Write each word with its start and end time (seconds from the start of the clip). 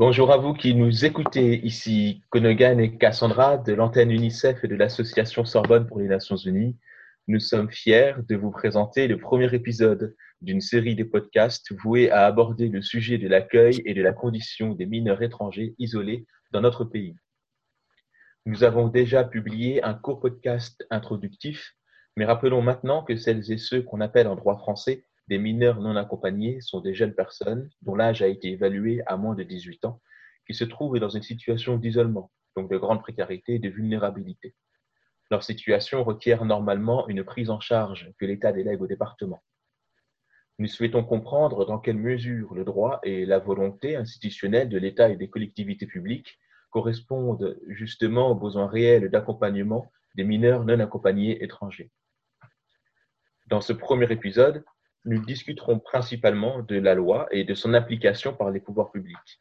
Bonjour 0.00 0.32
à 0.32 0.38
vous 0.38 0.54
qui 0.54 0.74
nous 0.74 1.04
écoutez 1.04 1.60
ici, 1.62 2.22
Konogan 2.30 2.80
et 2.80 2.96
Cassandra 2.96 3.58
de 3.58 3.74
l'antenne 3.74 4.10
UNICEF 4.10 4.64
et 4.64 4.66
de 4.66 4.74
l'association 4.74 5.44
Sorbonne 5.44 5.86
pour 5.86 5.98
les 5.98 6.08
Nations 6.08 6.38
Unies. 6.38 6.78
Nous 7.28 7.38
sommes 7.38 7.70
fiers 7.70 8.14
de 8.26 8.34
vous 8.34 8.50
présenter 8.50 9.08
le 9.08 9.18
premier 9.18 9.54
épisode 9.54 10.16
d'une 10.40 10.62
série 10.62 10.94
de 10.94 11.04
podcasts 11.04 11.74
voués 11.82 12.10
à 12.10 12.24
aborder 12.24 12.68
le 12.68 12.80
sujet 12.80 13.18
de 13.18 13.28
l'accueil 13.28 13.82
et 13.84 13.92
de 13.92 14.00
la 14.00 14.14
condition 14.14 14.72
des 14.72 14.86
mineurs 14.86 15.22
étrangers 15.22 15.74
isolés 15.78 16.24
dans 16.50 16.62
notre 16.62 16.86
pays. 16.86 17.14
Nous 18.46 18.64
avons 18.64 18.88
déjà 18.88 19.22
publié 19.22 19.84
un 19.84 19.92
court 19.92 20.20
podcast 20.20 20.82
introductif, 20.88 21.74
mais 22.16 22.24
rappelons 22.24 22.62
maintenant 22.62 23.04
que 23.04 23.16
celles 23.16 23.52
et 23.52 23.58
ceux 23.58 23.82
qu'on 23.82 24.00
appelle 24.00 24.28
en 24.28 24.34
droit 24.34 24.56
français 24.56 25.04
des 25.30 25.38
mineurs 25.38 25.80
non 25.80 25.94
accompagnés 25.94 26.60
sont 26.60 26.80
des 26.80 26.92
jeunes 26.92 27.14
personnes 27.14 27.70
dont 27.82 27.94
l'âge 27.94 28.20
a 28.20 28.26
été 28.26 28.50
évalué 28.50 29.00
à 29.06 29.16
moins 29.16 29.36
de 29.36 29.44
18 29.44 29.84
ans, 29.84 30.02
qui 30.44 30.54
se 30.54 30.64
trouvent 30.64 30.98
dans 30.98 31.08
une 31.08 31.22
situation 31.22 31.76
d'isolement, 31.76 32.32
donc 32.56 32.68
de 32.68 32.76
grande 32.76 33.00
précarité 33.00 33.54
et 33.54 33.58
de 33.60 33.68
vulnérabilité. 33.68 34.56
Leur 35.30 35.44
situation 35.44 36.02
requiert 36.02 36.44
normalement 36.44 37.08
une 37.08 37.22
prise 37.22 37.48
en 37.48 37.60
charge 37.60 38.12
que 38.18 38.26
l'État 38.26 38.50
délègue 38.52 38.82
au 38.82 38.88
département. 38.88 39.40
Nous 40.58 40.66
souhaitons 40.66 41.04
comprendre 41.04 41.64
dans 41.64 41.78
quelle 41.78 41.96
mesure 41.96 42.52
le 42.52 42.64
droit 42.64 42.98
et 43.04 43.24
la 43.24 43.38
volonté 43.38 43.94
institutionnelle 43.94 44.68
de 44.68 44.78
l'État 44.78 45.10
et 45.10 45.16
des 45.16 45.30
collectivités 45.30 45.86
publiques 45.86 46.40
correspondent 46.70 47.56
justement 47.68 48.32
aux 48.32 48.34
besoins 48.34 48.66
réels 48.66 49.08
d'accompagnement 49.10 49.92
des 50.16 50.24
mineurs 50.24 50.64
non 50.64 50.80
accompagnés 50.80 51.44
étrangers. 51.44 51.92
Dans 53.46 53.60
ce 53.60 53.72
premier 53.72 54.10
épisode, 54.10 54.64
nous 55.04 55.24
discuterons 55.24 55.78
principalement 55.78 56.62
de 56.62 56.76
la 56.76 56.94
loi 56.94 57.26
et 57.30 57.44
de 57.44 57.54
son 57.54 57.74
application 57.74 58.34
par 58.34 58.50
les 58.50 58.60
pouvoirs 58.60 58.90
publics. 58.90 59.40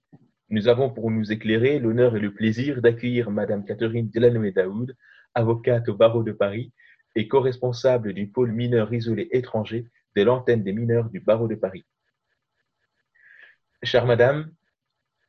Nous 0.49 0.67
avons 0.67 0.89
pour 0.89 1.11
nous 1.11 1.31
éclairer 1.31 1.79
l'honneur 1.79 2.15
et 2.15 2.19
le 2.19 2.33
plaisir 2.33 2.81
d'accueillir 2.81 3.29
Madame 3.29 3.65
Catherine 3.65 4.09
Delanoë 4.09 4.51
Daoud, 4.51 4.95
avocate 5.35 5.89
au 5.89 5.95
barreau 5.95 6.23
de 6.23 6.31
Paris 6.31 6.73
et 7.15 7.27
co-responsable 7.27 8.13
du 8.13 8.27
pôle 8.27 8.51
mineur 8.51 8.93
isolé 8.93 9.27
étranger 9.31 9.87
de 10.15 10.23
l'antenne 10.23 10.63
des 10.63 10.73
mineurs 10.73 11.09
du 11.09 11.19
barreau 11.19 11.47
de 11.47 11.55
Paris. 11.55 11.85
Chère 13.83 14.05
Madame, 14.05 14.51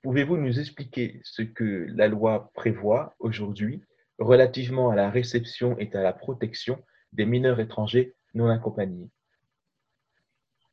Pouvez-vous 0.02 0.38
nous 0.38 0.58
expliquer 0.58 1.20
ce 1.24 1.42
que 1.42 1.86
la 1.90 2.08
loi 2.08 2.50
prévoit 2.54 3.14
aujourd'hui 3.18 3.82
relativement 4.18 4.88
à 4.88 4.96
la 4.96 5.10
réception 5.10 5.78
et 5.78 5.94
à 5.94 6.00
la 6.00 6.14
protection 6.14 6.82
des 7.12 7.26
mineurs 7.26 7.60
étrangers 7.60 8.14
non 8.32 8.48
accompagnés? 8.48 9.10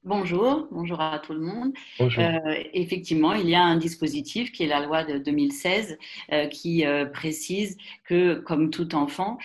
Bonjour, 0.08 0.70
bonjour 0.72 1.02
à 1.02 1.20
tout 1.20 1.34
le 1.34 1.42
monde. 1.42 1.74
Euh, 2.00 2.40
effectivement, 2.74 3.34
il 3.34 3.50
y 3.50 3.56
a 3.56 3.62
un 3.62 3.76
dispositif 3.76 4.54
qui 4.54 4.64
est 4.64 4.68
la 4.68 4.80
loi 4.80 5.04
de 5.04 5.18
2016 5.18 5.98
euh, 6.32 6.48
qui 6.48 6.86
euh, 6.86 7.06
précise 7.08 7.76
que, 8.06 8.36
comme 8.36 8.70
tout 8.70 8.96
enfant, 8.96 9.38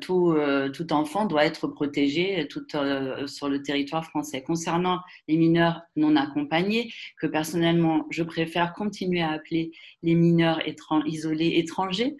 tout, 0.00 0.36
tout, 0.72 0.92
enfant 0.92 1.24
doit 1.24 1.44
être 1.44 1.66
protégé 1.66 2.46
tout, 2.48 2.64
sur 3.26 3.48
le 3.48 3.62
territoire 3.64 4.04
français. 4.04 4.44
Concernant 4.44 5.00
les 5.26 5.36
mineurs 5.36 5.80
non 5.96 6.14
accompagnés, 6.14 6.92
que 7.20 7.26
personnellement, 7.26 8.06
je 8.10 8.22
préfère 8.22 8.74
continuer 8.74 9.22
à 9.22 9.32
appeler 9.32 9.72
les 10.04 10.14
mineurs 10.14 10.60
isolés 11.04 11.54
étrangers, 11.56 12.16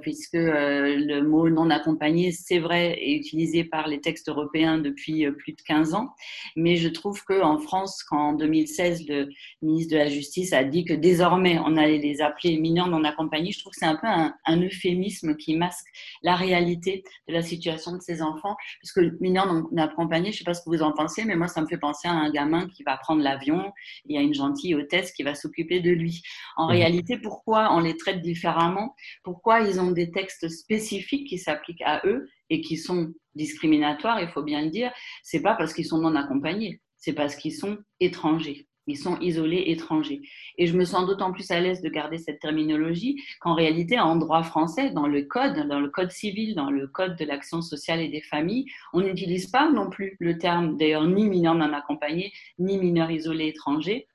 puisque 0.00 0.34
le 0.34 1.22
mot 1.22 1.50
non 1.50 1.70
accompagné, 1.70 2.30
c'est 2.30 2.60
vrai, 2.60 2.96
est 3.00 3.16
utilisé 3.16 3.64
par 3.64 3.88
les 3.88 4.00
textes 4.00 4.28
européens 4.28 4.78
depuis 4.78 5.28
plus 5.32 5.54
de 5.54 5.62
15 5.62 5.94
ans, 5.94 6.14
mais 6.54 6.76
je 6.76 6.88
trouve 6.88 7.15
qu'en 7.22 7.58
France, 7.58 8.02
qu'en 8.04 8.32
2016, 8.34 9.06
le 9.08 9.28
ministre 9.62 9.94
de 9.94 9.98
la 9.98 10.08
Justice 10.08 10.52
a 10.52 10.64
dit 10.64 10.84
que 10.84 10.94
désormais, 10.94 11.58
on 11.58 11.76
allait 11.76 11.98
les 11.98 12.20
appeler 12.20 12.58
mineurs 12.58 12.88
non 12.88 13.04
accompagnés, 13.04 13.52
je 13.52 13.60
trouve 13.60 13.72
que 13.72 13.78
c'est 13.78 13.86
un 13.86 13.96
peu 13.96 14.06
un, 14.06 14.62
euphémisme 14.62 15.36
qui 15.36 15.56
masque 15.56 15.86
la 16.22 16.36
réalité 16.36 17.04
de 17.28 17.32
la 17.34 17.42
situation 17.42 17.92
de 17.92 18.00
ces 18.00 18.22
enfants. 18.22 18.56
Parce 18.82 18.92
que 18.92 19.16
mineurs 19.20 19.46
non 19.52 19.68
accompagnés, 19.76 20.32
je 20.32 20.36
ne 20.36 20.38
sais 20.38 20.44
pas 20.44 20.54
ce 20.54 20.62
que 20.62 20.70
vous 20.70 20.82
en 20.82 20.92
pensez, 20.92 21.24
mais 21.24 21.36
moi, 21.36 21.48
ça 21.48 21.60
me 21.60 21.66
fait 21.66 21.78
penser 21.78 22.08
à 22.08 22.12
un 22.12 22.30
gamin 22.30 22.68
qui 22.68 22.82
va 22.82 22.96
prendre 22.96 23.22
l'avion 23.22 23.72
et 24.08 24.18
à 24.18 24.20
une 24.20 24.34
gentille 24.34 24.74
hôtesse 24.74 25.12
qui 25.12 25.22
va 25.22 25.34
s'occuper 25.34 25.80
de 25.80 25.90
lui. 25.90 26.22
En 26.56 26.66
mmh. 26.66 26.70
réalité, 26.70 27.18
pourquoi 27.18 27.74
on 27.74 27.80
les 27.80 27.96
traite 27.96 28.22
différemment? 28.22 28.94
Pourquoi 29.22 29.60
ils 29.60 29.80
ont 29.80 29.90
des 29.90 30.10
textes 30.10 30.48
spécifiques 30.48 31.28
qui 31.28 31.38
s'appliquent 31.38 31.82
à 31.84 32.02
eux 32.04 32.28
et 32.50 32.60
qui 32.60 32.76
sont 32.76 33.12
discriminatoires, 33.34 34.20
il 34.20 34.28
faut 34.28 34.42
bien 34.42 34.62
le 34.62 34.70
dire, 34.70 34.92
c'est 35.22 35.42
pas 35.42 35.54
parce 35.54 35.74
qu'ils 35.74 35.86
sont 35.86 35.98
non 35.98 36.14
accompagnés 36.16 36.80
c'est 37.06 37.12
parce 37.12 37.36
qu'ils 37.36 37.54
sont 37.54 37.78
étrangers. 38.00 38.66
Ils 38.88 38.98
sont 38.98 39.16
isolés 39.20 39.62
étrangers. 39.66 40.22
Et 40.58 40.66
je 40.66 40.76
me 40.76 40.84
sens 40.84 41.06
d'autant 41.06 41.30
plus 41.30 41.48
à 41.52 41.60
l'aise 41.60 41.80
de 41.80 41.88
garder 41.88 42.18
cette 42.18 42.40
terminologie 42.40 43.22
qu'en 43.38 43.54
réalité, 43.54 44.00
en 44.00 44.16
droit 44.16 44.42
français, 44.42 44.90
dans 44.90 45.06
le 45.06 45.22
code, 45.22 45.68
dans 45.68 45.78
le 45.78 45.88
code 45.88 46.10
civil, 46.10 46.56
dans 46.56 46.68
le 46.68 46.88
code 46.88 47.16
de 47.16 47.24
l'action 47.24 47.62
sociale 47.62 48.00
et 48.00 48.08
des 48.08 48.22
familles, 48.22 48.66
on 48.92 49.02
n'utilise 49.02 49.46
pas 49.46 49.70
non 49.70 49.88
plus 49.88 50.16
le 50.18 50.36
terme, 50.36 50.76
d'ailleurs, 50.76 51.06
ni 51.06 51.28
mineur 51.28 51.54
non 51.54 51.72
accompagné, 51.72 52.32
ni 52.58 52.76
mineur 52.76 53.08
isolé 53.12 53.46
étranger. 53.46 54.08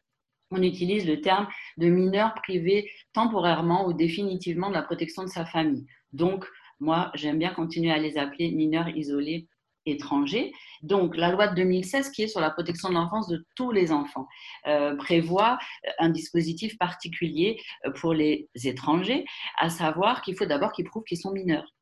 On 0.51 0.61
utilise 0.61 1.07
le 1.07 1.21
terme 1.21 1.47
de 1.77 1.87
mineur 1.87 2.33
privé 2.33 2.91
temporairement 3.13 3.87
ou 3.87 3.93
définitivement 3.93 4.67
de 4.67 4.73
la 4.73 4.81
protection 4.81 5.23
de 5.23 5.29
sa 5.29 5.45
famille. 5.45 5.85
Donc, 6.11 6.45
moi, 6.81 7.09
j'aime 7.15 7.39
bien 7.39 7.53
continuer 7.53 7.91
à 7.91 7.99
les 7.99 8.17
appeler 8.17 8.51
mineurs 8.51 8.89
isolés 8.89 9.47
étrangers. 9.85 10.51
Donc, 10.81 11.15
la 11.17 11.31
loi 11.31 11.47
de 11.47 11.55
2016, 11.55 12.11
qui 12.11 12.23
est 12.23 12.27
sur 12.27 12.39
la 12.39 12.49
protection 12.49 12.89
de 12.89 12.95
l'enfance 12.95 13.27
de 13.27 13.45
tous 13.55 13.71
les 13.71 13.91
enfants, 13.91 14.27
euh, 14.67 14.95
prévoit 14.95 15.57
un 15.99 16.09
dispositif 16.09 16.77
particulier 16.77 17.59
euh, 17.85 17.91
pour 17.91 18.13
les 18.13 18.49
étrangers, 18.55 19.25
à 19.59 19.69
savoir 19.69 20.21
qu'il 20.21 20.35
faut 20.35 20.45
d'abord 20.45 20.71
qu'ils 20.71 20.85
prouvent 20.85 21.03
qu'ils 21.03 21.19
sont 21.19 21.31
mineurs. 21.31 21.73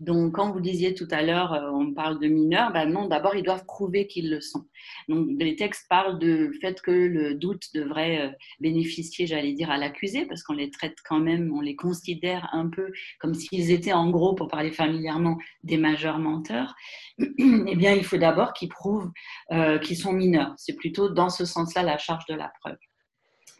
Donc, 0.00 0.34
quand 0.34 0.52
vous 0.52 0.60
disiez 0.60 0.94
tout 0.94 1.08
à 1.10 1.22
l'heure, 1.22 1.52
euh, 1.52 1.70
on 1.72 1.92
parle 1.92 2.20
de 2.20 2.28
mineurs, 2.28 2.72
ben 2.72 2.86
non, 2.86 3.06
d'abord, 3.06 3.34
ils 3.36 3.42
doivent 3.42 3.64
prouver 3.64 4.06
qu'ils 4.06 4.30
le 4.30 4.40
sont. 4.40 4.64
Donc, 5.08 5.28
les 5.38 5.56
textes 5.56 5.86
parlent 5.88 6.18
du 6.18 6.52
fait 6.60 6.80
que 6.80 6.90
le 6.90 7.34
doute 7.34 7.64
devrait 7.74 8.20
euh, 8.20 8.30
bénéficier, 8.60 9.26
j'allais 9.26 9.52
dire, 9.52 9.70
à 9.70 9.78
l'accusé, 9.78 10.26
parce 10.26 10.42
qu'on 10.42 10.54
les 10.54 10.70
traite 10.70 10.96
quand 11.04 11.20
même, 11.20 11.52
on 11.54 11.60
les 11.60 11.76
considère 11.76 12.48
un 12.52 12.68
peu 12.68 12.92
comme 13.20 13.34
s'ils 13.34 13.70
étaient, 13.70 13.92
en 13.92 14.10
gros, 14.10 14.34
pour 14.34 14.48
parler 14.48 14.70
familièrement, 14.70 15.38
des 15.64 15.76
majeurs 15.76 16.18
menteurs. 16.18 16.74
eh 17.18 17.76
bien, 17.76 17.94
il 17.94 18.04
faut 18.04 18.18
d'abord 18.18 18.52
qu'ils 18.52 18.68
prouvent 18.68 19.10
euh, 19.52 19.78
qu'ils 19.78 19.96
sont 19.96 20.12
mineurs. 20.12 20.54
C'est 20.56 20.74
plutôt 20.74 21.08
dans 21.08 21.30
ce 21.30 21.44
sens-là 21.44 21.82
la 21.82 21.98
charge 21.98 22.24
de 22.26 22.34
la 22.34 22.52
preuve. 22.60 22.76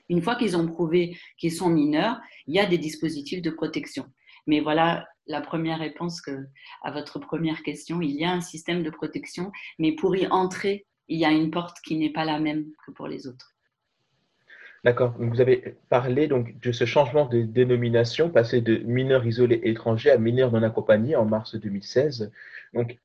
Une 0.08 0.22
fois 0.22 0.36
qu'ils 0.36 0.56
ont 0.56 0.66
prouvé 0.66 1.16
qu'ils 1.38 1.52
sont 1.52 1.68
mineurs, 1.68 2.18
il 2.46 2.54
y 2.54 2.60
a 2.60 2.66
des 2.66 2.78
dispositifs 2.78 3.42
de 3.42 3.50
protection. 3.50 4.06
Mais 4.48 4.60
voilà 4.60 5.06
la 5.28 5.40
première 5.40 5.78
réponse 5.78 6.20
à 6.82 6.90
votre 6.90 7.20
première 7.20 7.62
question. 7.62 8.00
Il 8.00 8.16
y 8.16 8.24
a 8.24 8.32
un 8.32 8.40
système 8.40 8.82
de 8.82 8.90
protection, 8.90 9.52
mais 9.78 9.92
pour 9.92 10.16
y 10.16 10.26
entrer, 10.26 10.86
il 11.06 11.20
y 11.20 11.24
a 11.24 11.30
une 11.30 11.50
porte 11.50 11.76
qui 11.84 11.96
n'est 11.96 12.12
pas 12.12 12.24
la 12.24 12.40
même 12.40 12.64
que 12.84 12.90
pour 12.90 13.06
les 13.06 13.26
autres. 13.26 13.54
D'accord. 14.84 15.14
Vous 15.18 15.40
avez 15.40 15.76
parlé 15.90 16.28
donc 16.28 16.58
de 16.60 16.72
ce 16.72 16.84
changement 16.84 17.26
de 17.26 17.42
dénomination, 17.42 18.30
passé 18.30 18.60
de 18.60 18.78
mineur 18.78 19.26
isolé 19.26 19.60
étranger 19.64 20.10
à 20.10 20.18
mineur 20.18 20.52
non 20.52 20.62
accompagné 20.62 21.14
en 21.16 21.24
mars 21.24 21.56
2016. 21.56 22.30
Donc, 22.74 22.96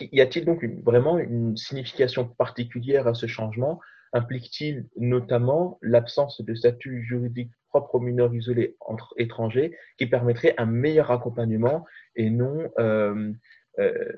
y 0.00 0.20
a-t-il 0.20 0.44
donc 0.44 0.64
vraiment 0.84 1.18
une 1.18 1.56
signification 1.56 2.26
particulière 2.26 3.06
à 3.06 3.14
ce 3.14 3.26
changement? 3.26 3.80
Implique-t-il 4.12 4.86
notamment 4.96 5.78
l'absence 5.80 6.42
de 6.42 6.54
statut 6.54 7.02
juridique 7.02 7.50
propre 7.72 8.00
mineurs 8.00 8.34
isolés 8.34 8.76
étrangers 9.16 9.76
qui 9.96 10.06
permettrait 10.06 10.54
un 10.58 10.66
meilleur 10.66 11.10
accompagnement 11.10 11.86
et 12.16 12.28
non 12.28 12.70
euh, 12.78 13.32
euh, 13.78 14.12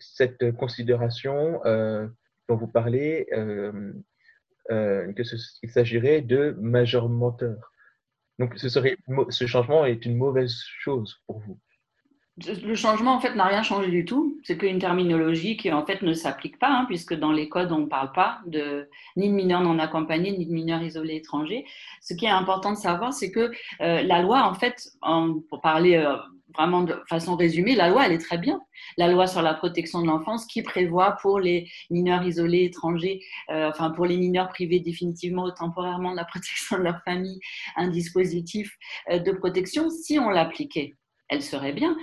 cette 0.00 0.50
considération 0.56 1.64
euh, 1.64 2.08
dont 2.48 2.56
vous 2.56 2.66
parlez, 2.66 3.26
qu'il 4.68 5.70
s'agirait 5.70 6.22
de 6.22 6.56
majeur 6.60 7.08
menteur. 7.08 7.72
Donc 8.38 8.58
ce, 8.58 8.68
serait, 8.68 8.96
ce 9.30 9.46
changement 9.46 9.86
est 9.86 10.04
une 10.04 10.16
mauvaise 10.16 10.56
chose 10.80 11.22
pour 11.26 11.38
vous 11.40 11.58
le 12.46 12.74
changement, 12.74 13.14
en 13.14 13.20
fait, 13.20 13.34
n'a 13.34 13.44
rien 13.44 13.62
changé 13.62 13.90
du 13.90 14.04
tout. 14.04 14.38
C'est 14.44 14.56
qu'une 14.56 14.78
terminologie 14.78 15.56
qui, 15.56 15.72
en 15.72 15.84
fait, 15.84 16.02
ne 16.02 16.12
s'applique 16.12 16.58
pas, 16.58 16.68
hein, 16.68 16.84
puisque 16.86 17.14
dans 17.14 17.32
les 17.32 17.48
codes, 17.48 17.72
on 17.72 17.80
ne 17.80 17.86
parle 17.86 18.12
pas 18.12 18.40
de, 18.46 18.88
ni 19.16 19.28
de 19.28 19.34
mineurs 19.34 19.60
non 19.60 19.78
accompagnés, 19.78 20.36
ni 20.36 20.46
de 20.46 20.52
mineurs 20.52 20.82
isolés 20.82 21.16
étrangers. 21.16 21.64
Ce 22.00 22.14
qui 22.14 22.26
est 22.26 22.30
important 22.30 22.72
de 22.72 22.76
savoir, 22.76 23.12
c'est 23.12 23.30
que 23.30 23.50
euh, 23.80 24.02
la 24.02 24.22
loi, 24.22 24.48
en 24.48 24.54
fait, 24.54 24.88
pour 25.48 25.60
parler 25.60 25.96
euh, 25.96 26.16
vraiment 26.54 26.82
de 26.82 26.96
façon 27.08 27.36
résumée, 27.36 27.74
la 27.74 27.88
loi, 27.88 28.06
elle 28.06 28.12
est 28.12 28.18
très 28.18 28.38
bien. 28.38 28.60
La 28.96 29.08
loi 29.08 29.26
sur 29.26 29.42
la 29.42 29.54
protection 29.54 30.00
de 30.02 30.06
l'enfance 30.06 30.46
qui 30.46 30.62
prévoit 30.62 31.16
pour 31.20 31.40
les 31.40 31.68
mineurs 31.90 32.22
isolés 32.22 32.64
étrangers, 32.64 33.20
euh, 33.50 33.68
enfin, 33.68 33.90
pour 33.90 34.06
les 34.06 34.16
mineurs 34.16 34.48
privés 34.48 34.80
définitivement 34.80 35.44
ou 35.44 35.50
temporairement 35.50 36.12
de 36.12 36.16
la 36.16 36.24
protection 36.32 36.78
de 36.78 36.84
leur 36.84 37.00
famille, 37.04 37.40
un 37.76 37.88
dispositif 37.88 38.76
de 39.10 39.32
protection, 39.32 39.90
si 39.90 40.18
on 40.18 40.30
l'appliquait 40.30 40.94
elle 41.28 41.42
serait 41.42 41.72
bien 41.72 41.96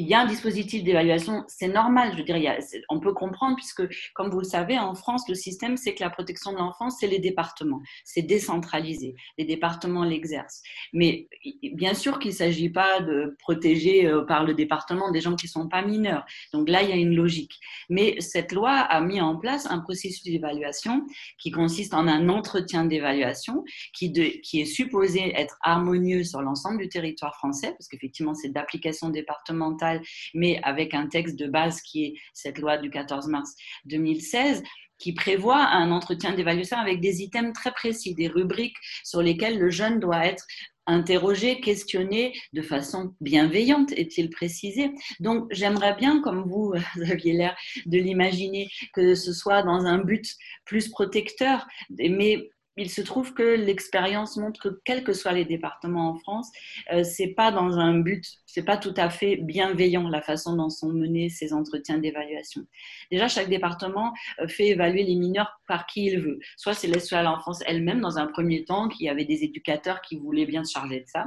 il 0.00 0.08
y 0.08 0.14
a 0.14 0.20
un 0.20 0.26
dispositif 0.26 0.82
d'évaluation, 0.82 1.44
c'est 1.46 1.68
normal, 1.68 2.14
je 2.16 2.22
dirais, 2.22 2.58
on 2.88 3.00
peut 3.00 3.12
comprendre 3.12 3.54
puisque, 3.56 3.82
comme 4.14 4.30
vous 4.30 4.38
le 4.38 4.44
savez, 4.44 4.78
en 4.78 4.94
France, 4.94 5.28
le 5.28 5.34
système, 5.34 5.76
c'est 5.76 5.94
que 5.94 6.02
la 6.02 6.08
protection 6.08 6.52
de 6.52 6.58
l'enfance, 6.58 6.96
c'est 7.00 7.06
les 7.06 7.18
départements, 7.18 7.82
c'est 8.04 8.22
décentralisé, 8.22 9.14
les 9.36 9.44
départements 9.44 10.04
l'exercent. 10.04 10.62
Mais 10.94 11.28
bien 11.74 11.92
sûr 11.92 12.18
qu'il 12.18 12.30
ne 12.30 12.36
s'agit 12.36 12.70
pas 12.70 13.00
de 13.00 13.36
protéger 13.38 14.06
euh, 14.06 14.22
par 14.22 14.44
le 14.44 14.54
département 14.54 15.10
des 15.10 15.20
gens 15.20 15.36
qui 15.36 15.46
ne 15.46 15.50
sont 15.50 15.68
pas 15.68 15.82
mineurs. 15.82 16.24
Donc 16.54 16.68
là, 16.70 16.82
il 16.82 16.88
y 16.88 16.92
a 16.92 16.96
une 16.96 17.14
logique. 17.14 17.58
Mais 17.90 18.20
cette 18.20 18.52
loi 18.52 18.72
a 18.72 19.00
mis 19.02 19.20
en 19.20 19.36
place 19.36 19.66
un 19.66 19.80
processus 19.80 20.24
d'évaluation 20.24 21.06
qui 21.38 21.50
consiste 21.50 21.92
en 21.92 22.08
un 22.08 22.28
entretien 22.30 22.86
d'évaluation 22.86 23.64
qui, 23.92 24.12
qui 24.12 24.60
est 24.62 24.64
supposé 24.64 25.32
être 25.38 25.58
harmonieux 25.62 26.24
sur 26.24 26.40
l'ensemble 26.40 26.78
du 26.78 26.88
territoire 26.88 27.36
français, 27.36 27.72
parce 27.72 27.88
qu'effectivement, 27.88 28.34
c'est 28.34 28.48
d'application 28.48 29.10
départementale 29.10 29.89
mais 30.34 30.60
avec 30.62 30.94
un 30.94 31.06
texte 31.06 31.38
de 31.38 31.46
base 31.46 31.80
qui 31.80 32.04
est 32.04 32.14
cette 32.34 32.58
loi 32.58 32.78
du 32.78 32.90
14 32.90 33.28
mars 33.28 33.54
2016 33.86 34.62
qui 34.98 35.14
prévoit 35.14 35.66
un 35.66 35.90
entretien 35.90 36.34
d'évaluation 36.34 36.76
avec 36.76 37.00
des 37.00 37.22
items 37.22 37.54
très 37.54 37.72
précis, 37.72 38.14
des 38.14 38.28
rubriques 38.28 38.76
sur 39.02 39.22
lesquelles 39.22 39.58
le 39.58 39.70
jeune 39.70 39.98
doit 39.98 40.26
être 40.26 40.44
interrogé, 40.86 41.60
questionné 41.60 42.34
de 42.52 42.62
façon 42.62 43.14
bienveillante, 43.20 43.92
est-il 43.92 44.28
précisé. 44.30 44.90
Donc 45.20 45.46
j'aimerais 45.50 45.94
bien, 45.94 46.20
comme 46.20 46.42
vous, 46.48 46.74
vous 46.96 47.10
aviez 47.10 47.32
l'air 47.32 47.56
de 47.86 47.98
l'imaginer, 47.98 48.68
que 48.92 49.14
ce 49.14 49.32
soit 49.32 49.62
dans 49.62 49.86
un 49.86 49.98
but 49.98 50.36
plus 50.64 50.88
protecteur, 50.88 51.66
mais 51.90 52.50
il 52.76 52.90
se 52.90 53.00
trouve 53.02 53.34
que 53.34 53.42
l'expérience 53.42 54.36
montre 54.36 54.60
que 54.60 54.80
quels 54.84 55.04
que 55.04 55.12
soient 55.12 55.32
les 55.32 55.44
départements 55.44 56.10
en 56.10 56.18
France, 56.18 56.50
euh, 56.92 57.04
c'est 57.04 57.28
pas 57.28 57.50
dans 57.50 57.78
un 57.78 57.98
but, 57.98 58.24
c'est 58.46 58.64
pas 58.64 58.76
tout 58.76 58.94
à 58.96 59.10
fait 59.10 59.36
bienveillant 59.36 60.08
la 60.08 60.22
façon 60.22 60.56
dont 60.56 60.70
sont 60.70 60.92
menés 60.92 61.28
ces 61.28 61.52
entretiens 61.52 61.98
d'évaluation. 61.98 62.62
Déjà, 63.10 63.28
chaque 63.28 63.48
département 63.48 64.12
euh, 64.40 64.48
fait 64.48 64.68
évaluer 64.68 65.02
les 65.02 65.16
mineurs 65.16 65.60
par 65.66 65.86
qui 65.86 66.06
il 66.06 66.20
veut. 66.20 66.38
Soit 66.56 66.74
c'est 66.74 66.86
l'aide 66.86 67.00
à 67.12 67.22
l'enfance 67.22 67.62
elle-même 67.66 68.00
dans 68.00 68.18
un 68.18 68.26
premier 68.26 68.64
temps, 68.64 68.88
qui 68.88 69.08
avait 69.08 69.24
des 69.24 69.42
éducateurs 69.42 70.00
qui 70.02 70.16
voulaient 70.16 70.46
bien 70.46 70.64
se 70.64 70.72
charger 70.72 71.00
de 71.00 71.06
ça. 71.06 71.26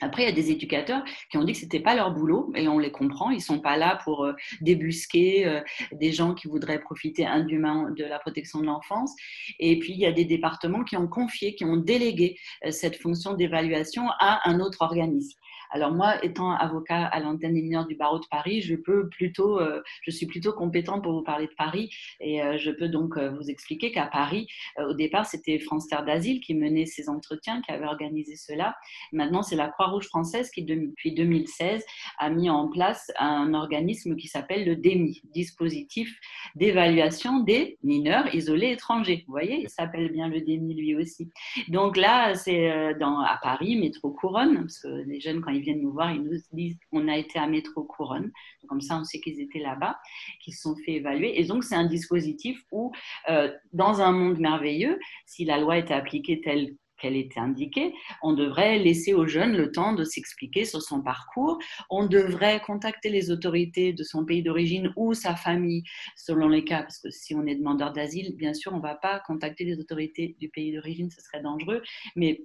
Après, 0.00 0.22
il 0.22 0.26
y 0.26 0.28
a 0.28 0.34
des 0.34 0.50
éducateurs 0.50 1.02
qui 1.30 1.38
ont 1.38 1.44
dit 1.44 1.52
que 1.52 1.58
c'était 1.58 1.80
pas 1.80 1.94
leur 1.94 2.12
boulot 2.12 2.52
et 2.54 2.68
on 2.68 2.78
les 2.78 2.92
comprend. 2.92 3.30
Ils 3.30 3.40
sont 3.40 3.58
pas 3.58 3.76
là 3.76 3.98
pour 4.04 4.24
euh, 4.24 4.32
débusquer 4.60 5.46
euh, 5.46 5.60
des 5.92 6.12
gens 6.12 6.34
qui 6.34 6.46
voudraient 6.46 6.80
profiter 6.80 7.26
indûment 7.26 7.90
de 7.90 8.04
la 8.04 8.18
protection 8.18 8.60
de 8.60 8.66
l'enfance. 8.66 9.14
Et 9.58 9.78
puis, 9.78 9.92
il 9.92 9.98
y 9.98 10.06
a 10.06 10.12
des 10.12 10.24
départements 10.24 10.84
qui 10.84 10.96
ont 10.96 11.08
confié, 11.08 11.54
qui 11.54 11.64
ont 11.64 11.76
délégué 11.76 12.38
euh, 12.64 12.70
cette 12.70 12.96
fonction 12.96 13.34
d'évaluation 13.34 14.04
à 14.20 14.48
un 14.48 14.60
autre 14.60 14.82
organisme. 14.82 15.38
Alors 15.70 15.92
moi, 15.92 16.24
étant 16.24 16.52
avocat 16.52 17.04
à 17.04 17.20
l'antenne 17.20 17.54
des 17.54 17.62
mineurs 17.62 17.86
du 17.86 17.94
barreau 17.94 18.18
de 18.18 18.26
Paris, 18.30 18.62
je 18.62 18.74
peux 18.74 19.08
plutôt, 19.08 19.60
euh, 19.60 19.82
je 20.02 20.10
suis 20.10 20.26
plutôt 20.26 20.52
compétente 20.52 21.02
pour 21.02 21.12
vous 21.12 21.22
parler 21.22 21.46
de 21.46 21.54
Paris 21.56 21.90
et 22.20 22.42
euh, 22.42 22.56
je 22.58 22.70
peux 22.70 22.88
donc 22.88 23.16
euh, 23.16 23.30
vous 23.30 23.50
expliquer 23.50 23.92
qu'à 23.92 24.06
Paris, 24.06 24.46
au 24.78 24.94
départ, 24.94 25.26
c'était 25.26 25.58
France 25.58 25.88
Terre 25.88 26.04
d'Asile 26.04 26.40
qui 26.40 26.54
menait 26.54 26.86
ces 26.86 27.08
entretiens, 27.08 27.60
qui 27.62 27.72
avait 27.72 27.86
organisé 27.86 28.36
cela. 28.36 28.76
Maintenant, 29.12 29.42
c'est 29.42 29.56
la 29.56 29.68
Croix-Rouge 29.68 30.06
française 30.06 30.50
qui, 30.50 30.62
depuis 30.64 31.14
2016, 31.14 31.84
a 32.18 32.30
mis 32.30 32.50
en 32.50 32.68
place 32.68 33.10
un 33.18 33.54
organisme 33.54 34.16
qui 34.16 34.28
s'appelle 34.28 34.64
le 34.64 34.76
DEMI, 34.76 35.20
dispositif 35.32 36.18
d'évaluation 36.54 37.40
des 37.40 37.78
mineurs 37.82 38.34
isolés 38.34 38.72
étrangers. 38.72 39.24
Vous 39.26 39.32
voyez, 39.32 39.62
il 39.62 39.68
s'appelle 39.68 40.10
bien 40.12 40.28
le 40.28 40.40
DEMI 40.40 40.74
lui 40.74 40.94
aussi. 40.94 41.30
Donc 41.68 41.96
là, 41.96 42.34
c'est 42.34 42.70
à 42.70 43.38
Paris, 43.42 43.76
métro 43.76 44.10
Couronne, 44.10 44.60
parce 44.60 44.80
que 44.80 44.88
les 45.06 45.20
jeunes, 45.20 45.40
quand 45.40 45.50
ils 45.50 45.57
viennent 45.60 45.82
nous 45.82 45.92
voir, 45.92 46.12
ils 46.12 46.22
nous 46.22 46.36
disent 46.52 46.78
on 46.92 47.08
a 47.08 47.16
été 47.16 47.38
à 47.38 47.46
Métro 47.46 47.84
Couronne. 47.84 48.30
Comme 48.68 48.80
ça, 48.80 48.98
on 48.98 49.04
sait 49.04 49.20
qu'ils 49.20 49.40
étaient 49.40 49.58
là-bas, 49.60 49.98
qu'ils 50.42 50.54
se 50.54 50.62
sont 50.62 50.76
fait 50.84 50.94
évaluer. 50.94 51.40
Et 51.40 51.44
donc, 51.44 51.64
c'est 51.64 51.74
un 51.74 51.86
dispositif 51.86 52.62
où, 52.72 52.92
euh, 53.28 53.52
dans 53.72 54.00
un 54.00 54.12
monde 54.12 54.38
merveilleux, 54.38 54.98
si 55.26 55.44
la 55.44 55.58
loi 55.58 55.78
était 55.78 55.94
appliquée 55.94 56.40
telle 56.40 56.74
qu'elle 56.98 57.16
était 57.16 57.40
indiquée, 57.40 57.94
on 58.22 58.32
devrait 58.34 58.78
laisser 58.78 59.14
aux 59.14 59.26
jeunes 59.26 59.56
le 59.56 59.70
temps 59.70 59.94
de 59.94 60.04
s'expliquer 60.04 60.64
sur 60.64 60.82
son 60.82 61.02
parcours. 61.02 61.58
On 61.90 62.06
devrait 62.06 62.60
contacter 62.60 63.08
les 63.08 63.30
autorités 63.30 63.92
de 63.92 64.02
son 64.02 64.24
pays 64.24 64.42
d'origine 64.42 64.92
ou 64.96 65.14
sa 65.14 65.36
famille, 65.36 65.84
selon 66.16 66.48
les 66.48 66.64
cas, 66.64 66.82
parce 66.82 66.98
que 66.98 67.10
si 67.10 67.34
on 67.34 67.46
est 67.46 67.54
demandeur 67.54 67.92
d'asile, 67.92 68.36
bien 68.36 68.52
sûr, 68.52 68.72
on 68.72 68.78
ne 68.78 68.82
va 68.82 68.96
pas 68.96 69.20
contacter 69.20 69.64
les 69.64 69.78
autorités 69.78 70.36
du 70.40 70.48
pays 70.48 70.72
d'origine, 70.72 71.10
ce 71.10 71.22
serait 71.22 71.42
dangereux. 71.42 71.82
Mais 72.16 72.42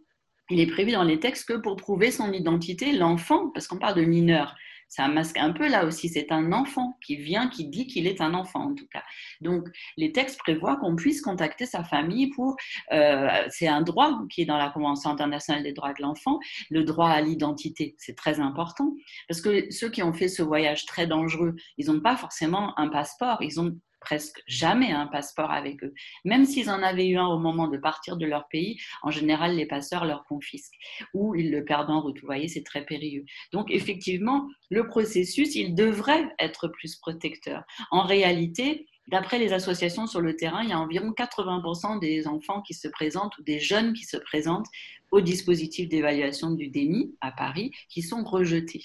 il 0.50 0.60
est 0.60 0.68
prévu 0.68 0.92
dans 0.92 1.04
les 1.04 1.20
textes 1.20 1.48
que 1.48 1.54
pour 1.54 1.76
prouver 1.76 2.12
son 2.12 2.32
identité, 2.32 2.92
l'enfant, 2.92 3.50
parce 3.50 3.68
qu'on 3.68 3.78
parle 3.78 3.96
de 3.96 4.06
mineur, 4.06 4.56
ça 4.94 5.08
masque 5.08 5.38
un 5.38 5.52
peu 5.52 5.68
là 5.68 5.86
aussi, 5.86 6.08
c'est 6.08 6.32
un 6.32 6.52
enfant 6.52 6.98
qui 7.04 7.16
vient, 7.16 7.48
qui 7.48 7.66
dit 7.66 7.88
qu'il 7.88 8.06
est 8.06 8.22
un 8.22 8.36
enfant 8.36 8.72
en 8.72 8.76
tout 8.76 8.88
cas. 8.92 9.04
Donc 9.42 9.68
les 9.98 10.12
textes 10.12 10.38
prévoient 10.38 10.76
qu'on 10.76 10.96
puisse 10.96 11.22
contacter 11.22 11.66
sa 11.66 11.84
famille 11.84 12.30
pour, 12.30 12.56
euh, 12.92 13.28
c'est 13.50 13.68
un 13.68 13.82
droit 13.82 14.22
qui 14.30 14.44
est 14.44 14.46
dans 14.46 14.58
la 14.58 14.70
Convention 14.70 15.10
internationale 15.10 15.64
des 15.64 15.74
droits 15.74 15.94
de 15.94 16.02
l'enfant, 16.02 16.40
le 16.70 16.84
droit 16.84 17.10
à 17.10 17.22
l'identité, 17.22 17.96
c'est 17.98 18.16
très 18.16 18.40
important, 18.40 18.94
parce 19.28 19.42
que 19.42 19.72
ceux 19.72 19.90
qui 19.90 20.04
ont 20.04 20.14
fait 20.14 20.28
ce 20.28 20.44
voyage 20.44 20.86
très 20.86 21.08
dangereux, 21.08 21.56
ils 21.78 21.88
n'ont 21.88 22.02
pas 22.02 22.16
forcément 22.16 22.78
un 22.78 22.90
passeport, 22.90 23.42
ils 23.42 23.60
ont 23.60 23.76
presque 24.04 24.42
jamais 24.48 24.92
un 24.92 25.08
passeport 25.08 25.52
avec 25.52 25.84
eux. 25.84 25.94
Même 26.26 26.46
s'ils 26.46 26.70
en 26.70 26.84
avaient 26.84 27.08
eu 27.08 27.18
un 27.18 27.28
au 27.28 27.40
moment 27.40 27.68
de 27.68 27.78
partir 27.78 28.18
de 28.18 28.26
leur 28.26 28.48
pays, 28.48 28.78
en 29.02 29.12
général, 29.12 29.56
les 29.56 29.66
passeurs 29.66 30.06
leur 30.06 30.26
confisquent 30.26 30.78
ou 31.14 31.36
ils 31.36 31.52
le 31.52 31.64
perdent 31.64 31.90
en 31.90 32.02
route. 32.02 32.20
Vous 32.20 32.28
voyez, 32.28 32.48
c'est 32.48 32.64
très 32.64 32.86
périlleux. 32.86 33.26
Donc, 33.52 33.72
effectivement, 33.72 34.48
le 34.70 34.88
processus, 34.88 35.56
il 35.56 35.76
devrait 35.76 36.30
être 36.40 36.68
plus 36.68 36.96
protecteur. 36.96 37.64
En 37.92 38.04
réalité, 38.04 38.88
D'après 39.10 39.38
les 39.38 39.52
associations 39.52 40.08
sur 40.08 40.22
le 40.22 40.36
terrain, 40.36 40.64
il 40.64 40.70
y 40.70 40.74
a 40.74 40.80
environ 40.80 41.12
80% 41.12 42.00
des 42.00 42.26
enfants 42.26 42.62
qui 42.62 42.74
se 42.74 42.88
présentent 42.88 43.38
ou 43.38 43.44
des 43.44 43.60
jeunes 43.60 43.94
qui 43.94 44.06
se 44.06 44.16
présentent 44.16 44.68
au 45.12 45.20
dispositif 45.20 45.90
d'évaluation 45.90 46.52
du 46.52 46.70
DENI 46.70 47.14
à 47.20 47.32
Paris 47.32 47.72
qui 47.90 48.02
sont 48.02 48.24
rejetés. 48.24 48.84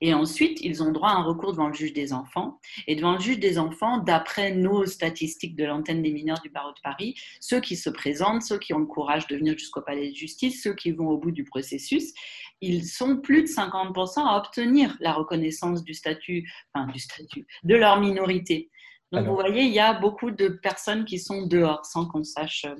Et 0.00 0.12
ensuite, 0.12 0.60
ils 0.60 0.82
ont 0.82 0.92
droit 0.92 1.08
à 1.08 1.14
un 1.14 1.22
recours 1.22 1.52
devant 1.52 1.68
le 1.68 1.74
juge 1.74 1.94
des 1.94 2.12
enfants. 2.12 2.60
Et 2.86 2.96
devant 2.96 3.14
le 3.14 3.20
juge 3.20 3.38
des 3.38 3.58
enfants, 3.58 3.98
d'après 3.98 4.54
nos 4.54 4.84
statistiques 4.84 5.56
de 5.56 5.64
l'antenne 5.64 6.02
des 6.02 6.12
mineurs 6.12 6.40
du 6.40 6.50
barreau 6.50 6.72
de 6.72 6.80
Paris, 6.82 7.14
ceux 7.40 7.60
qui 7.60 7.76
se 7.76 7.88
présentent, 7.88 8.42
ceux 8.42 8.58
qui 8.58 8.74
ont 8.74 8.78
le 8.78 8.86
courage 8.86 9.26
de 9.26 9.36
venir 9.36 9.56
jusqu'au 9.56 9.80
palais 9.80 10.10
de 10.10 10.14
justice, 10.14 10.62
ceux 10.62 10.74
qui 10.74 10.92
vont 10.92 11.08
au 11.08 11.18
bout 11.18 11.30
du 11.30 11.44
processus, 11.44 12.12
ils 12.60 12.84
sont 12.84 13.16
plus 13.16 13.42
de 13.42 13.48
50% 13.48 14.20
à 14.26 14.36
obtenir 14.36 14.96
la 15.00 15.12
reconnaissance 15.12 15.82
du 15.82 15.94
statut, 15.94 16.50
enfin 16.74 16.90
du 16.92 16.98
statut, 16.98 17.46
de 17.64 17.74
leur 17.74 18.00
minorité. 18.00 18.70
Donc 19.12 19.26
vous 19.26 19.34
voyez, 19.34 19.62
il 19.62 19.72
y 19.72 19.78
a 19.78 19.94
beaucoup 19.94 20.30
de 20.30 20.48
personnes 20.48 21.04
qui 21.04 21.18
sont 21.18 21.46
dehors 21.46 21.86
sans 21.86 22.06
qu'on 22.06 22.24
sache. 22.24 22.64
Euh, 22.64 22.74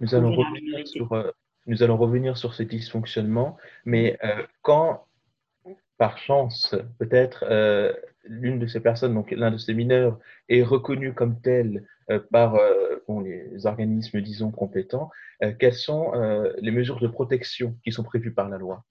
nous 0.00 0.14
allons, 0.14 0.32
revenir 0.32 0.86
sur, 0.86 1.12
euh, 1.12 1.30
nous 1.66 1.82
allons 1.82 1.96
revenir 1.96 2.36
sur 2.36 2.54
ce 2.54 2.62
dysfonctionnement, 2.62 3.56
mais 3.84 4.18
euh, 4.22 4.46
quand 4.62 5.06
par 6.00 6.16
chance, 6.16 6.74
peut-être 6.98 7.44
euh, 7.50 7.92
l'une 8.24 8.58
de 8.58 8.66
ces 8.66 8.80
personnes, 8.80 9.12
donc 9.12 9.32
l'un 9.32 9.50
de 9.50 9.58
ces 9.58 9.74
mineurs, 9.74 10.18
est 10.48 10.62
reconnu 10.62 11.12
comme 11.12 11.38
tel 11.42 11.84
euh, 12.10 12.18
par 12.32 12.54
euh, 12.54 12.96
les 13.22 13.66
organismes, 13.66 14.22
disons, 14.22 14.50
compétents, 14.50 15.10
quelles 15.58 15.74
sont 15.74 16.12
les 16.60 16.70
mesures 16.70 17.00
de 17.00 17.08
protection 17.08 17.74
qui 17.82 17.92
sont 17.92 18.04
prévues 18.04 18.32
par 18.32 18.48
la 18.48 18.56
loi? 18.58 18.84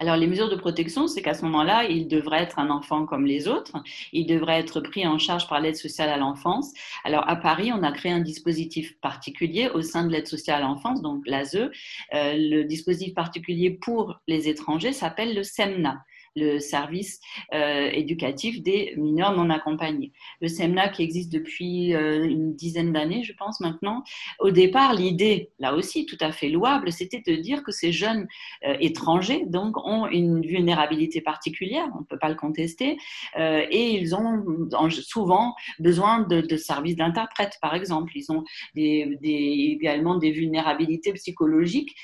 Alors, 0.00 0.16
les 0.16 0.26
mesures 0.26 0.50
de 0.50 0.56
protection, 0.56 1.06
c'est 1.06 1.22
qu'à 1.22 1.34
ce 1.34 1.44
moment-là, 1.44 1.84
il 1.84 2.08
devrait 2.08 2.42
être 2.42 2.58
un 2.58 2.70
enfant 2.70 3.06
comme 3.06 3.24
les 3.24 3.46
autres. 3.46 3.76
Il 4.12 4.26
devrait 4.26 4.58
être 4.58 4.80
pris 4.80 5.06
en 5.06 5.18
charge 5.18 5.48
par 5.48 5.60
l'aide 5.60 5.76
sociale 5.76 6.08
à 6.08 6.16
l'enfance. 6.16 6.72
Alors, 7.04 7.28
à 7.28 7.36
Paris, 7.36 7.70
on 7.72 7.82
a 7.82 7.92
créé 7.92 8.10
un 8.10 8.20
dispositif 8.20 8.98
particulier 9.00 9.68
au 9.68 9.80
sein 9.82 10.04
de 10.04 10.10
l'aide 10.10 10.26
sociale 10.26 10.62
à 10.62 10.66
l'enfance, 10.66 11.02
donc 11.02 11.22
l'ASE. 11.26 11.70
le 12.12 12.62
dispositif 12.64 13.14
particulier 13.14 13.70
pour 13.70 14.20
les 14.26 14.48
étrangers 14.48 14.92
s'appelle 14.92 15.34
le 15.36 15.44
SEMNA 15.44 16.02
le 16.36 16.60
service 16.60 17.20
euh, 17.54 17.90
éducatif 17.92 18.62
des 18.62 18.94
mineurs 18.96 19.34
non 19.34 19.50
accompagnés. 19.50 20.12
Le 20.40 20.48
SEMNA 20.48 20.90
qui 20.90 21.02
existe 21.02 21.32
depuis 21.32 21.94
euh, 21.94 22.24
une 22.24 22.54
dizaine 22.54 22.92
d'années, 22.92 23.24
je 23.24 23.32
pense 23.32 23.60
maintenant. 23.60 24.04
Au 24.38 24.50
départ, 24.50 24.94
l'idée, 24.94 25.50
là 25.58 25.74
aussi 25.74 26.06
tout 26.06 26.18
à 26.20 26.30
fait 26.32 26.48
louable, 26.48 26.92
c'était 26.92 27.22
de 27.26 27.34
dire 27.36 27.62
que 27.64 27.72
ces 27.72 27.90
jeunes 27.90 28.28
euh, 28.66 28.76
étrangers 28.80 29.44
donc 29.46 29.76
ont 29.84 30.06
une 30.06 30.42
vulnérabilité 30.42 31.20
particulière, 31.20 31.88
on 31.94 32.00
ne 32.00 32.04
peut 32.04 32.18
pas 32.18 32.28
le 32.28 32.34
contester, 32.34 32.98
et 33.38 33.90
ils 33.94 34.14
ont 34.14 34.44
souvent 34.90 35.54
besoin 35.78 36.20
de, 36.20 36.56
services 36.56 36.96
d'interprètes, 36.96 37.58
par 37.62 37.74
exemple. 37.74 38.12
Ils 38.14 38.30
ont 38.30 38.44
également 38.74 40.16
des 40.16 40.30
vulnérabilités 40.30 41.12
psychologiques 41.14 41.96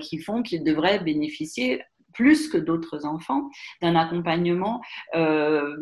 qui 0.00 0.18
font 0.18 0.42
qu'ils 0.42 0.64
devraient 0.64 1.00
bénéficier 1.00 1.80
plus 2.18 2.48
que 2.48 2.58
d'autres 2.58 3.06
enfants, 3.06 3.48
d'un 3.80 3.94
accompagnement 3.94 4.82
euh, 5.14 5.76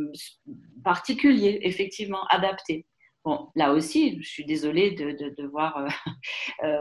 particulier, 0.85 1.61
effectivement, 1.63 2.25
adapté. 2.29 2.87
Bon, 3.25 3.49
là 3.57 3.73
aussi, 3.73 4.19
je 4.23 4.29
suis 4.29 4.45
désolée 4.45 4.91
de, 4.91 5.13
de, 5.13 5.35
devoir 5.37 5.89
euh, 6.63 6.79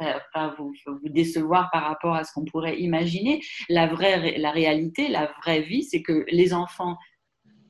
pas 0.34 0.56
vous, 0.58 0.74
vous, 0.86 1.08
décevoir 1.08 1.70
par 1.72 1.84
rapport 1.84 2.16
à 2.16 2.24
ce 2.24 2.32
qu'on 2.34 2.44
pourrait 2.44 2.80
imaginer. 2.80 3.40
La 3.68 3.86
vraie, 3.86 4.36
la 4.38 4.50
réalité, 4.50 5.06
la 5.06 5.32
vraie 5.40 5.62
vie, 5.62 5.84
c'est 5.84 6.02
que 6.02 6.24
les 6.28 6.52
enfants 6.52 6.96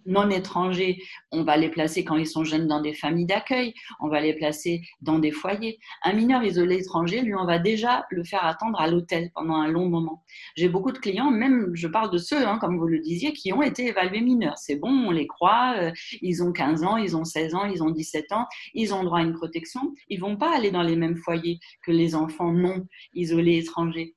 non 0.06 0.30
étrangers, 0.30 1.02
on 1.32 1.44
va 1.44 1.56
les 1.56 1.68
placer 1.68 2.04
quand 2.04 2.16
ils 2.16 2.26
sont 2.26 2.44
jeunes 2.44 2.66
dans 2.66 2.80
des 2.80 2.94
familles 2.94 3.26
d'accueil, 3.26 3.74
on 4.00 4.08
va 4.08 4.20
les 4.20 4.34
placer 4.34 4.82
dans 5.00 5.18
des 5.18 5.30
foyers. 5.30 5.78
Un 6.02 6.12
mineur 6.14 6.42
isolé 6.42 6.78
étranger, 6.78 7.22
lui, 7.22 7.34
on 7.34 7.44
va 7.44 7.58
déjà 7.58 8.06
le 8.10 8.24
faire 8.24 8.44
attendre 8.44 8.80
à 8.80 8.88
l'hôtel 8.88 9.30
pendant 9.34 9.56
un 9.56 9.68
long 9.68 9.88
moment. 9.88 10.24
J'ai 10.56 10.68
beaucoup 10.68 10.92
de 10.92 10.98
clients, 10.98 11.30
même 11.30 11.70
je 11.74 11.88
parle 11.88 12.10
de 12.10 12.18
ceux, 12.18 12.46
hein, 12.46 12.58
comme 12.58 12.78
vous 12.78 12.86
le 12.86 13.00
disiez, 13.00 13.32
qui 13.32 13.52
ont 13.52 13.62
été 13.62 13.86
évalués 13.86 14.20
mineurs. 14.20 14.58
C'est 14.58 14.76
bon, 14.76 14.90
on 14.90 15.10
les 15.10 15.26
croit, 15.26 15.74
euh, 15.78 15.92
ils 16.22 16.42
ont 16.42 16.52
15 16.52 16.84
ans, 16.84 16.96
ils 16.96 17.16
ont 17.16 17.24
16 17.24 17.54
ans, 17.54 17.64
ils 17.66 17.82
ont 17.82 17.90
17 17.90 18.32
ans, 18.32 18.46
ils 18.74 18.94
ont 18.94 19.04
droit 19.04 19.18
à 19.18 19.22
une 19.22 19.34
protection. 19.34 19.94
Ils 20.08 20.20
vont 20.20 20.36
pas 20.36 20.56
aller 20.56 20.70
dans 20.70 20.82
les 20.82 20.96
mêmes 20.96 21.16
foyers 21.16 21.60
que 21.82 21.92
les 21.92 22.14
enfants 22.14 22.52
non 22.52 22.86
isolés 23.14 23.58
étrangers. 23.58 24.15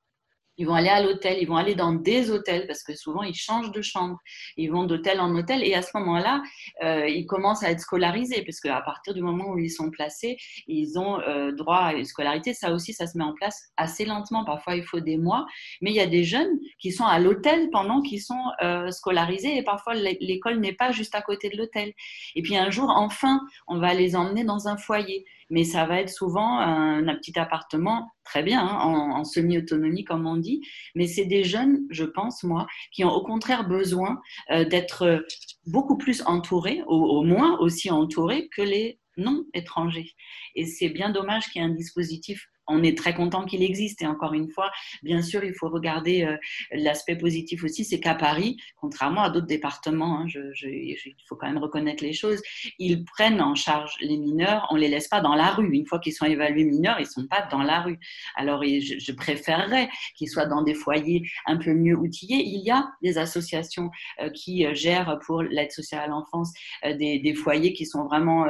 Ils 0.56 0.66
vont 0.66 0.74
aller 0.74 0.88
à 0.88 1.02
l'hôtel, 1.02 1.38
ils 1.40 1.48
vont 1.48 1.56
aller 1.56 1.74
dans 1.74 1.92
des 1.92 2.30
hôtels 2.30 2.66
parce 2.66 2.82
que 2.82 2.94
souvent 2.94 3.22
ils 3.22 3.34
changent 3.34 3.72
de 3.72 3.82
chambre. 3.82 4.18
Ils 4.56 4.70
vont 4.70 4.84
d'hôtel 4.84 5.20
en 5.20 5.34
hôtel 5.34 5.64
et 5.64 5.74
à 5.74 5.82
ce 5.82 5.90
moment-là, 5.94 6.42
euh, 6.82 7.08
ils 7.08 7.26
commencent 7.26 7.62
à 7.62 7.70
être 7.70 7.80
scolarisés 7.80 8.42
parce 8.42 8.60
qu'à 8.60 8.80
partir 8.82 9.14
du 9.14 9.22
moment 9.22 9.50
où 9.50 9.58
ils 9.58 9.70
sont 9.70 9.90
placés, 9.90 10.36
ils 10.66 10.98
ont 10.98 11.20
euh, 11.20 11.52
droit 11.52 11.78
à 11.78 11.92
une 11.94 12.04
scolarité. 12.04 12.52
Ça 12.52 12.72
aussi, 12.72 12.92
ça 12.92 13.06
se 13.06 13.16
met 13.16 13.24
en 13.24 13.32
place 13.32 13.70
assez 13.76 14.04
lentement. 14.04 14.44
Parfois, 14.44 14.76
il 14.76 14.84
faut 14.84 15.00
des 15.00 15.16
mois. 15.16 15.46
Mais 15.80 15.90
il 15.90 15.96
y 15.96 16.00
a 16.00 16.06
des 16.06 16.24
jeunes 16.24 16.58
qui 16.78 16.92
sont 16.92 17.04
à 17.04 17.18
l'hôtel 17.18 17.70
pendant 17.70 18.02
qu'ils 18.02 18.22
sont 18.22 18.42
euh, 18.62 18.90
scolarisés 18.90 19.56
et 19.56 19.62
parfois 19.62 19.94
l'école 19.94 20.60
n'est 20.60 20.74
pas 20.74 20.92
juste 20.92 21.14
à 21.14 21.22
côté 21.22 21.48
de 21.48 21.56
l'hôtel. 21.56 21.92
Et 22.34 22.42
puis 22.42 22.56
un 22.56 22.70
jour, 22.70 22.90
enfin, 22.90 23.40
on 23.66 23.78
va 23.78 23.94
les 23.94 24.16
emmener 24.16 24.44
dans 24.44 24.68
un 24.68 24.76
foyer 24.76 25.24
mais 25.50 25.64
ça 25.64 25.84
va 25.84 26.00
être 26.00 26.10
souvent 26.10 26.58
un, 26.58 27.02
petit 27.16 27.38
appartement, 27.38 28.10
très 28.24 28.42
bien, 28.42 28.60
hein, 28.60 28.78
en, 28.78 29.24
semi-autonomie 29.24 30.04
comme 30.04 30.26
on 30.26 30.36
dit, 30.36 30.62
mais 30.94 31.06
c'est 31.06 31.26
des 31.26 31.44
jeunes, 31.44 31.80
je 31.90 32.04
pense 32.04 32.42
moi, 32.44 32.66
qui 32.92 33.04
ont 33.04 33.10
au 33.10 33.22
contraire 33.22 33.68
besoin 33.68 34.20
euh, 34.50 34.64
d'être 34.64 35.24
beaucoup 35.66 35.98
plus 35.98 36.22
entourés, 36.22 36.82
au, 36.86 37.22
moins 37.22 37.58
aussi 37.58 37.90
entourés 37.90 38.48
que 38.56 38.62
les 38.62 39.00
non 39.16 39.44
étrangers. 39.52 40.14
Et 40.54 40.64
c'est 40.64 40.88
bien 40.88 41.10
dommage 41.10 41.46
qu'il 41.50 41.60
y 41.60 41.64
ait 41.64 41.68
un 41.68 41.74
dispositif 41.74 42.46
on 42.70 42.82
est 42.82 42.96
très 42.96 43.14
content 43.14 43.44
qu'il 43.44 43.62
existe. 43.62 44.02
Et 44.02 44.06
encore 44.06 44.32
une 44.32 44.48
fois, 44.48 44.70
bien 45.02 45.22
sûr, 45.22 45.44
il 45.44 45.54
faut 45.54 45.68
regarder 45.68 46.22
euh, 46.22 46.36
l'aspect 46.72 47.16
positif 47.16 47.64
aussi, 47.64 47.84
c'est 47.84 48.00
qu'à 48.00 48.14
Paris, 48.14 48.56
contrairement 48.76 49.22
à 49.22 49.30
d'autres 49.30 49.46
départements, 49.46 50.20
hein, 50.20 50.26
il 50.62 50.96
faut 51.28 51.36
quand 51.36 51.46
même 51.46 51.58
reconnaître 51.58 52.04
les 52.04 52.12
choses, 52.12 52.40
ils 52.78 53.04
prennent 53.04 53.40
en 53.40 53.54
charge 53.54 53.94
les 54.00 54.16
mineurs, 54.16 54.66
on 54.70 54.76
ne 54.76 54.80
les 54.80 54.88
laisse 54.88 55.08
pas 55.08 55.20
dans 55.20 55.34
la 55.34 55.50
rue. 55.50 55.70
Une 55.72 55.86
fois 55.86 55.98
qu'ils 55.98 56.12
sont 56.12 56.26
évalués 56.26 56.64
mineurs, 56.64 56.98
ils 56.98 57.04
ne 57.04 57.08
sont 57.08 57.26
pas 57.26 57.46
dans 57.50 57.62
la 57.62 57.80
rue. 57.80 57.98
Alors, 58.36 58.62
je, 58.62 59.12
préférerais 59.12 59.88
qu'ils 60.16 60.28
soient 60.28 60.46
dans 60.46 60.62
des 60.62 60.74
foyers 60.74 61.28
un 61.46 61.56
peu 61.56 61.74
mieux 61.74 61.96
outillés. 61.96 62.42
Il 62.46 62.62
y 62.64 62.70
a 62.70 62.88
des 63.02 63.18
associations 63.18 63.90
euh, 64.20 64.30
qui 64.30 64.64
euh, 64.64 64.72
gèrent 64.72 65.18
pour 65.26 65.42
l'aide 65.42 65.72
sociale 65.72 66.02
à 66.04 66.06
l'enfance 66.06 66.52
des, 66.84 67.34
foyers 67.34 67.72
qui 67.72 67.86
sont 67.86 68.04
vraiment 68.04 68.46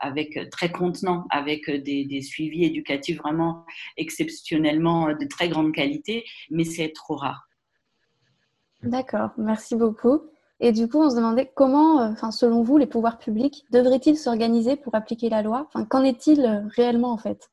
avec 0.00 0.38
très 0.50 0.70
contenants, 0.70 1.24
avec 1.30 1.68
des, 1.70 2.04
des 2.04 2.22
suivis 2.22 2.64
éducatifs 2.64 3.18
vraiment 3.18 3.61
exceptionnellement 3.96 5.08
de 5.08 5.26
très 5.26 5.48
grande 5.48 5.72
qualité, 5.72 6.24
mais 6.50 6.64
c'est 6.64 6.92
trop 6.92 7.16
rare. 7.16 7.48
D'accord, 8.82 9.30
merci 9.36 9.76
beaucoup. 9.76 10.22
Et 10.58 10.72
du 10.72 10.88
coup, 10.88 11.02
on 11.02 11.10
se 11.10 11.16
demandait 11.16 11.50
comment, 11.54 12.00
euh, 12.00 12.30
selon 12.30 12.62
vous, 12.62 12.78
les 12.78 12.86
pouvoirs 12.86 13.18
publics 13.18 13.64
devraient-ils 13.70 14.16
s'organiser 14.16 14.76
pour 14.76 14.94
appliquer 14.94 15.28
la 15.28 15.42
loi? 15.42 15.68
Qu'en 15.88 16.04
est-il 16.04 16.44
euh, 16.44 16.60
réellement 16.76 17.12
en 17.12 17.18
fait? 17.18 17.51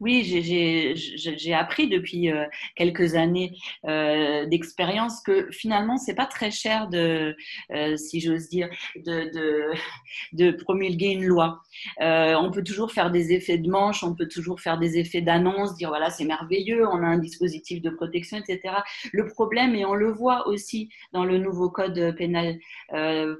Oui, 0.00 0.24
j'ai 0.24 1.54
appris 1.54 1.88
depuis 1.88 2.32
euh, 2.32 2.46
quelques 2.74 3.14
années 3.14 3.52
euh, 3.86 4.46
d'expérience 4.46 5.20
que 5.20 5.50
finalement, 5.50 5.98
c'est 5.98 6.14
pas 6.14 6.24
très 6.24 6.50
cher 6.50 6.88
de, 6.88 7.36
euh, 7.72 7.96
si 7.98 8.20
j'ose 8.20 8.48
dire, 8.48 8.70
de, 8.96 10.50
promulguer 10.52 11.08
une 11.10 11.24
loi. 11.24 11.60
on 11.98 12.50
peut 12.50 12.64
toujours 12.64 12.92
faire 12.92 13.10
des 13.10 13.32
effets 13.32 13.58
de 13.58 13.68
manche, 13.68 14.02
on 14.02 14.14
peut 14.14 14.28
toujours 14.28 14.60
faire 14.60 14.78
des 14.78 14.98
effets 14.98 15.20
d'annonce, 15.20 15.76
dire 15.76 15.90
voilà, 15.90 16.10
c'est 16.10 16.24
merveilleux, 16.24 16.86
on 16.86 17.02
a 17.02 17.06
un 17.06 17.18
dispositif 17.18 17.82
de 17.82 17.90
protection, 17.90 18.38
etc. 18.38 18.76
Le 19.12 19.26
problème, 19.28 19.74
et 19.74 19.84
on 19.84 19.94
le 19.94 20.10
voit 20.10 20.48
aussi 20.48 20.88
dans 21.12 21.24
le 21.24 21.38
nouveau 21.38 21.70
code 21.70 22.14
pénal 22.16 22.58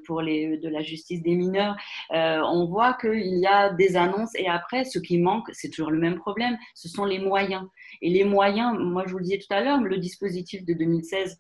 pour 0.06 0.20
les, 0.20 0.58
de 0.58 0.68
la 0.68 0.82
justice 0.82 1.22
des 1.22 1.34
mineurs, 1.34 1.76
on 2.10 2.66
voit 2.66 2.94
qu'il 2.94 3.38
y 3.38 3.46
a 3.46 3.70
des 3.70 3.96
annonces 3.96 4.34
et 4.36 4.48
après, 4.48 4.84
ce 4.84 4.98
qui 4.98 5.18
manque, 5.18 5.48
c'est 5.52 5.70
toujours 5.70 5.90
le 5.90 5.98
même 5.98 6.16
problème 6.16 6.50
ce 6.75 6.88
sont 6.88 7.04
les 7.04 7.19
moyens. 7.19 7.66
Et 8.02 8.11
les 8.11 8.25
moyens, 8.25 8.76
moi 8.78 9.04
je 9.07 9.12
vous 9.12 9.19
le 9.19 9.25
disais 9.25 9.38
tout 9.38 9.52
à 9.52 9.61
l'heure, 9.61 9.80
le 9.80 9.99
dispositif 9.99 10.64
de 10.64 10.75
2016 10.75 11.38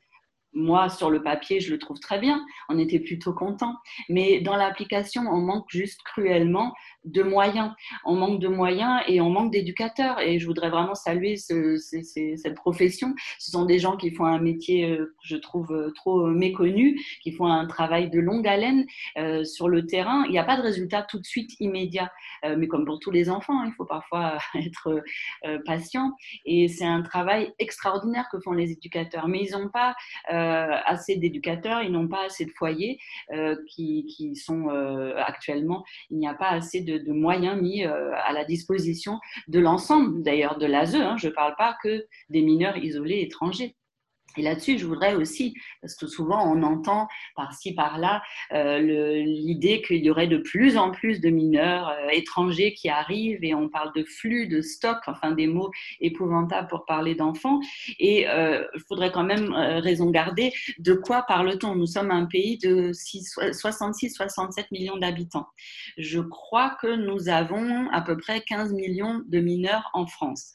moi, 0.52 0.88
sur 0.88 1.10
le 1.10 1.22
papier, 1.22 1.60
je 1.60 1.70
le 1.70 1.78
trouve 1.78 2.00
très 2.00 2.18
bien. 2.18 2.44
On 2.68 2.78
était 2.78 2.98
plutôt 2.98 3.32
content. 3.32 3.76
Mais 4.08 4.40
dans 4.40 4.56
l'application, 4.56 5.22
on 5.22 5.40
manque 5.40 5.66
juste 5.68 6.00
cruellement 6.02 6.74
de 7.04 7.22
moyens. 7.22 7.72
On 8.04 8.14
manque 8.14 8.40
de 8.40 8.48
moyens 8.48 9.02
et 9.06 9.20
on 9.20 9.30
manque 9.30 9.52
d'éducateurs. 9.52 10.20
Et 10.20 10.38
je 10.38 10.46
voudrais 10.46 10.70
vraiment 10.70 10.94
saluer 10.94 11.36
cette 11.36 12.54
profession. 12.54 13.14
Ce 13.38 13.50
sont 13.50 13.64
des 13.64 13.78
gens 13.78 13.96
qui 13.96 14.10
font 14.14 14.26
un 14.26 14.40
métier, 14.40 14.90
euh, 14.90 15.14
je 15.22 15.36
trouve, 15.36 15.72
euh, 15.72 15.92
trop 15.94 16.26
méconnu, 16.26 17.00
qui 17.22 17.32
font 17.32 17.46
un 17.46 17.66
travail 17.66 18.10
de 18.10 18.20
longue 18.20 18.46
haleine 18.46 18.84
euh, 19.18 19.44
sur 19.44 19.68
le 19.68 19.86
terrain. 19.86 20.24
Il 20.26 20.32
n'y 20.32 20.38
a 20.38 20.44
pas 20.44 20.56
de 20.56 20.62
résultat 20.62 21.02
tout 21.02 21.18
de 21.18 21.26
suite 21.26 21.52
immédiat. 21.60 22.10
mais 22.56 22.68
comme 22.68 22.84
pour 22.84 22.98
tous 22.98 23.10
les 23.10 23.28
enfants, 23.28 23.62
il 23.64 23.72
faut 23.72 23.84
parfois 23.84 24.38
être 24.54 25.02
patient. 25.64 26.12
Et 26.44 26.68
c'est 26.68 26.84
un 26.84 27.02
travail 27.02 27.52
extraordinaire 27.58 28.28
que 28.30 28.40
font 28.40 28.52
les 28.52 28.72
éducateurs. 28.72 29.28
Mais 29.28 29.44
ils 29.44 29.52
n'ont 29.52 29.68
pas 29.68 29.94
euh, 30.32 30.76
assez 30.84 31.16
d'éducateurs, 31.16 31.82
ils 31.82 31.92
n'ont 31.92 32.08
pas 32.08 32.24
assez 32.26 32.44
de 32.44 32.50
foyers 32.50 32.98
euh, 33.32 33.56
qui, 33.68 34.06
qui, 34.06 34.36
sont 34.36 34.68
euh, 34.68 35.14
actuellement, 35.16 35.84
il 36.10 36.18
n'y 36.18 36.28
a 36.28 36.34
pas 36.34 36.50
assez 36.50 36.80
de, 36.80 36.89
de 36.98 37.12
moyens 37.12 37.60
mis 37.60 37.84
à 37.84 38.32
la 38.32 38.44
disposition 38.44 39.18
de 39.48 39.58
l'ensemble, 39.58 40.22
d'ailleurs 40.22 40.58
de 40.58 40.66
l'ASE. 40.66 40.96
Hein, 40.96 41.16
je 41.16 41.28
ne 41.28 41.32
parle 41.32 41.54
pas 41.56 41.76
que 41.82 42.06
des 42.28 42.42
mineurs 42.42 42.76
isolés 42.76 43.20
étrangers. 43.20 43.76
Et 44.36 44.42
là-dessus, 44.42 44.78
je 44.78 44.86
voudrais 44.86 45.14
aussi, 45.14 45.54
parce 45.80 45.94
que 45.94 46.06
souvent 46.06 46.52
on 46.52 46.62
entend 46.62 47.08
par-ci, 47.34 47.74
par-là, 47.74 48.22
euh, 48.52 48.78
l'idée 48.78 49.82
qu'il 49.82 50.04
y 50.04 50.10
aurait 50.10 50.26
de 50.26 50.38
plus 50.38 50.76
en 50.76 50.90
plus 50.90 51.20
de 51.20 51.30
mineurs 51.30 51.88
euh, 51.88 52.08
étrangers 52.12 52.74
qui 52.74 52.88
arrivent 52.88 53.42
et 53.42 53.54
on 53.54 53.68
parle 53.68 53.92
de 53.94 54.04
flux, 54.04 54.46
de 54.46 54.60
stock, 54.60 54.98
enfin 55.06 55.32
des 55.32 55.46
mots 55.46 55.70
épouvantables 56.00 56.68
pour 56.68 56.84
parler 56.84 57.14
d'enfants. 57.14 57.60
Et 57.98 58.28
euh, 58.28 58.64
il 58.74 58.80
faudrait 58.88 59.12
quand 59.12 59.24
même 59.24 59.52
raison 59.52 60.10
garder 60.10 60.52
de 60.78 60.94
quoi 60.94 61.22
parle-t-on? 61.22 61.74
Nous 61.74 61.86
sommes 61.86 62.10
un 62.10 62.26
pays 62.26 62.58
de 62.58 62.92
66-67 62.92 64.66
millions 64.70 64.96
d'habitants. 64.96 65.46
Je 65.98 66.20
crois 66.20 66.76
que 66.80 66.94
nous 66.94 67.28
avons 67.28 67.88
à 67.90 68.00
peu 68.00 68.16
près 68.16 68.40
15 68.40 68.72
millions 68.72 69.22
de 69.26 69.40
mineurs 69.40 69.90
en 69.92 70.06
France. 70.06 70.52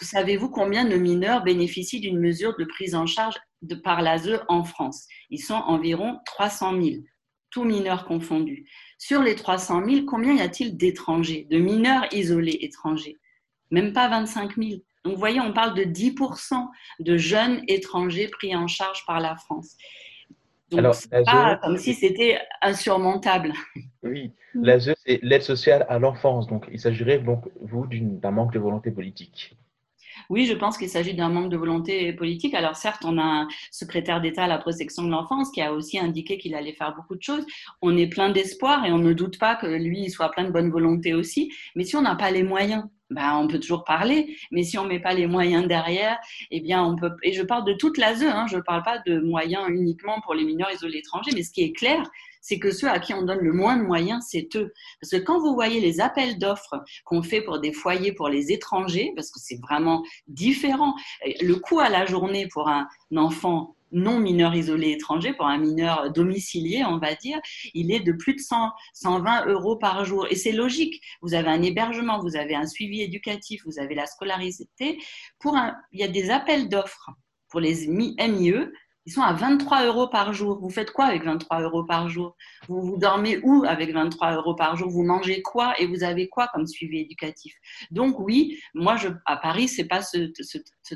Savez-vous 0.00 0.50
combien 0.50 0.84
de 0.84 0.96
mineurs 0.96 1.42
bénéficient 1.42 2.00
d'une 2.00 2.18
mesure 2.18 2.56
de 2.58 2.64
prise 2.64 2.94
en 2.94 3.06
charge 3.06 3.36
de, 3.62 3.74
par 3.74 4.02
l'ASE 4.02 4.40
en 4.48 4.62
France? 4.64 5.06
Ils 5.30 5.38
sont 5.38 5.54
environ 5.54 6.18
300 6.26 6.80
000, 6.82 6.96
tous 7.50 7.64
mineurs 7.64 8.04
confondus. 8.04 8.68
Sur 8.98 9.22
les 9.22 9.34
300 9.34 9.84
000, 9.88 10.04
combien 10.06 10.34
y 10.34 10.40
a-t-il 10.40 10.76
d'étrangers, 10.76 11.46
de 11.50 11.58
mineurs 11.58 12.06
isolés 12.12 12.58
étrangers? 12.60 13.16
Même 13.70 13.92
pas 13.92 14.08
25 14.08 14.56
000. 14.56 14.80
Donc, 15.04 15.14
vous 15.14 15.20
voyez, 15.20 15.40
on 15.40 15.52
parle 15.52 15.74
de 15.74 15.84
10% 15.84 16.68
de 17.00 17.16
jeunes 17.16 17.62
étrangers 17.68 18.28
pris 18.28 18.54
en 18.54 18.66
charge 18.66 19.04
par 19.06 19.20
la 19.20 19.36
France. 19.36 19.76
Donc, 20.70 20.94
c'est 20.94 21.24
pas 21.24 21.58
comme 21.62 21.78
si 21.78 21.94
c'était 21.94 22.40
insurmontable. 22.60 23.52
Oui, 24.02 24.32
l'ASE, 24.54 24.94
c'est 25.04 25.20
l'aide 25.22 25.42
sociale 25.42 25.86
à 25.88 25.98
l'enfance. 25.98 26.48
Donc, 26.48 26.66
il 26.72 26.80
s'agirait, 26.80 27.18
donc, 27.18 27.44
vous, 27.60 27.86
d'un 27.86 28.30
manque 28.30 28.52
de 28.52 28.58
volonté 28.58 28.90
politique. 28.90 29.56
Oui, 30.30 30.46
je 30.46 30.54
pense 30.54 30.78
qu'il 30.78 30.88
s'agit 30.88 31.14
d'un 31.14 31.28
manque 31.28 31.50
de 31.50 31.56
volonté 31.56 32.12
politique. 32.12 32.54
Alors 32.54 32.76
certes, 32.76 33.02
on 33.04 33.18
a 33.18 33.22
un 33.22 33.48
secrétaire 33.70 34.20
d'État 34.20 34.44
à 34.44 34.48
la 34.48 34.58
protection 34.58 35.02
de 35.04 35.10
l'enfance 35.10 35.50
qui 35.50 35.60
a 35.60 35.72
aussi 35.72 35.98
indiqué 35.98 36.38
qu'il 36.38 36.54
allait 36.54 36.72
faire 36.72 36.94
beaucoup 36.94 37.14
de 37.16 37.22
choses. 37.22 37.46
On 37.82 37.96
est 37.96 38.08
plein 38.08 38.30
d'espoir 38.30 38.84
et 38.84 38.92
on 38.92 38.98
ne 38.98 39.12
doute 39.12 39.38
pas 39.38 39.56
que 39.56 39.66
lui 39.66 40.10
soit 40.10 40.30
plein 40.30 40.44
de 40.44 40.50
bonne 40.50 40.70
volonté 40.70 41.14
aussi. 41.14 41.52
Mais 41.74 41.84
si 41.84 41.96
on 41.96 42.02
n'a 42.02 42.16
pas 42.16 42.30
les 42.30 42.42
moyens, 42.42 42.84
ben, 43.10 43.36
on 43.36 43.46
peut 43.46 43.60
toujours 43.60 43.84
parler, 43.84 44.36
mais 44.50 44.64
si 44.64 44.78
on 44.78 44.84
met 44.84 45.00
pas 45.00 45.14
les 45.14 45.26
moyens 45.26 45.66
derrière, 45.66 46.18
eh 46.50 46.60
bien, 46.60 46.82
on 46.82 46.96
peut. 46.96 47.12
Et 47.22 47.32
je 47.32 47.42
parle 47.42 47.64
de 47.64 47.72
toute 47.74 47.98
la 47.98 48.08
hein, 48.08 48.46
je 48.48 48.56
ne 48.56 48.62
parle 48.62 48.82
pas 48.82 48.98
de 49.06 49.20
moyens 49.20 49.64
uniquement 49.68 50.20
pour 50.22 50.34
les 50.34 50.44
mineurs 50.44 50.72
isolés 50.72 50.98
étrangers, 50.98 51.30
mais 51.34 51.42
ce 51.42 51.52
qui 51.52 51.62
est 51.62 51.72
clair, 51.72 52.08
c'est 52.40 52.58
que 52.58 52.70
ceux 52.70 52.88
à 52.88 52.98
qui 52.98 53.12
on 53.14 53.22
donne 53.22 53.40
le 53.40 53.52
moins 53.52 53.76
de 53.76 53.82
moyens, 53.82 54.24
c'est 54.28 54.48
eux. 54.56 54.72
Parce 55.00 55.10
que 55.10 55.16
quand 55.16 55.38
vous 55.38 55.54
voyez 55.54 55.80
les 55.80 56.00
appels 56.00 56.38
d'offres 56.38 56.82
qu'on 57.04 57.22
fait 57.22 57.42
pour 57.42 57.60
des 57.60 57.72
foyers 57.72 58.12
pour 58.12 58.28
les 58.28 58.52
étrangers, 58.52 59.12
parce 59.16 59.30
que 59.30 59.40
c'est 59.40 59.60
vraiment 59.60 60.04
différent, 60.28 60.94
le 61.40 61.54
coût 61.54 61.80
à 61.80 61.88
la 61.88 62.06
journée 62.06 62.48
pour 62.52 62.68
un 62.68 62.86
enfant 63.14 63.75
non 63.92 64.18
mineur 64.18 64.54
isolé 64.54 64.90
étranger, 64.90 65.32
pour 65.32 65.46
un 65.46 65.58
mineur 65.58 66.10
domicilié, 66.12 66.84
on 66.84 66.98
va 66.98 67.14
dire, 67.14 67.38
il 67.74 67.92
est 67.92 68.00
de 68.00 68.12
plus 68.12 68.34
de 68.34 68.40
100, 68.40 68.70
120 68.94 69.46
euros 69.46 69.76
par 69.76 70.04
jour. 70.04 70.26
Et 70.30 70.36
c'est 70.36 70.52
logique. 70.52 71.02
Vous 71.22 71.34
avez 71.34 71.48
un 71.48 71.62
hébergement, 71.62 72.20
vous 72.20 72.36
avez 72.36 72.54
un 72.54 72.66
suivi 72.66 73.02
éducatif, 73.02 73.62
vous 73.64 73.78
avez 73.78 73.94
la 73.94 74.06
scolarité. 74.06 74.98
Pour 75.38 75.56
un, 75.56 75.76
il 75.92 76.00
y 76.00 76.04
a 76.04 76.08
des 76.08 76.30
appels 76.30 76.68
d'offres 76.68 77.10
pour 77.48 77.60
les 77.60 77.86
MIE 77.86 78.16
ils 79.06 79.12
sont 79.12 79.22
à 79.22 79.32
23 79.32 79.86
euros 79.86 80.08
par 80.08 80.32
jour. 80.32 80.58
Vous 80.60 80.68
faites 80.68 80.90
quoi 80.90 81.06
avec 81.06 81.24
23 81.24 81.62
euros 81.62 81.84
par 81.84 82.08
jour? 82.08 82.36
Vous, 82.68 82.82
vous 82.82 82.96
dormez 82.96 83.38
où 83.44 83.64
avec 83.64 83.92
23 83.92 84.34
euros 84.34 84.54
par 84.56 84.76
jour? 84.76 84.90
Vous 84.90 85.04
mangez 85.04 85.42
quoi? 85.42 85.74
Et 85.80 85.86
vous 85.86 86.02
avez 86.02 86.28
quoi 86.28 86.48
comme 86.52 86.66
suivi 86.66 86.98
éducatif? 86.98 87.54
Donc 87.92 88.18
oui, 88.18 88.58
moi 88.74 88.96
je, 88.96 89.08
à 89.24 89.36
Paris, 89.36 89.68
c'est 89.68 89.84
pas 89.84 90.02
ce, 90.02 90.32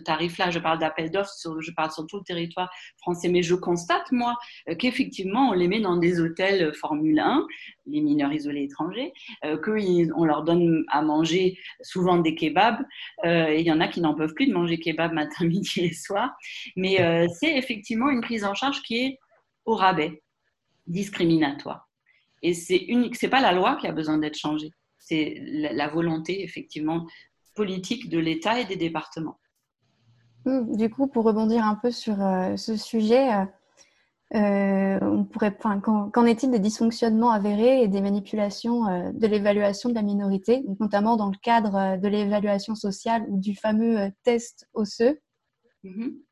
tarif-là. 0.04 0.50
Je 0.50 0.58
parle 0.58 0.78
d'appel 0.80 1.10
d'offres, 1.10 1.30
je 1.60 1.70
parle 1.70 1.92
sur 1.92 2.06
tout 2.06 2.18
le 2.18 2.24
territoire 2.24 2.68
français, 2.98 3.28
mais 3.28 3.42
je 3.42 3.54
constate 3.54 4.10
moi 4.10 4.36
euh, 4.68 4.74
qu'effectivement 4.74 5.50
on 5.50 5.52
les 5.52 5.68
met 5.68 5.80
dans 5.80 5.96
des 5.96 6.20
hôtels 6.20 6.74
Formule 6.74 7.20
1, 7.20 7.46
les 7.90 8.00
mineurs 8.00 8.32
isolés 8.32 8.64
étrangers, 8.64 9.12
euh, 9.44 9.56
qu'on 9.58 10.24
leur 10.24 10.42
donne 10.44 10.84
à 10.88 11.02
manger 11.02 11.58
souvent 11.82 12.18
des 12.18 12.34
kebabs. 12.34 12.84
Euh, 13.24 13.54
il 13.54 13.66
y 13.66 13.72
en 13.72 13.80
a 13.80 13.88
qui 13.88 14.00
n'en 14.00 14.14
peuvent 14.14 14.34
plus 14.34 14.46
de 14.46 14.52
manger 14.52 14.78
kebab 14.78 15.12
matin, 15.12 15.44
midi 15.46 15.80
et 15.80 15.92
soir. 15.92 16.34
Mais 16.76 17.00
euh, 17.00 17.26
c'est 17.38 17.56
effectivement 17.56 18.10
une 18.10 18.20
prise 18.20 18.44
en 18.44 18.54
charge 18.54 18.82
qui 18.82 18.98
est 18.98 19.18
au 19.64 19.74
rabais, 19.74 20.22
discriminatoire. 20.86 21.88
Et 22.42 22.54
c'est 22.54 22.78
unique. 22.78 23.16
C'est 23.16 23.28
pas 23.28 23.42
la 23.42 23.52
loi 23.52 23.76
qui 23.76 23.86
a 23.86 23.92
besoin 23.92 24.18
d'être 24.18 24.38
changée. 24.38 24.72
C'est 24.98 25.40
la, 25.40 25.88
volonté 25.88 26.42
effectivement 26.42 27.06
politique 27.54 28.08
de 28.08 28.18
l'État 28.18 28.60
et 28.60 28.64
des 28.64 28.76
départements. 28.76 29.38
Mmh, 30.46 30.76
du 30.76 30.88
coup, 30.88 31.06
pour 31.06 31.24
rebondir 31.24 31.64
un 31.64 31.74
peu 31.74 31.90
sur 31.90 32.16
ce 32.56 32.76
sujet, 32.76 33.28
on 34.32 35.24
pourrait, 35.24 35.56
qu'en 35.56 36.24
est-il 36.24 36.50
des 36.50 36.58
dysfonctionnements 36.58 37.30
avérés 37.30 37.82
et 37.82 37.88
des 37.88 38.00
manipulations 38.00 39.12
de 39.12 39.26
l'évaluation 39.26 39.88
de 39.88 39.94
la 39.94 40.02
minorité, 40.02 40.64
notamment 40.78 41.16
dans 41.16 41.30
le 41.30 41.36
cadre 41.42 41.98
de 42.00 42.08
l'évaluation 42.08 42.74
sociale 42.74 43.24
ou 43.28 43.38
du 43.38 43.56
fameux 43.56 44.10
test 44.22 44.68
osseux? 44.74 45.18
Mmh 45.82 46.02
euh, 46.02 46.29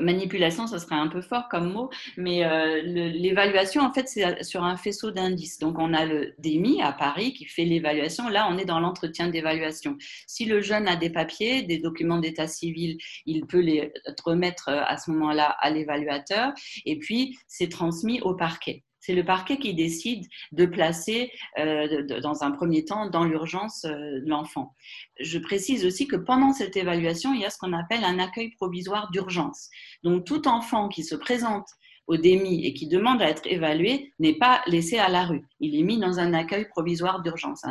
manipulation, 0.00 0.66
ce 0.66 0.78
serait 0.78 0.94
un 0.94 1.08
peu 1.08 1.20
fort 1.20 1.48
comme 1.48 1.72
mot, 1.72 1.90
mais 2.16 2.44
euh, 2.44 2.80
l'évaluation, 2.82 3.82
en 3.82 3.92
fait, 3.92 4.08
c'est 4.08 4.42
sur 4.42 4.64
un 4.64 4.76
faisceau 4.76 5.10
d'indices. 5.10 5.58
Donc, 5.58 5.78
on 5.78 5.92
a 5.92 6.04
le 6.06 6.34
DEMI 6.38 6.82
à 6.82 6.92
Paris 6.92 7.34
qui 7.34 7.44
fait 7.44 7.64
l'évaluation. 7.64 8.28
Là, 8.28 8.48
on 8.50 8.58
est 8.58 8.64
dans 8.64 8.80
l'entretien 8.80 9.28
d'évaluation. 9.28 9.96
Si 10.26 10.44
le 10.44 10.60
jeune 10.60 10.88
a 10.88 10.96
des 10.96 11.10
papiers, 11.10 11.62
des 11.62 11.78
documents 11.78 12.18
d'état 12.18 12.46
civil, 12.46 12.96
il 13.26 13.46
peut 13.46 13.60
les 13.60 13.92
remettre 14.24 14.68
euh, 14.68 14.82
à 14.86 14.96
ce 14.96 15.10
moment-là 15.10 15.56
à 15.60 15.70
l'évaluateur 15.70 16.52
et 16.84 16.98
puis 16.98 17.36
c'est 17.46 17.68
transmis 17.68 18.20
au 18.20 18.34
parquet. 18.34 18.84
C'est 19.04 19.14
le 19.14 19.22
parquet 19.22 19.58
qui 19.58 19.74
décide 19.74 20.26
de 20.52 20.64
placer 20.64 21.30
euh, 21.58 22.20
dans 22.22 22.42
un 22.42 22.52
premier 22.52 22.86
temps 22.86 23.10
dans 23.10 23.24
l'urgence 23.24 23.84
euh, 23.84 24.20
l'enfant. 24.24 24.74
Je 25.20 25.38
précise 25.38 25.84
aussi 25.84 26.06
que 26.06 26.16
pendant 26.16 26.54
cette 26.54 26.74
évaluation, 26.74 27.34
il 27.34 27.42
y 27.42 27.44
a 27.44 27.50
ce 27.50 27.58
qu'on 27.58 27.74
appelle 27.74 28.02
un 28.02 28.18
accueil 28.18 28.52
provisoire 28.52 29.10
d'urgence. 29.10 29.68
Donc 30.04 30.24
tout 30.24 30.48
enfant 30.48 30.88
qui 30.88 31.04
se 31.04 31.14
présente 31.16 31.66
au 32.06 32.16
DEMI 32.16 32.64
et 32.64 32.72
qui 32.72 32.88
demande 32.88 33.20
à 33.20 33.28
être 33.28 33.46
évalué 33.46 34.14
n'est 34.20 34.38
pas 34.38 34.62
laissé 34.66 34.96
à 34.96 35.10
la 35.10 35.26
rue. 35.26 35.44
Il 35.60 35.78
est 35.78 35.82
mis 35.82 35.98
dans 35.98 36.18
un 36.18 36.32
accueil 36.32 36.66
provisoire 36.66 37.20
d'urgence, 37.20 37.62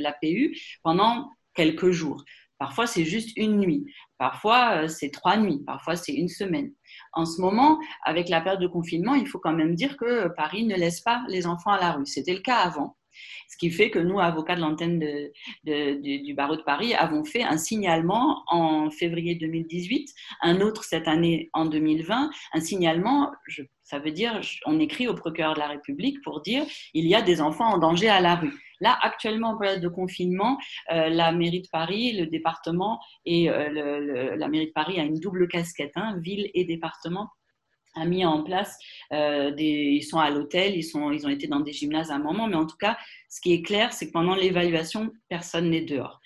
l'APU, 0.00 0.58
pendant 0.82 1.30
quelques 1.54 1.92
jours. 1.92 2.24
Parfois, 2.58 2.86
c'est 2.88 3.04
juste 3.04 3.36
une 3.36 3.58
nuit. 3.58 3.84
Parfois, 4.18 4.82
euh, 4.82 4.88
c'est 4.88 5.10
trois 5.10 5.36
nuits. 5.36 5.62
Parfois, 5.66 5.96
c'est 5.96 6.12
une 6.12 6.28
semaine. 6.28 6.72
En 7.12 7.24
ce 7.24 7.40
moment, 7.40 7.78
avec 8.04 8.28
la 8.28 8.40
période 8.40 8.62
de 8.62 8.66
confinement, 8.66 9.14
il 9.14 9.26
faut 9.26 9.38
quand 9.38 9.52
même 9.52 9.74
dire 9.74 9.96
que 9.96 10.28
Paris 10.28 10.64
ne 10.64 10.76
laisse 10.76 11.00
pas 11.00 11.24
les 11.28 11.46
enfants 11.46 11.72
à 11.72 11.80
la 11.80 11.92
rue. 11.92 12.06
C'était 12.06 12.34
le 12.34 12.40
cas 12.40 12.58
avant. 12.58 12.96
Ce 13.48 13.56
qui 13.56 13.70
fait 13.70 13.90
que 13.90 13.98
nous, 13.98 14.20
avocats 14.20 14.56
de 14.56 14.60
l'antenne 14.60 14.98
du 15.64 16.34
barreau 16.34 16.56
de 16.56 16.62
Paris, 16.62 16.94
avons 16.94 17.24
fait 17.24 17.42
un 17.42 17.58
signalement 17.58 18.42
en 18.48 18.90
février 18.90 19.34
2018, 19.34 20.12
un 20.42 20.60
autre 20.60 20.84
cette 20.84 21.08
année 21.08 21.50
en 21.52 21.66
2020, 21.66 22.30
un 22.52 22.60
signalement, 22.60 23.32
ça 23.82 23.98
veut 23.98 24.10
dire, 24.10 24.40
on 24.66 24.78
écrit 24.80 25.08
au 25.08 25.14
procureur 25.14 25.54
de 25.54 25.60
la 25.60 25.68
République 25.68 26.22
pour 26.22 26.40
dire 26.40 26.64
il 26.94 27.06
y 27.06 27.14
a 27.14 27.22
des 27.22 27.40
enfants 27.40 27.74
en 27.74 27.78
danger 27.78 28.08
à 28.08 28.20
la 28.20 28.36
rue. 28.36 28.52
Là, 28.80 28.98
actuellement, 29.00 29.50
en 29.50 29.58
période 29.58 29.80
de 29.80 29.88
confinement, 29.88 30.58
euh, 30.92 31.08
la 31.08 31.32
mairie 31.32 31.62
de 31.62 31.68
Paris, 31.68 32.12
le 32.12 32.26
département 32.26 33.00
et 33.24 33.48
euh, 33.48 34.36
la 34.36 34.48
mairie 34.48 34.66
de 34.66 34.72
Paris 34.72 34.98
a 34.98 35.04
une 35.04 35.20
double 35.20 35.48
casquette, 35.48 35.92
hein, 35.96 36.18
ville 36.20 36.50
et 36.54 36.64
département 36.64 37.30
a 37.94 38.04
mis 38.04 38.24
en 38.24 38.42
place 38.42 38.78
euh, 39.12 39.50
des, 39.50 39.64
ils 39.64 40.02
sont 40.02 40.18
à 40.18 40.30
l'hôtel, 40.30 40.76
ils 40.76 40.82
sont, 40.82 41.10
ils 41.10 41.26
ont 41.26 41.30
été 41.30 41.46
dans 41.46 41.60
des 41.60 41.72
gymnases 41.72 42.10
à 42.10 42.14
un 42.14 42.18
moment, 42.18 42.46
mais 42.46 42.56
en 42.56 42.66
tout 42.66 42.76
cas, 42.76 42.96
ce 43.28 43.40
qui 43.40 43.52
est 43.52 43.62
clair, 43.62 43.92
c'est 43.92 44.08
que 44.08 44.12
pendant 44.12 44.34
l'évaluation, 44.34 45.12
personne 45.28 45.70
n'est 45.70 45.82
dehors. 45.84 46.20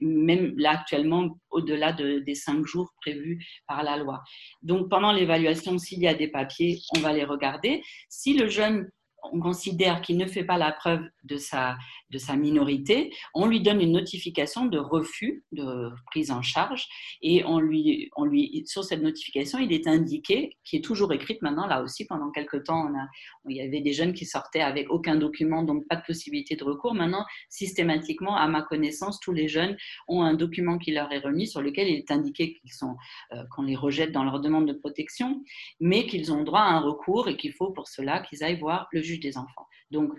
Même 0.00 0.54
là 0.56 0.72
actuellement, 0.72 1.38
au-delà 1.50 1.92
de, 1.92 2.20
des 2.20 2.34
cinq 2.34 2.64
jours 2.66 2.92
prévus 3.00 3.44
par 3.66 3.82
la 3.82 3.96
loi. 3.96 4.22
Donc 4.62 4.88
pendant 4.88 5.12
l'évaluation, 5.12 5.78
s'il 5.78 6.00
y 6.00 6.08
a 6.08 6.14
des 6.14 6.28
papiers, 6.28 6.78
on 6.96 7.00
va 7.00 7.12
les 7.12 7.24
regarder. 7.24 7.82
Si 8.08 8.34
le 8.34 8.48
jeune 8.48 8.90
on 9.22 9.40
considère 9.40 10.02
qu'il 10.02 10.16
ne 10.16 10.26
fait 10.26 10.44
pas 10.44 10.58
la 10.58 10.72
preuve 10.72 11.02
de 11.24 11.36
sa, 11.36 11.76
de 12.10 12.18
sa 12.18 12.36
minorité, 12.36 13.12
on 13.34 13.46
lui 13.46 13.60
donne 13.60 13.80
une 13.80 13.92
notification 13.92 14.66
de 14.66 14.78
refus 14.78 15.44
de 15.52 15.90
prise 16.06 16.30
en 16.30 16.42
charge 16.42 16.86
et 17.22 17.44
on 17.44 17.58
lui, 17.58 18.10
on 18.16 18.24
lui, 18.24 18.62
sur 18.66 18.84
cette 18.84 19.02
notification, 19.02 19.58
il 19.58 19.72
est 19.72 19.86
indiqué, 19.86 20.56
qui 20.64 20.76
est 20.76 20.84
toujours 20.84 21.12
écrite 21.12 21.42
maintenant, 21.42 21.66
là 21.66 21.82
aussi, 21.82 22.06
pendant 22.06 22.30
quelques 22.30 22.64
temps, 22.64 22.88
on 22.88 22.98
a, 22.98 23.06
il 23.48 23.56
y 23.56 23.60
avait 23.60 23.80
des 23.80 23.92
jeunes 23.92 24.12
qui 24.12 24.26
sortaient 24.26 24.60
avec 24.60 24.90
aucun 24.90 25.16
document, 25.16 25.62
donc 25.62 25.86
pas 25.88 25.96
de 25.96 26.02
possibilité 26.06 26.56
de 26.56 26.64
recours. 26.64 26.94
Maintenant, 26.94 27.24
systématiquement, 27.48 28.36
à 28.36 28.46
ma 28.48 28.62
connaissance, 28.62 29.20
tous 29.20 29.32
les 29.32 29.48
jeunes 29.48 29.76
ont 30.08 30.22
un 30.22 30.34
document 30.34 30.78
qui 30.78 30.92
leur 30.92 31.12
est 31.12 31.18
remis 31.18 31.46
sur 31.46 31.62
lequel 31.62 31.88
il 31.88 31.96
est 31.96 32.10
indiqué 32.10 32.60
euh, 32.82 33.42
qu'on 33.54 33.62
les 33.62 33.76
rejette 33.76 34.12
dans 34.12 34.24
leur 34.24 34.40
demande 34.40 34.68
de 34.68 34.72
protection, 34.72 35.42
mais 35.80 36.06
qu'ils 36.06 36.32
ont 36.32 36.44
droit 36.44 36.60
à 36.60 36.70
un 36.70 36.80
recours 36.80 37.28
et 37.28 37.36
qu'il 37.36 37.52
faut 37.52 37.72
pour 37.72 37.88
cela 37.88 38.20
qu'ils 38.20 38.44
aillent 38.44 38.58
voir 38.58 38.88
le 38.92 39.02
juge 39.06 39.20
des 39.20 39.38
enfants. 39.38 39.66
Donc, 39.90 40.12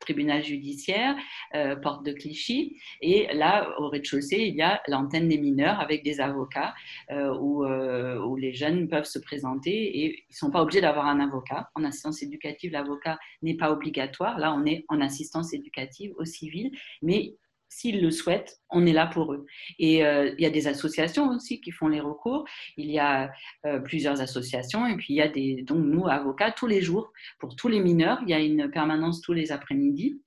tribunal 0.00 0.42
judiciaire, 0.42 1.16
euh, 1.54 1.76
porte 1.76 2.04
de 2.04 2.12
Clichy. 2.12 2.76
Et 3.00 3.28
là, 3.34 3.68
au 3.78 3.88
rez-de-chaussée, 3.88 4.38
il 4.38 4.54
y 4.54 4.62
a 4.62 4.80
l'antenne 4.88 5.28
des 5.28 5.38
mineurs 5.38 5.80
avec 5.80 6.04
des 6.04 6.20
avocats 6.20 6.74
euh, 7.10 7.34
où, 7.38 7.64
euh, 7.64 8.18
où, 8.20 8.36
les 8.36 8.52
jeunes 8.52 8.88
peuvent 8.88 9.04
se 9.04 9.18
présenter 9.18 9.72
et 9.72 10.04
ils 10.06 10.32
ne 10.32 10.36
sont 10.36 10.50
pas 10.50 10.62
obligés 10.62 10.80
d'avoir 10.80 11.06
un 11.06 11.20
avocat. 11.20 11.70
En 11.74 11.84
assistance 11.84 12.22
éducative, 12.22 12.72
l'avocat 12.72 13.18
n'est 13.42 13.56
pas 13.56 13.72
obligatoire. 13.72 14.38
Là, 14.38 14.54
on 14.54 14.64
est 14.64 14.84
en 14.88 15.00
assistance 15.00 15.52
éducative 15.52 16.12
au 16.18 16.24
civil, 16.24 16.70
mais 17.02 17.34
s'ils 17.68 18.00
le 18.00 18.10
souhaitent, 18.10 18.60
on 18.70 18.86
est 18.86 18.92
là 18.92 19.06
pour 19.06 19.32
eux. 19.32 19.46
Et 19.78 20.04
euh, 20.04 20.32
il 20.38 20.42
y 20.42 20.46
a 20.46 20.50
des 20.50 20.66
associations 20.66 21.28
aussi 21.30 21.60
qui 21.60 21.72
font 21.72 21.88
les 21.88 22.00
recours. 22.00 22.44
Il 22.76 22.90
y 22.90 22.98
a 22.98 23.30
euh, 23.64 23.80
plusieurs 23.80 24.20
associations 24.20 24.86
et 24.86 24.96
puis 24.96 25.14
il 25.14 25.16
y 25.16 25.22
a 25.22 25.28
des, 25.28 25.62
donc 25.62 25.84
nous, 25.84 26.06
avocats, 26.08 26.52
tous 26.52 26.66
les 26.66 26.80
jours, 26.80 27.12
pour 27.38 27.56
tous 27.56 27.68
les 27.68 27.80
mineurs, 27.80 28.18
il 28.22 28.30
y 28.30 28.34
a 28.34 28.40
une 28.40 28.70
permanence 28.70 29.20
tous 29.20 29.32
les 29.32 29.52
après-midi 29.52 30.20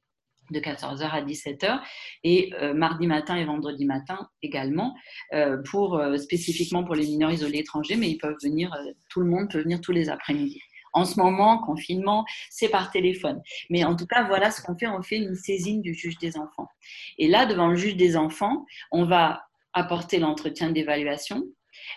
de 0.52 0.60
14h 0.60 1.04
à 1.04 1.22
17h 1.22 1.80
et 2.24 2.52
euh, 2.56 2.74
mardi 2.74 3.06
matin 3.06 3.36
et 3.36 3.46
vendredi 3.46 3.86
matin 3.86 4.28
également 4.42 4.96
pour 5.66 6.02
spécifiquement 6.18 6.84
pour 6.84 6.96
les 6.96 7.06
mineurs 7.06 7.30
isolés 7.30 7.60
étrangers 7.60 7.98
mais 7.98 8.10
ils 8.10 8.18
peuvent 8.18 8.38
venir 8.42 8.76
tout 9.12 9.20
le 9.20 9.28
monde 9.28 9.52
peut 9.52 9.62
venir 9.62 9.80
tous 9.80 9.92
les 9.92 10.10
après-midi 10.10 10.60
en 10.94 11.06
ce 11.06 11.20
moment, 11.20 11.60
confinement, 11.60 12.26
c'est 12.50 12.70
par 12.70 12.92
téléphone. 12.92 13.42
Mais 13.70 13.84
en 13.84 13.96
tout 13.96 14.06
cas, 14.06 14.24
voilà 14.24 14.52
ce 14.52 14.62
qu'on 14.62 14.78
fait. 14.78 14.88
On 14.88 15.02
fait 15.02 15.18
une 15.18 15.36
saisine 15.36 15.82
du 15.82 15.94
juge 15.94 16.18
des 16.18 16.38
enfants. 16.38 16.68
Et 17.18 17.28
là, 17.28 17.46
devant 17.46 17.68
le 17.68 17.76
juge 17.76 17.96
des 17.96 18.18
enfants, 18.18 18.66
on 18.92 19.06
va 19.06 19.44
apporter 19.74 20.20
l'entretien 20.20 20.72
d'évaluation. 20.72 21.44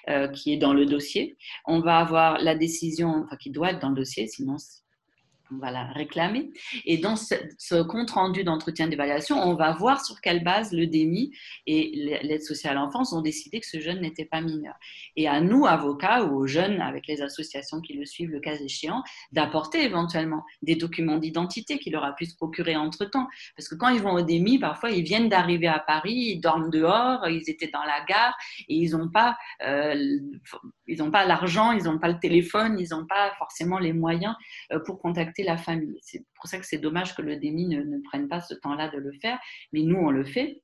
Euh, 0.09 0.29
qui 0.29 0.53
est 0.53 0.59
dans 0.59 0.75
le 0.75 0.87
dossier. 0.87 1.37
On 1.65 1.81
va 1.81 1.99
avoir 1.99 2.39
la 2.39 2.55
décision, 2.55 3.25
enfin 3.25 3.37
qui 3.37 3.51
doit 3.51 3.71
être 3.71 3.81
dans 3.81 3.89
le 3.89 3.97
dossier, 3.97 4.29
sinon 4.29 4.57
la 5.61 5.85
réclamer. 5.93 6.51
Et 6.85 6.99
dans 6.99 7.17
ce, 7.17 7.83
compte 7.83 8.11
rendu 8.11 8.45
d'entretien 8.45 8.89
d'évaluation, 8.89 9.37
on 9.37 9.55
va 9.55 9.73
voir 9.73 10.05
sur 10.05 10.21
quelle 10.21 10.43
base 10.43 10.73
le 10.73 10.87
DEMI 10.87 11.33
et 11.67 12.21
l'aide 12.23 12.43
sociale 12.43 12.77
à 12.77 12.81
l'enfance 12.81 13.13
ont 13.13 13.21
décidé 13.21 13.61
que 13.61 13.67
ce 13.67 13.81
jeune 13.81 14.01
n'était 14.01 14.25
pas 14.25 14.41
mineur. 14.41 14.75
Et 15.17 15.29
à 15.29 15.41
nous, 15.41 15.67
avocats, 15.67 16.25
ou 16.25 16.37
aux 16.37 16.47
jeunes 16.47 16.81
avec 16.81 17.07
les 17.07 17.23
associations 17.23 17.81
qui 17.81 17.95
le 17.95 18.07
suivent 18.07 18.31
le 18.31 18.41
cas 18.41 18.55
échéant, 18.55 19.03
d'apporter 19.33 19.83
éventuellement 19.85 20.45
des 20.63 20.77
documents 20.77 21.19
d'identité 21.19 21.79
qu'il 21.79 21.97
aura 21.97 22.15
pu 22.15 22.27
se 22.27 22.37
procurer 22.37 22.77
entre-temps. 22.77 23.27
Parce 23.57 23.69
que 23.69 23.75
quand 23.75 23.89
ils 23.89 24.01
vont 24.01 24.13
au 24.13 24.23
DEMI, 24.23 24.59
parfois, 24.59 24.91
ils 24.91 25.03
viennent 25.03 25.29
d'arriver 25.29 25.69
à 25.69 25.79
Paris, 25.79 26.15
ils 26.15 26.41
dorment 26.41 26.71
dehors, 26.71 27.29
ils 27.29 27.49
étaient 27.51 27.71
dans 27.73 27.83
la 27.85 28.05
gare 28.05 28.37
et 28.69 28.75
ils 28.75 28.93
n'ont 28.93 29.09
pas, 29.09 29.37
euh, 29.67 30.19
ils 30.87 30.99
n'ont 30.99 31.11
pas 31.11 31.27
l'argent, 31.27 31.73
ils 31.73 31.85
n'ont 31.85 31.99
pas 31.99 32.09
le 32.09 32.19
téléphone, 32.19 32.79
ils 32.79 32.91
n'ont 32.91 33.07
pas 33.07 33.33
forcément 33.39 33.79
les 33.79 33.93
moyens 33.93 34.35
euh, 34.73 34.79
pour 34.81 35.01
contacter 35.01 35.42
la 35.43 35.57
famille. 35.57 35.99
C'est 36.03 36.25
pour 36.35 36.47
ça 36.47 36.59
que 36.59 36.67
c'est 36.67 36.79
dommage 36.79 37.15
que 37.15 37.23
le 37.23 37.37
DEMI 37.37 37.69
ne, 37.69 37.99
prenne 38.03 38.29
pas 38.29 38.41
ce 38.41 38.55
temps-là 38.55 38.89
de 38.89 38.99
le 38.99 39.13
faire, 39.21 39.39
mais 39.73 39.83
nous, 39.83 39.97
on 39.97 40.11
le 40.11 40.25
fait. 40.25 40.63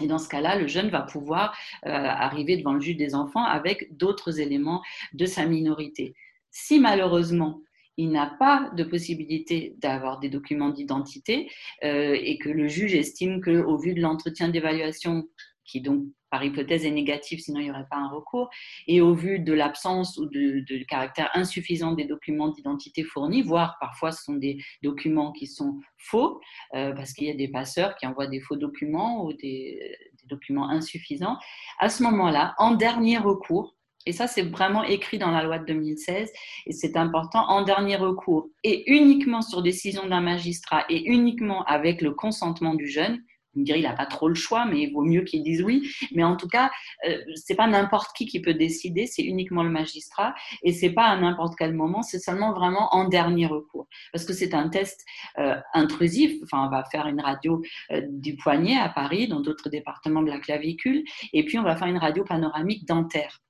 Et 0.00 0.06
dans 0.06 0.18
ce 0.18 0.28
cas-là, 0.28 0.56
le 0.56 0.66
jeune 0.66 0.88
va 0.88 1.02
pouvoir 1.02 1.56
euh, 1.86 1.90
arriver 1.90 2.56
devant 2.56 2.74
le 2.74 2.80
juge 2.80 2.96
des 2.96 3.14
enfants 3.14 3.44
avec 3.44 3.96
d'autres 3.96 4.40
éléments 4.40 4.82
de 5.12 5.26
sa 5.26 5.46
minorité. 5.46 6.14
Si 6.50 6.78
malheureusement, 6.78 7.60
il 7.96 8.10
n'a 8.10 8.34
pas 8.38 8.70
de 8.76 8.84
possibilité 8.84 9.74
d'avoir 9.78 10.20
des 10.20 10.30
documents 10.30 10.70
d'identité 10.70 11.50
euh, 11.84 12.16
et 12.18 12.38
que 12.38 12.48
le 12.48 12.66
juge 12.66 12.94
estime 12.94 13.42
qu'au 13.42 13.76
vu 13.76 13.92
de 13.94 14.00
l'entretien 14.00 14.48
d'évaluation, 14.48 15.28
qui 15.64 15.80
donc 15.80 16.04
par 16.30 16.44
hypothèse 16.44 16.84
est 16.84 16.90
négatif, 16.90 17.40
sinon 17.40 17.60
il 17.60 17.64
n'y 17.64 17.70
aurait 17.70 17.86
pas 17.90 17.96
un 17.96 18.08
recours, 18.08 18.50
et 18.86 19.00
au 19.00 19.14
vu 19.14 19.38
de 19.38 19.52
l'absence 19.52 20.16
ou 20.18 20.26
du 20.26 20.86
caractère 20.88 21.30
insuffisant 21.34 21.92
des 21.92 22.04
documents 22.04 22.48
d'identité 22.48 23.02
fournis, 23.02 23.42
voire 23.42 23.76
parfois 23.80 24.12
ce 24.12 24.24
sont 24.24 24.34
des 24.34 24.58
documents 24.82 25.32
qui 25.32 25.46
sont 25.46 25.80
faux, 25.96 26.40
euh, 26.74 26.92
parce 26.92 27.12
qu'il 27.12 27.26
y 27.26 27.30
a 27.30 27.34
des 27.34 27.48
passeurs 27.48 27.96
qui 27.96 28.06
envoient 28.06 28.26
des 28.26 28.40
faux 28.40 28.56
documents 28.56 29.24
ou 29.24 29.32
des 29.32 29.96
documents 30.24 30.68
insuffisants, 30.68 31.38
à 31.78 31.88
ce 31.88 32.02
moment-là, 32.02 32.54
en 32.58 32.72
dernier 32.72 33.18
recours, 33.18 33.74
et 34.06 34.12
ça, 34.12 34.26
c'est 34.26 34.42
vraiment 34.42 34.82
écrit 34.82 35.18
dans 35.18 35.30
la 35.30 35.42
loi 35.42 35.58
de 35.58 35.66
2016 35.66 36.32
et 36.66 36.72
c'est 36.72 36.96
important 36.96 37.46
en 37.48 37.62
dernier 37.62 37.96
recours 37.96 38.48
et 38.64 38.90
uniquement 38.90 39.42
sur 39.42 39.62
décision 39.62 40.06
d'un 40.06 40.22
magistrat 40.22 40.86
et 40.88 41.04
uniquement 41.04 41.64
avec 41.64 42.00
le 42.00 42.12
consentement 42.12 42.74
du 42.74 42.88
jeune. 42.88 43.22
Vous 43.54 43.60
me 43.60 43.64
direz, 43.64 43.80
il 43.80 43.82
n'a 43.82 43.94
pas 43.94 44.06
trop 44.06 44.28
le 44.28 44.34
choix, 44.34 44.64
mais 44.64 44.82
il 44.82 44.92
vaut 44.92 45.02
mieux 45.02 45.22
qu'il 45.22 45.42
dise 45.42 45.62
oui. 45.62 45.90
Mais 46.12 46.22
en 46.22 46.36
tout 46.36 46.48
cas, 46.48 46.70
euh, 47.08 47.18
c'est 47.34 47.54
pas 47.54 47.66
n'importe 47.66 48.16
qui 48.16 48.26
qui 48.26 48.40
peut 48.40 48.54
décider, 48.54 49.06
c'est 49.06 49.22
uniquement 49.22 49.62
le 49.62 49.70
magistrat 49.70 50.34
et 50.62 50.72
c'est 50.72 50.90
pas 50.90 51.06
à 51.06 51.16
n'importe 51.16 51.54
quel 51.58 51.74
moment, 51.74 52.02
c'est 52.02 52.18
seulement 52.18 52.52
vraiment 52.52 52.94
en 52.94 53.08
dernier 53.08 53.46
recours. 53.46 53.88
Parce 54.12 54.24
que 54.24 54.32
c'est 54.32 54.54
un 54.54 54.68
test 54.68 55.04
euh, 55.38 55.56
intrusif. 55.74 56.40
Enfin, 56.44 56.66
on 56.66 56.70
va 56.70 56.84
faire 56.84 57.06
une 57.06 57.20
radio 57.20 57.62
euh, 57.92 58.02
du 58.08 58.36
poignet 58.36 58.76
à 58.76 58.88
Paris, 58.88 59.28
dans 59.28 59.40
d'autres 59.40 59.68
départements 59.68 60.22
de 60.22 60.30
la 60.30 60.38
clavicule, 60.38 61.04
et 61.32 61.44
puis 61.44 61.58
on 61.58 61.62
va 61.62 61.76
faire 61.76 61.88
une 61.88 61.98
radio 61.98 62.24
panoramique 62.24 62.86
dentaire. 62.86 63.40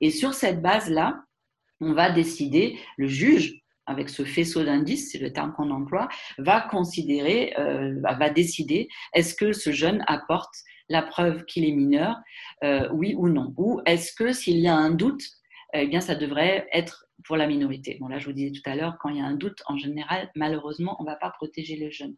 Et 0.00 0.10
sur 0.10 0.34
cette 0.34 0.62
base-là, 0.62 1.24
on 1.80 1.94
va 1.94 2.10
décider, 2.10 2.78
le 2.98 3.06
juge, 3.06 3.59
avec 3.86 4.08
ce 4.08 4.24
faisceau 4.24 4.64
d'indices, 4.64 5.10
c'est 5.12 5.18
le 5.18 5.32
terme 5.32 5.52
qu'on 5.52 5.70
emploie, 5.70 6.08
va 6.38 6.60
considérer, 6.60 7.54
euh, 7.58 8.00
va 8.02 8.30
décider 8.30 8.88
est-ce 9.14 9.34
que 9.34 9.52
ce 9.52 9.72
jeune 9.72 10.04
apporte 10.06 10.54
la 10.88 11.02
preuve 11.02 11.44
qu'il 11.44 11.64
est 11.64 11.72
mineur, 11.72 12.16
euh, 12.64 12.88
oui 12.92 13.14
ou 13.16 13.28
non? 13.28 13.54
Ou 13.56 13.80
est-ce 13.86 14.12
que 14.12 14.32
s'il 14.32 14.58
y 14.58 14.68
a 14.68 14.74
un 14.74 14.90
doute, 14.90 15.22
eh 15.72 15.86
bien, 15.86 16.00
ça 16.00 16.14
devrait 16.14 16.66
être 16.72 17.06
pour 17.24 17.36
la 17.36 17.46
minorité? 17.46 17.96
Bon, 18.00 18.08
là, 18.08 18.18
je 18.18 18.26
vous 18.26 18.32
disais 18.32 18.50
tout 18.50 18.68
à 18.68 18.74
l'heure, 18.74 18.96
quand 19.00 19.08
il 19.08 19.18
y 19.18 19.20
a 19.20 19.24
un 19.24 19.34
doute, 19.34 19.62
en 19.66 19.76
général, 19.76 20.30
malheureusement, 20.34 20.96
on 20.98 21.04
ne 21.04 21.08
va 21.08 21.16
pas 21.16 21.30
protéger 21.30 21.76
le 21.76 21.90
jeune. 21.90 22.16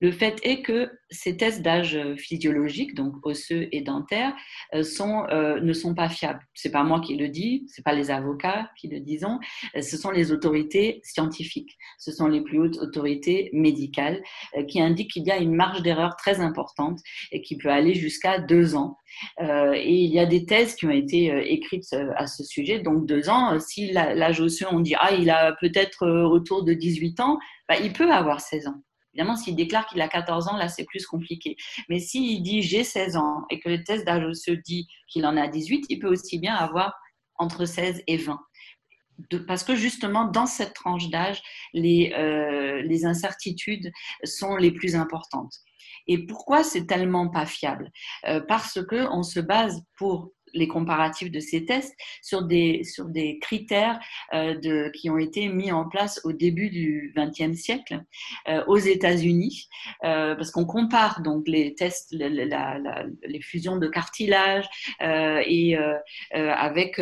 Le 0.00 0.12
fait 0.12 0.38
est 0.42 0.62
que 0.62 0.90
ces 1.10 1.36
tests 1.36 1.60
d'âge 1.62 1.98
physiologique, 2.16 2.94
donc 2.94 3.14
osseux 3.22 3.68
et 3.72 3.82
dentaire, 3.82 4.34
euh, 4.74 4.82
sont, 4.82 5.26
euh, 5.30 5.60
ne 5.60 5.72
sont 5.72 5.94
pas 5.94 6.08
fiables. 6.08 6.40
C'est 6.54 6.70
pas 6.70 6.84
moi 6.84 7.00
qui 7.00 7.16
le 7.16 7.28
dis, 7.28 7.66
c'est 7.68 7.84
pas 7.84 7.92
les 7.92 8.10
avocats 8.10 8.70
qui 8.78 8.88
le 8.88 9.00
disent, 9.00 9.26
euh, 9.76 9.82
ce 9.82 9.96
sont 9.96 10.10
les 10.10 10.32
autorités 10.32 11.00
scientifiques, 11.04 11.76
ce 11.98 12.12
sont 12.12 12.28
les 12.28 12.40
plus 12.40 12.58
hautes 12.58 12.78
autorités 12.78 13.50
médicales 13.52 14.22
qui 14.68 14.80
indiquent 14.80 15.10
qu'il 15.10 15.26
y 15.26 15.30
a 15.30 15.38
une 15.38 15.54
marge 15.54 15.82
d'erreur 15.82 16.16
très 16.16 16.40
importante 16.40 17.00
et 17.32 17.42
qui 17.42 17.58
peut 17.58 17.70
aller 17.70 17.94
jusqu'à 17.94 18.38
deux 18.38 18.74
ans. 18.74 18.96
et 19.40 19.94
il 20.04 20.12
y 20.12 20.18
a 20.18 20.26
des 20.26 20.46
thèses 20.46 20.74
qui 20.76 20.86
ont 20.86 20.90
été 20.90 21.52
écrites 21.52 21.92
à 22.16 22.26
ce 22.26 22.44
sujet, 22.44 22.78
donc 22.78 23.06
deux 23.06 23.28
ans. 23.28 23.58
Si 23.58 23.92
l'âge 23.92 24.40
osseux, 24.40 24.66
on 24.70 24.80
dit 24.80 24.94
ah 24.98 25.12
il 25.14 25.30
a 25.30 25.52
peut-être 25.60 26.06
autour 26.06 26.64
de 26.64 26.72
18 26.72 27.20
ans, 27.20 27.38
bah, 27.68 27.76
il 27.82 27.92
peut 27.92 28.10
avoir 28.10 28.40
16 28.40 28.68
ans. 28.68 28.82
Évidemment, 29.14 29.36
s'il 29.36 29.56
déclare 29.56 29.86
qu'il 29.86 30.00
a 30.00 30.08
14 30.08 30.48
ans, 30.48 30.56
là, 30.56 30.68
c'est 30.68 30.84
plus 30.84 31.06
compliqué. 31.06 31.56
Mais 31.88 31.98
s'il 31.98 32.42
dit 32.42 32.62
j'ai 32.62 32.84
16 32.84 33.16
ans 33.16 33.44
et 33.50 33.58
que 33.60 33.68
le 33.68 33.82
test 33.82 34.06
d'âge 34.06 34.32
se 34.34 34.52
dit 34.52 34.86
qu'il 35.08 35.26
en 35.26 35.36
a 35.36 35.48
18, 35.48 35.86
il 35.88 35.98
peut 35.98 36.08
aussi 36.08 36.38
bien 36.38 36.54
avoir 36.54 36.94
entre 37.36 37.64
16 37.64 38.02
et 38.06 38.16
20. 38.16 38.38
parce 39.46 39.64
que 39.64 39.74
justement, 39.74 40.24
dans 40.24 40.46
cette 40.46 40.74
tranche 40.74 41.08
d'âge, 41.10 41.42
les, 41.74 42.12
euh, 42.16 42.82
les 42.82 43.04
incertitudes 43.04 43.90
sont 44.24 44.56
les 44.56 44.70
plus 44.70 44.94
importantes. 44.94 45.54
Et 46.06 46.26
pourquoi 46.26 46.64
c'est 46.64 46.86
tellement 46.86 47.28
pas 47.28 47.46
fiable? 47.46 47.90
Euh, 48.26 48.40
Parce 48.46 48.84
que 48.84 49.06
on 49.12 49.22
se 49.22 49.40
base 49.40 49.82
pour 49.96 50.32
les 50.54 50.68
comparatifs 50.68 51.30
de 51.30 51.40
ces 51.40 51.64
tests 51.64 51.96
sur 52.22 52.42
des, 52.42 52.84
sur 52.84 53.06
des 53.06 53.38
critères 53.38 54.00
euh, 54.34 54.54
de, 54.54 54.90
qui 54.94 55.10
ont 55.10 55.18
été 55.18 55.48
mis 55.48 55.72
en 55.72 55.88
place 55.88 56.20
au 56.24 56.32
début 56.32 56.70
du 56.70 57.12
XXe 57.16 57.58
siècle 57.58 58.02
euh, 58.48 58.64
aux 58.66 58.78
États-Unis, 58.78 59.68
euh, 60.04 60.34
parce 60.34 60.50
qu'on 60.50 60.66
compare 60.66 61.22
donc 61.22 61.46
les 61.46 61.74
tests, 61.74 62.12
les 62.12 63.40
fusions 63.40 63.76
de 63.76 63.88
cartilage 63.88 64.68
et 65.00 65.76
avec 66.32 67.00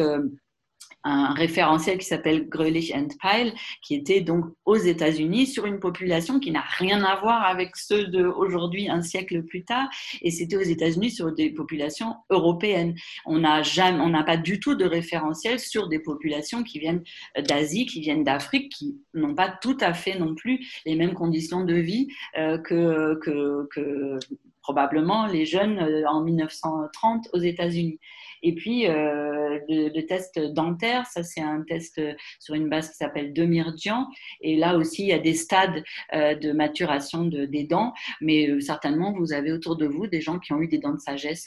un 1.04 1.32
référentiel 1.34 1.98
qui 1.98 2.06
s'appelle 2.06 2.48
Greulich 2.48 2.92
and 2.94 3.08
Pyle, 3.20 3.52
qui 3.82 3.94
était 3.94 4.20
donc 4.20 4.44
aux 4.64 4.76
États-Unis 4.76 5.46
sur 5.46 5.66
une 5.66 5.80
population 5.80 6.40
qui 6.40 6.50
n'a 6.50 6.64
rien 6.78 7.02
à 7.04 7.16
voir 7.16 7.44
avec 7.44 7.76
ceux 7.76 8.06
d'aujourd'hui, 8.06 8.88
un 8.88 9.02
siècle 9.02 9.42
plus 9.44 9.64
tard, 9.64 9.88
et 10.22 10.30
c'était 10.30 10.56
aux 10.56 10.60
États-Unis 10.60 11.10
sur 11.10 11.32
des 11.32 11.50
populations 11.50 12.14
européennes. 12.30 12.94
On 13.26 13.38
n'a 13.38 13.62
jamais, 13.62 14.00
on 14.00 14.08
n'a 14.08 14.24
pas 14.24 14.36
du 14.36 14.60
tout 14.60 14.74
de 14.74 14.84
référentiel 14.84 15.58
sur 15.58 15.88
des 15.88 15.98
populations 15.98 16.62
qui 16.62 16.78
viennent 16.78 17.02
d'Asie, 17.46 17.86
qui 17.86 18.00
viennent 18.00 18.24
d'Afrique, 18.24 18.72
qui 18.72 18.98
n'ont 19.14 19.34
pas 19.34 19.48
tout 19.48 19.76
à 19.80 19.94
fait 19.94 20.18
non 20.18 20.34
plus 20.34 20.60
les 20.84 20.96
mêmes 20.96 21.14
conditions 21.14 21.64
de 21.64 21.74
vie 21.74 22.08
euh, 22.36 22.58
que, 22.58 24.18
probablement 24.62 25.26
les 25.26 25.46
jeunes 25.46 25.78
euh, 25.78 26.04
en 26.06 26.22
1930 26.22 27.28
aux 27.32 27.38
États-Unis. 27.38 27.98
Et 28.42 28.54
puis, 28.54 28.86
euh, 28.86 29.58
le, 29.68 30.00
test 30.02 30.38
dentaire, 30.38 31.06
ça 31.06 31.22
c'est 31.22 31.40
un 31.40 31.62
test 31.62 32.00
sur 32.38 32.54
une 32.54 32.68
base 32.68 32.90
qui 32.90 32.96
s'appelle 32.96 33.32
Demirjian. 33.32 34.06
Et 34.40 34.56
là 34.56 34.76
aussi, 34.76 35.02
il 35.02 35.08
y 35.08 35.12
a 35.12 35.18
des 35.18 35.34
stades 35.34 35.82
euh, 36.14 36.34
de 36.34 36.52
maturation 36.52 37.24
des 37.24 37.64
dents. 37.64 37.92
Mais 38.20 38.48
euh, 38.48 38.60
certainement, 38.60 39.12
vous 39.12 39.32
avez 39.32 39.52
autour 39.52 39.76
de 39.76 39.86
vous 39.86 40.06
des 40.06 40.20
gens 40.20 40.38
qui 40.38 40.52
ont 40.52 40.60
eu 40.60 40.68
des 40.68 40.78
dents 40.78 40.94
de 40.94 41.00
sagesse 41.00 41.46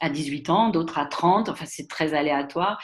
à 0.00 0.10
18 0.10 0.50
ans, 0.50 0.68
d'autres 0.70 0.98
à 0.98 1.06
30. 1.06 1.48
Enfin, 1.48 1.64
c'est 1.66 1.88
très 1.88 2.14
aléatoire. 2.14 2.80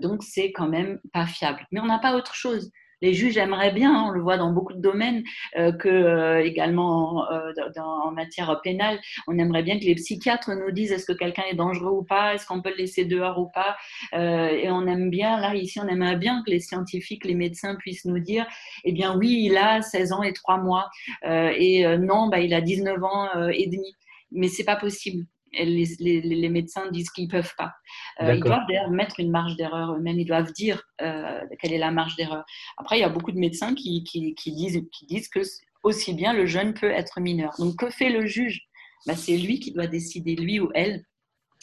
donc, 0.00 0.22
c'est 0.22 0.52
quand 0.52 0.68
même 0.68 1.00
pas 1.12 1.26
fiable. 1.26 1.66
Mais 1.72 1.80
on 1.80 1.86
n'a 1.86 1.98
pas 1.98 2.16
autre 2.16 2.34
chose 2.34 2.70
les 3.00 3.14
juges 3.14 3.36
aimeraient 3.36 3.72
bien, 3.72 3.94
hein, 3.94 4.04
on 4.08 4.10
le 4.10 4.20
voit 4.20 4.36
dans 4.36 4.52
beaucoup 4.52 4.72
de 4.72 4.80
domaines, 4.80 5.22
euh, 5.56 5.72
que 5.72 5.88
euh, 5.88 6.44
également 6.44 7.30
euh, 7.30 7.52
en 7.78 8.12
matière 8.12 8.60
pénale, 8.62 9.00
on 9.26 9.38
aimerait 9.38 9.62
bien 9.62 9.78
que 9.78 9.84
les 9.84 9.94
psychiatres 9.94 10.50
nous 10.54 10.70
disent 10.70 10.92
est-ce 10.92 11.06
que 11.06 11.12
quelqu'un 11.12 11.44
est 11.50 11.54
dangereux 11.54 11.90
ou 11.90 12.02
pas, 12.02 12.34
est-ce 12.34 12.46
qu'on 12.46 12.62
peut 12.62 12.70
le 12.70 12.76
laisser 12.76 13.04
dehors 13.04 13.38
ou 13.38 13.48
pas. 13.48 13.76
et 14.12 14.70
on 14.70 14.86
aime 14.86 15.10
bien, 15.10 15.38
là 15.40 15.54
ici, 15.54 15.80
on 15.80 15.88
aimerait 15.88 16.16
bien 16.16 16.42
que 16.44 16.50
les 16.50 16.60
scientifiques, 16.60 17.24
les 17.24 17.34
médecins 17.34 17.76
puissent 17.76 18.04
nous 18.04 18.18
dire, 18.18 18.46
eh 18.84 18.92
bien 18.92 19.16
oui, 19.16 19.44
il 19.46 19.56
a 19.56 19.82
16 19.82 20.12
ans 20.12 20.22
et 20.22 20.32
3 20.32 20.58
mois, 20.58 20.88
et 21.24 21.84
non, 21.98 22.28
bah, 22.28 22.40
il 22.40 22.54
a 22.54 22.60
19 22.60 23.02
ans 23.02 23.28
et 23.50 23.66
demi. 23.66 23.96
Mais 24.32 24.48
c'est 24.48 24.64
pas 24.64 24.76
possible 24.76 25.24
les, 25.52 26.48
médecins 26.48 26.90
disent 26.90 27.10
qu'ils 27.10 27.26
ne 27.26 27.30
peuvent 27.30 27.54
pas. 27.56 27.72
Euh, 28.20 28.34
ils 28.34 28.42
doivent 28.42 28.66
d'ailleurs 28.68 28.90
mettre 28.90 29.20
une 29.20 29.30
marge 29.30 29.56
d'erreur 29.56 29.94
eux-mêmes, 29.94 30.18
ils 30.18 30.26
doivent 30.26 30.52
dire 30.52 30.82
euh, 31.02 31.40
quelle 31.60 31.72
est 31.72 31.78
la 31.78 31.90
marge 31.90 32.16
d'erreur. 32.16 32.44
Après, 32.76 32.98
il 32.98 33.00
y 33.00 33.04
a 33.04 33.08
beaucoup 33.08 33.32
de 33.32 33.38
médecins 33.38 33.74
qui, 33.74 34.02
disent, 34.02 34.82
qui 34.92 35.06
disent 35.06 35.28
que 35.28 35.40
aussi 35.82 36.14
bien 36.14 36.32
le 36.32 36.46
jeune 36.46 36.74
peut 36.74 36.90
être 36.90 37.20
mineur. 37.20 37.54
Donc, 37.58 37.76
que 37.76 37.90
fait 37.90 38.10
le 38.10 38.26
juge? 38.26 38.62
Bah, 39.06 39.16
C'est 39.16 39.36
lui 39.36 39.60
qui 39.60 39.72
doit 39.72 39.86
décider, 39.86 40.36
lui 40.36 40.60
ou 40.60 40.70
elle. 40.74 41.04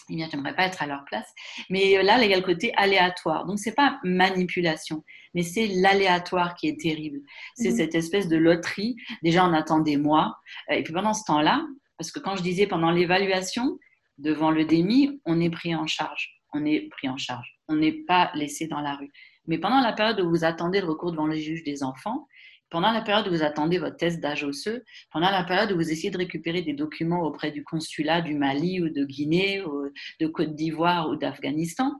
Eh 0.10 0.16
bien, 0.16 0.28
j'aimerais 0.32 0.56
pas 0.56 0.66
être 0.66 0.82
à 0.82 0.88
leur 0.88 1.04
place. 1.06 1.28
Mais 1.70 1.98
euh, 1.98 2.04
là, 2.04 2.24
il 2.24 2.30
y 2.30 2.34
a 2.34 2.38
le 2.38 2.44
côté 2.44 2.74
aléatoire. 2.78 3.46
Donc, 3.46 3.60
c'est 3.60 3.76
pas 3.76 4.00
manipulation, 4.04 5.04
mais 5.34 5.44
c'est 5.44 5.68
l'aléatoire 5.68 6.56
qui 6.56 6.68
est 6.68 6.80
terrible. 6.80 7.20
C'est 7.56 7.72
mmh. 7.72 7.76
cette 7.76 7.96
espèce 7.96 8.28
de 8.28 8.38
loterie. 8.38 8.96
Déjà, 9.22 9.46
on 9.46 9.54
attend 9.54 9.80
des 9.80 9.98
mois. 9.98 10.38
Et 10.70 10.82
puis 10.84 10.94
pendant 10.94 11.14
ce 11.14 11.26
temps-là, 11.26 11.62
parce 11.98 12.12
que 12.12 12.20
quand 12.20 12.36
je 12.36 12.44
disais 12.44 12.68
pendant 12.68 12.92
l'évaluation, 12.92 13.80
devant 14.18 14.52
le 14.52 14.66
démi, 14.66 15.20
on 15.26 15.40
est 15.40 15.50
pris 15.50 15.76
en 15.76 15.88
charge. 15.88 16.42
On 16.54 16.66
est 16.66 16.90
pris 16.90 17.10
en 17.10 17.18
charge. 17.18 17.60
On 17.68 17.76
n'est 17.76 18.04
pas 18.06 18.32
laissé 18.36 18.68
dans 18.68 18.82
la 18.82 18.96
rue. 18.96 19.12
Mais 19.48 19.58
pendant 19.58 19.80
la 19.80 19.94
période 19.94 20.20
où 20.22 20.30
vous 20.30 20.44
attendez 20.44 20.82
le 20.82 20.88
recours 20.88 21.12
devant 21.12 21.28
les 21.28 21.40
juges 21.40 21.64
des 21.64 21.84
enfants, 21.84 22.28
pendant 22.70 22.92
la 22.92 23.02
période 23.02 23.28
où 23.28 23.32
vous 23.32 23.44
attendez 23.44 23.78
votre 23.78 23.96
test 23.96 24.20
d'âge 24.20 24.44
osseux, 24.44 24.84
pendant 25.12 25.30
la 25.30 25.44
période 25.44 25.72
où 25.72 25.76
vous 25.76 25.90
essayez 25.90 26.12
de 26.12 26.18
récupérer 26.18 26.62
des 26.62 26.74
documents 26.74 27.22
auprès 27.22 27.52
du 27.52 27.64
consulat 27.64 28.22
du 28.22 28.36
Mali 28.36 28.82
ou 28.82 28.90
de 28.90 29.06
Guinée 29.06 29.64
ou 29.64 29.90
de 30.20 30.28
Côte 30.28 30.56
d'Ivoire 30.56 31.10
ou 31.10 31.16
d'Afghanistan, 31.16 31.94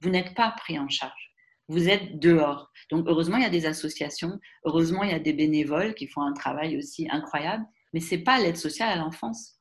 vous 0.00 0.10
n'êtes 0.10 0.34
pas 0.34 0.52
pris 0.56 0.78
en 0.78 0.88
charge. 0.88 1.32
Vous 1.68 1.88
êtes 1.88 2.18
dehors. 2.20 2.70
Donc 2.90 3.06
heureusement, 3.08 3.36
il 3.36 3.42
y 3.42 3.46
a 3.46 3.50
des 3.50 3.66
associations, 3.66 4.38
heureusement, 4.64 5.02
il 5.02 5.10
y 5.10 5.14
a 5.14 5.18
des 5.18 5.32
bénévoles 5.32 5.94
qui 5.94 6.06
font 6.06 6.22
un 6.22 6.32
travail 6.32 6.76
aussi 6.76 7.08
incroyable, 7.10 7.64
mais 7.92 8.00
ce 8.00 8.14
n'est 8.14 8.22
pas 8.22 8.38
l'aide 8.38 8.56
sociale 8.56 8.90
à 8.90 8.96
l'enfance. 8.96 9.58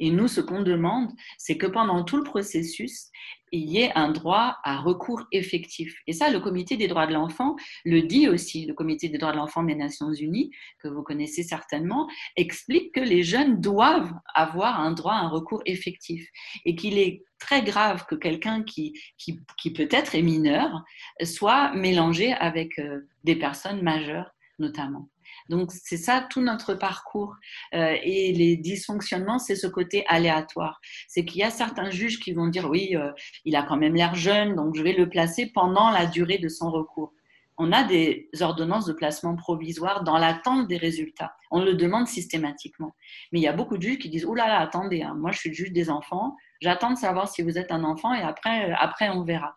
Et 0.00 0.10
nous, 0.10 0.28
ce 0.28 0.40
qu'on 0.40 0.62
demande, 0.62 1.10
c'est 1.36 1.58
que 1.58 1.66
pendant 1.66 2.04
tout 2.04 2.16
le 2.16 2.24
processus, 2.24 3.10
il 3.52 3.68
y 3.68 3.78
ait 3.78 3.92
un 3.94 4.10
droit 4.10 4.56
à 4.64 4.78
recours 4.78 5.24
effectif. 5.30 5.94
Et 6.06 6.12
ça, 6.12 6.30
le 6.30 6.40
Comité 6.40 6.76
des 6.76 6.88
droits 6.88 7.06
de 7.06 7.12
l'enfant 7.12 7.56
le 7.84 8.02
dit 8.02 8.28
aussi. 8.28 8.64
Le 8.64 8.72
Comité 8.72 9.08
des 9.08 9.18
droits 9.18 9.32
de 9.32 9.36
l'enfant 9.36 9.62
des 9.62 9.74
Nations 9.74 10.12
Unies, 10.12 10.50
que 10.78 10.88
vous 10.88 11.02
connaissez 11.02 11.42
certainement, 11.42 12.08
explique 12.36 12.94
que 12.94 13.00
les 13.00 13.22
jeunes 13.22 13.60
doivent 13.60 14.14
avoir 14.34 14.80
un 14.80 14.92
droit 14.92 15.14
à 15.14 15.20
un 15.20 15.28
recours 15.28 15.62
effectif 15.66 16.26
et 16.64 16.74
qu'il 16.74 16.98
est 16.98 17.22
très 17.38 17.62
grave 17.62 18.06
que 18.06 18.14
quelqu'un 18.14 18.62
qui, 18.62 18.94
qui, 19.18 19.72
peut-être 19.72 20.14
est 20.14 20.22
mineur 20.22 20.84
soit 21.24 21.72
mélangé 21.74 22.32
avec 22.34 22.78
euh, 22.78 23.00
des 23.24 23.36
personnes 23.36 23.82
majeures 23.82 24.30
notamment. 24.58 25.08
Donc, 25.50 25.72
c'est 25.72 25.96
ça 25.96 26.24
tout 26.30 26.40
notre 26.40 26.74
parcours. 26.74 27.34
Euh, 27.74 27.96
et 28.04 28.32
les 28.32 28.56
dysfonctionnements, 28.56 29.40
c'est 29.40 29.56
ce 29.56 29.66
côté 29.66 30.04
aléatoire. 30.06 30.80
C'est 31.08 31.24
qu'il 31.24 31.40
y 31.40 31.42
a 31.42 31.50
certains 31.50 31.90
juges 31.90 32.20
qui 32.20 32.32
vont 32.32 32.46
dire, 32.46 32.70
oui, 32.70 32.94
euh, 32.94 33.10
il 33.44 33.56
a 33.56 33.64
quand 33.64 33.76
même 33.76 33.96
l'air 33.96 34.14
jeune, 34.14 34.54
donc 34.54 34.76
je 34.76 34.82
vais 34.82 34.92
le 34.92 35.08
placer 35.08 35.50
pendant 35.52 35.90
la 35.90 36.06
durée 36.06 36.38
de 36.38 36.48
son 36.48 36.70
recours. 36.70 37.12
On 37.58 37.72
a 37.72 37.82
des 37.82 38.30
ordonnances 38.40 38.86
de 38.86 38.92
placement 38.92 39.34
provisoire 39.34 40.04
dans 40.04 40.18
l'attente 40.18 40.68
des 40.68 40.76
résultats. 40.76 41.34
On 41.50 41.62
le 41.62 41.74
demande 41.74 42.06
systématiquement. 42.06 42.94
Mais 43.32 43.40
il 43.40 43.42
y 43.42 43.48
a 43.48 43.52
beaucoup 43.52 43.76
de 43.76 43.82
juges 43.82 43.98
qui 43.98 44.08
disent, 44.08 44.24
oh 44.24 44.36
là 44.36 44.46
là, 44.46 44.60
attendez, 44.60 45.02
hein, 45.02 45.14
moi 45.18 45.32
je 45.32 45.40
suis 45.40 45.52
juge 45.52 45.72
des 45.72 45.90
enfants, 45.90 46.36
j'attends 46.62 46.92
de 46.92 46.96
savoir 46.96 47.28
si 47.28 47.42
vous 47.42 47.58
êtes 47.58 47.72
un 47.72 47.82
enfant 47.82 48.14
et 48.14 48.22
après, 48.22 48.70
euh, 48.70 48.74
après 48.78 49.10
on 49.10 49.24
verra. 49.24 49.56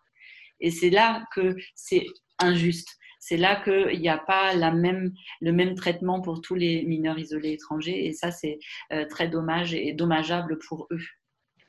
Et 0.60 0.72
c'est 0.72 0.90
là 0.90 1.24
que 1.32 1.56
c'est 1.76 2.04
injuste 2.40 2.98
c'est 3.26 3.38
là 3.38 3.56
qu'il 3.56 4.00
n'y 4.00 4.10
a 4.10 4.18
pas 4.18 4.54
la 4.54 4.70
même, 4.70 5.14
le 5.40 5.50
même 5.50 5.74
traitement 5.76 6.20
pour 6.20 6.42
tous 6.42 6.54
les 6.54 6.84
mineurs 6.84 7.18
isolés 7.18 7.52
étrangers. 7.52 8.06
Et 8.06 8.12
ça, 8.12 8.30
c'est 8.30 8.58
euh, 8.92 9.06
très 9.08 9.28
dommage 9.28 9.72
et 9.72 9.94
dommageable 9.94 10.58
pour 10.58 10.86
eux. 10.90 11.00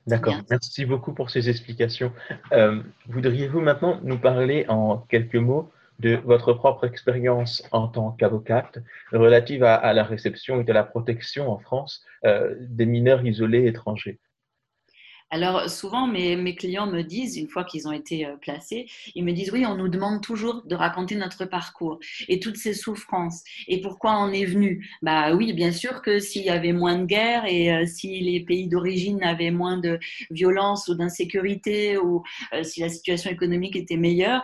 D'accord, 0.06 0.36
merci 0.50 0.84
beaucoup 0.84 1.14
pour 1.14 1.30
ces 1.30 1.50
explications. 1.50 2.12
Euh, 2.52 2.84
voudriez-vous 3.08 3.62
maintenant 3.62 4.02
nous 4.04 4.20
parler 4.20 4.66
en 4.68 4.98
quelques 4.98 5.36
mots 5.36 5.72
de 6.00 6.20
votre 6.26 6.52
propre 6.52 6.86
expérience 6.86 7.64
en 7.72 7.88
tant 7.88 8.12
qu'avocate 8.12 8.80
relative 9.14 9.64
à, 9.64 9.94
la 9.94 10.04
réception 10.04 10.62
et 10.62 10.70
à 10.70 10.74
la 10.74 10.84
protection 10.84 11.50
en 11.50 11.58
France 11.58 12.04
euh, 12.26 12.54
des 12.60 12.86
mineurs 12.86 13.26
isolés 13.26 13.66
étrangers? 13.66 14.20
Alors 15.32 15.70
souvent, 15.70 16.08
mes, 16.08 16.56
clients 16.56 16.86
me 16.86 17.02
disent, 17.02 17.36
une 17.36 17.48
fois 17.48 17.64
qu'ils 17.64 17.88
ont 17.88 17.92
été 17.92 18.26
euh, 18.26 18.36
placés, 18.38 18.86
ils 19.16 19.24
me 19.24 19.34
disent, 19.34 19.52
oui, 19.52 19.66
on 19.66 19.76
nous 19.76 19.88
demande 19.88 20.22
toujours 20.22 20.64
de 20.66 20.76
raconter 20.76 21.16
notre 21.16 21.46
parcours 21.46 22.00
et 22.28 22.40
toutes 22.40 22.58
ces 22.58 22.74
souffrances 22.74 23.44
et 23.68 23.82
pourquoi 23.82 24.20
on 24.20 24.32
est 24.32 24.46
venu? 24.46 24.88
Bah 25.02 25.34
oui, 25.34 25.54
bien 25.54 25.72
sûr 25.72 26.02
que 26.04 26.20
s'il 26.20 26.44
y 26.44 26.50
avait 26.50 26.74
moins 26.74 27.00
de 27.00 27.06
guerre 27.06 27.46
et 27.46 27.74
euh, 27.74 27.86
si 27.88 28.20
les 28.20 28.40
pays 28.42 28.68
d'origine 28.68 29.24
avaient 29.24 29.52
moins 29.52 29.78
de 29.78 30.00
violence 30.30 30.88
ou 30.88 30.96
d'insécurité 30.96 31.98
ou 31.98 32.24
euh, 32.54 32.64
si 32.64 32.82
la 32.82 32.90
situation 32.90 33.32
économique 33.32 33.76
était 33.76 33.98
meilleure, 33.98 34.44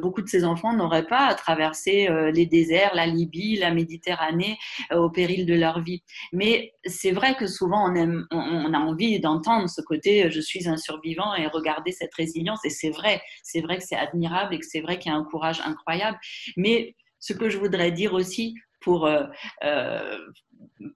beaucoup 0.00 0.22
de 0.22 0.28
ces 0.28 0.44
enfants 0.44 0.72
n'auraient 0.72 1.06
pas 1.06 1.26
à 1.26 1.34
traverser 1.34 2.08
les 2.32 2.46
déserts, 2.46 2.92
la 2.94 3.06
Libye, 3.06 3.56
la 3.56 3.72
Méditerranée 3.72 4.58
au 4.92 5.10
péril 5.10 5.46
de 5.46 5.54
leur 5.54 5.80
vie. 5.80 6.02
Mais 6.32 6.72
c'est 6.84 7.12
vrai 7.12 7.34
que 7.36 7.46
souvent 7.46 7.92
on 7.92 8.74
a 8.74 8.78
envie 8.78 9.20
d'entendre 9.20 9.68
ce 9.68 9.80
côté 9.82 10.15
je 10.30 10.40
suis 10.40 10.68
un 10.68 10.76
survivant 10.76 11.34
et 11.34 11.46
regarder 11.46 11.92
cette 11.92 12.14
résilience. 12.14 12.64
Et 12.64 12.70
c'est 12.70 12.90
vrai, 12.90 13.22
c'est 13.42 13.60
vrai 13.60 13.78
que 13.78 13.84
c'est 13.84 13.96
admirable 13.96 14.54
et 14.54 14.58
que 14.58 14.66
c'est 14.66 14.80
vrai 14.80 14.98
qu'il 14.98 15.10
y 15.10 15.14
a 15.14 15.18
un 15.18 15.24
courage 15.24 15.60
incroyable. 15.60 16.18
Mais 16.56 16.94
ce 17.18 17.32
que 17.32 17.48
je 17.48 17.58
voudrais 17.58 17.92
dire 17.92 18.14
aussi 18.14 18.54
pour, 18.80 19.06
euh, 19.06 19.24
euh, 19.64 20.16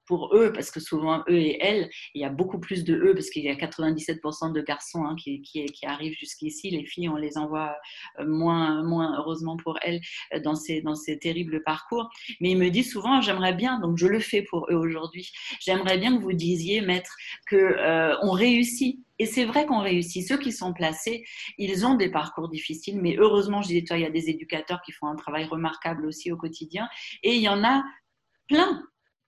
pour 0.06 0.34
eux, 0.34 0.52
parce 0.52 0.70
que 0.70 0.80
souvent 0.80 1.22
eux 1.28 1.38
et 1.38 1.58
elles, 1.62 1.90
il 2.14 2.20
y 2.20 2.24
a 2.24 2.28
beaucoup 2.28 2.58
plus 2.58 2.84
de 2.84 2.94
eux, 2.94 3.14
parce 3.14 3.30
qu'il 3.30 3.44
y 3.44 3.48
a 3.48 3.54
97% 3.54 4.52
de 4.52 4.60
garçons 4.60 5.04
hein, 5.04 5.16
qui, 5.16 5.42
qui, 5.42 5.66
arrivent 5.86 6.16
jusqu'ici. 6.18 6.70
Les 6.70 6.84
filles, 6.84 7.08
on 7.08 7.16
les 7.16 7.38
envoie 7.38 7.76
euh, 8.18 8.26
moins, 8.26 8.82
moins 8.82 9.18
heureusement 9.18 9.56
pour 9.56 9.78
elles, 9.82 10.00
euh, 10.34 10.40
dans 10.40 10.54
ces, 10.54 10.82
dans 10.82 10.94
ces 10.94 11.18
terribles 11.18 11.62
parcours. 11.62 12.08
Mais 12.40 12.50
ils 12.50 12.58
me 12.58 12.70
disent 12.70 12.92
souvent, 12.92 13.20
j'aimerais 13.20 13.54
bien, 13.54 13.80
donc 13.80 13.98
je 13.98 14.06
le 14.06 14.20
fais 14.20 14.42
pour 14.42 14.66
eux 14.70 14.76
aujourd'hui, 14.76 15.30
j'aimerais 15.60 15.98
bien 15.98 16.16
que 16.16 16.22
vous 16.22 16.32
disiez, 16.32 16.80
maître, 16.80 17.14
qu'on 17.48 17.56
euh, 17.56 18.16
on 18.22 18.32
réussit 18.32 19.00
et 19.20 19.26
c'est 19.26 19.44
vrai 19.44 19.66
qu'on 19.66 19.80
réussit. 19.80 20.26
Ceux 20.26 20.38
qui 20.38 20.50
sont 20.50 20.72
placés, 20.72 21.24
ils 21.58 21.84
ont 21.84 21.94
des 21.94 22.10
parcours 22.10 22.48
difficiles, 22.48 22.98
mais 23.02 23.16
heureusement, 23.18 23.60
je 23.60 23.68
disais, 23.68 23.84
toi, 23.84 23.98
il 23.98 24.02
y 24.02 24.06
a 24.06 24.10
des 24.10 24.30
éducateurs 24.30 24.80
qui 24.80 24.92
font 24.92 25.08
un 25.08 25.14
travail 25.14 25.44
remarquable 25.44 26.06
aussi 26.06 26.32
au 26.32 26.38
quotidien. 26.38 26.88
Et 27.22 27.34
il 27.34 27.42
y 27.42 27.48
en 27.48 27.62
a 27.62 27.84
plein 28.48 28.82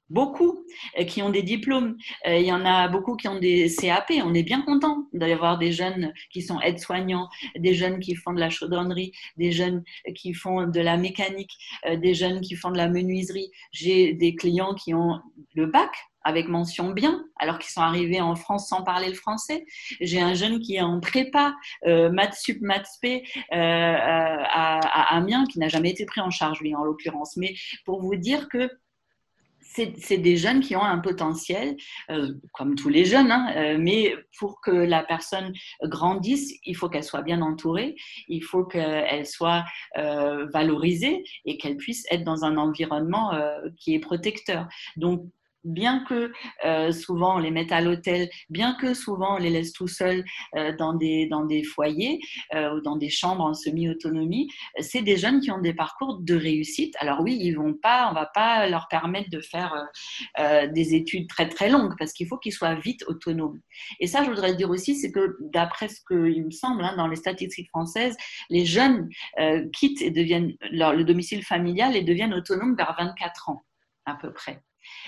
beaucoup 0.08 0.64
euh, 0.98 1.04
qui 1.04 1.20
ont 1.20 1.28
des 1.28 1.42
diplômes. 1.42 1.98
Euh, 2.26 2.38
il 2.38 2.46
y 2.46 2.52
en 2.52 2.64
a 2.64 2.88
beaucoup 2.88 3.16
qui 3.16 3.28
ont 3.28 3.38
des 3.38 3.70
CAP. 3.70 4.12
On 4.24 4.32
est 4.32 4.42
bien 4.42 4.62
content 4.62 5.08
d'avoir 5.12 5.58
des 5.58 5.72
jeunes 5.72 6.14
qui 6.32 6.40
sont 6.40 6.58
aides-soignants, 6.60 7.28
des 7.58 7.74
jeunes 7.74 8.00
qui 8.00 8.14
font 8.14 8.32
de 8.32 8.40
la 8.40 8.48
chaudronnerie, 8.48 9.12
des 9.36 9.52
jeunes 9.52 9.84
qui 10.14 10.32
font 10.32 10.66
de 10.66 10.80
la 10.80 10.96
mécanique, 10.96 11.52
euh, 11.84 11.96
des 11.96 12.14
jeunes 12.14 12.40
qui 12.40 12.56
font 12.56 12.70
de 12.70 12.78
la 12.78 12.88
menuiserie. 12.88 13.50
J'ai 13.72 14.14
des 14.14 14.34
clients 14.36 14.74
qui 14.74 14.94
ont 14.94 15.20
le 15.54 15.66
bac 15.66 15.90
avec 16.24 16.48
mention 16.48 16.90
bien, 16.90 17.24
alors 17.38 17.58
qu'ils 17.58 17.70
sont 17.70 17.80
arrivés 17.80 18.20
en 18.20 18.36
France 18.36 18.68
sans 18.68 18.82
parler 18.82 19.08
le 19.08 19.14
français. 19.14 19.64
J'ai 20.00 20.20
un 20.20 20.34
jeune 20.34 20.60
qui 20.60 20.76
est 20.76 20.80
en 20.80 21.00
prépa, 21.00 21.54
euh, 21.86 22.10
maths 22.10 22.34
sup, 22.34 22.60
maths 22.60 22.88
p, 23.00 23.24
à, 23.50 24.78
à 24.78 25.16
Amiens, 25.16 25.44
qui 25.46 25.58
n'a 25.58 25.68
jamais 25.68 25.90
été 25.90 26.06
pris 26.06 26.20
en 26.20 26.30
charge, 26.30 26.60
lui, 26.60 26.74
en 26.74 26.84
l'occurrence. 26.84 27.36
Mais 27.36 27.54
pour 27.84 28.00
vous 28.00 28.16
dire 28.16 28.48
que 28.48 28.70
c'est 29.96 30.18
des 30.18 30.36
jeunes 30.36 30.60
qui 30.60 30.76
ont 30.76 30.82
un 30.82 30.98
potentiel, 30.98 31.76
euh, 32.10 32.34
comme 32.52 32.74
tous 32.74 32.88
les 32.88 33.04
jeunes, 33.04 33.30
hein, 33.30 33.52
euh, 33.56 33.76
mais 33.78 34.14
pour 34.38 34.60
que 34.60 34.70
la 34.70 35.02
personne 35.02 35.52
grandisse, 35.82 36.54
il 36.64 36.76
faut 36.76 36.88
qu'elle 36.88 37.04
soit 37.04 37.22
bien 37.22 37.40
entourée, 37.40 37.96
il 38.28 38.42
faut 38.42 38.64
qu'elle 38.64 39.26
soit 39.26 39.64
euh, 39.96 40.46
valorisée 40.52 41.24
et 41.44 41.56
qu'elle 41.56 41.76
puisse 41.76 42.04
être 42.10 42.24
dans 42.24 42.44
un 42.44 42.56
environnement 42.56 43.32
qui 43.78 43.94
est 43.94 43.98
protecteur. 43.98 44.68
Donc, 44.96 45.24
bien 45.64 46.04
que 46.04 46.32
euh, 46.64 46.92
souvent 46.92 47.36
on 47.36 47.38
les 47.38 47.50
mette 47.50 47.72
à 47.72 47.80
l'hôtel, 47.80 48.28
bien 48.50 48.74
que 48.74 48.94
souvent 48.94 49.36
on 49.36 49.38
les 49.38 49.50
laisse 49.50 49.72
tout 49.72 49.88
seuls 49.88 50.24
euh, 50.56 50.74
dans, 50.76 50.94
des, 50.94 51.26
dans 51.26 51.44
des 51.44 51.62
foyers 51.62 52.20
euh, 52.54 52.76
ou 52.76 52.80
dans 52.80 52.96
des 52.96 53.10
chambres 53.10 53.44
en 53.44 53.54
semi-autonomie, 53.54 54.48
c'est 54.80 55.02
des 55.02 55.16
jeunes 55.16 55.40
qui 55.40 55.50
ont 55.50 55.60
des 55.60 55.74
parcours 55.74 56.18
de 56.20 56.34
réussite. 56.34 56.94
Alors 56.98 57.20
oui, 57.20 57.36
ils 57.40 57.52
vont 57.52 57.74
pas, 57.74 58.08
on 58.10 58.14
va 58.14 58.26
pas 58.26 58.68
leur 58.68 58.88
permettre 58.88 59.30
de 59.30 59.40
faire 59.40 59.72
des 60.72 60.94
études 60.94 61.28
très 61.28 61.48
très 61.48 61.68
longues 61.68 61.94
parce 61.98 62.12
qu'il 62.12 62.26
faut 62.26 62.38
qu'ils 62.38 62.52
soient 62.52 62.74
vite 62.74 63.04
autonomes. 63.06 63.60
Et 64.00 64.06
ça, 64.06 64.24
je 64.24 64.30
voudrais 64.30 64.54
dire 64.54 64.70
aussi, 64.70 64.94
c'est 64.96 65.12
que 65.12 65.36
d'après 65.40 65.88
ce 65.88 66.00
qu'il 66.06 66.44
me 66.44 66.50
semble, 66.50 66.84
hein, 66.84 66.94
dans 66.96 67.06
les 67.06 67.16
statistiques 67.16 67.68
françaises, 67.68 68.16
les 68.50 68.64
jeunes 68.64 69.08
quittent 69.72 70.02
et 70.02 70.10
deviennent 70.10 70.54
leur, 70.70 70.94
le 70.94 71.04
domicile 71.04 71.44
familial 71.44 71.96
et 71.96 72.02
deviennent 72.02 72.34
autonomes 72.34 72.76
vers 72.76 72.94
24 72.98 73.50
ans 73.50 73.62
à 74.06 74.14
peu 74.14 74.32
près 74.32 74.62